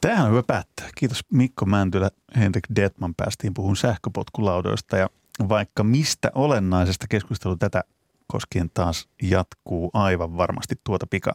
Tähän 0.00 0.24
on 0.24 0.30
hyvä 0.30 0.42
päättää. 0.42 0.88
Kiitos 0.94 1.20
Mikko 1.32 1.66
Mäntylä, 1.66 2.10
Henrik 2.36 2.64
Detman 2.76 3.14
päästiin 3.14 3.54
puhun 3.54 3.76
sähköpotkulaudoista 3.76 4.96
ja 4.96 5.10
vaikka 5.48 5.84
mistä 5.84 6.30
olennaisesta 6.34 7.06
keskustelu 7.08 7.56
tätä 7.56 7.84
koskien 8.32 8.70
taas 8.74 9.08
jatkuu 9.22 9.90
aivan 9.92 10.36
varmasti 10.36 10.74
tuota 10.84 11.06
pika. 11.06 11.34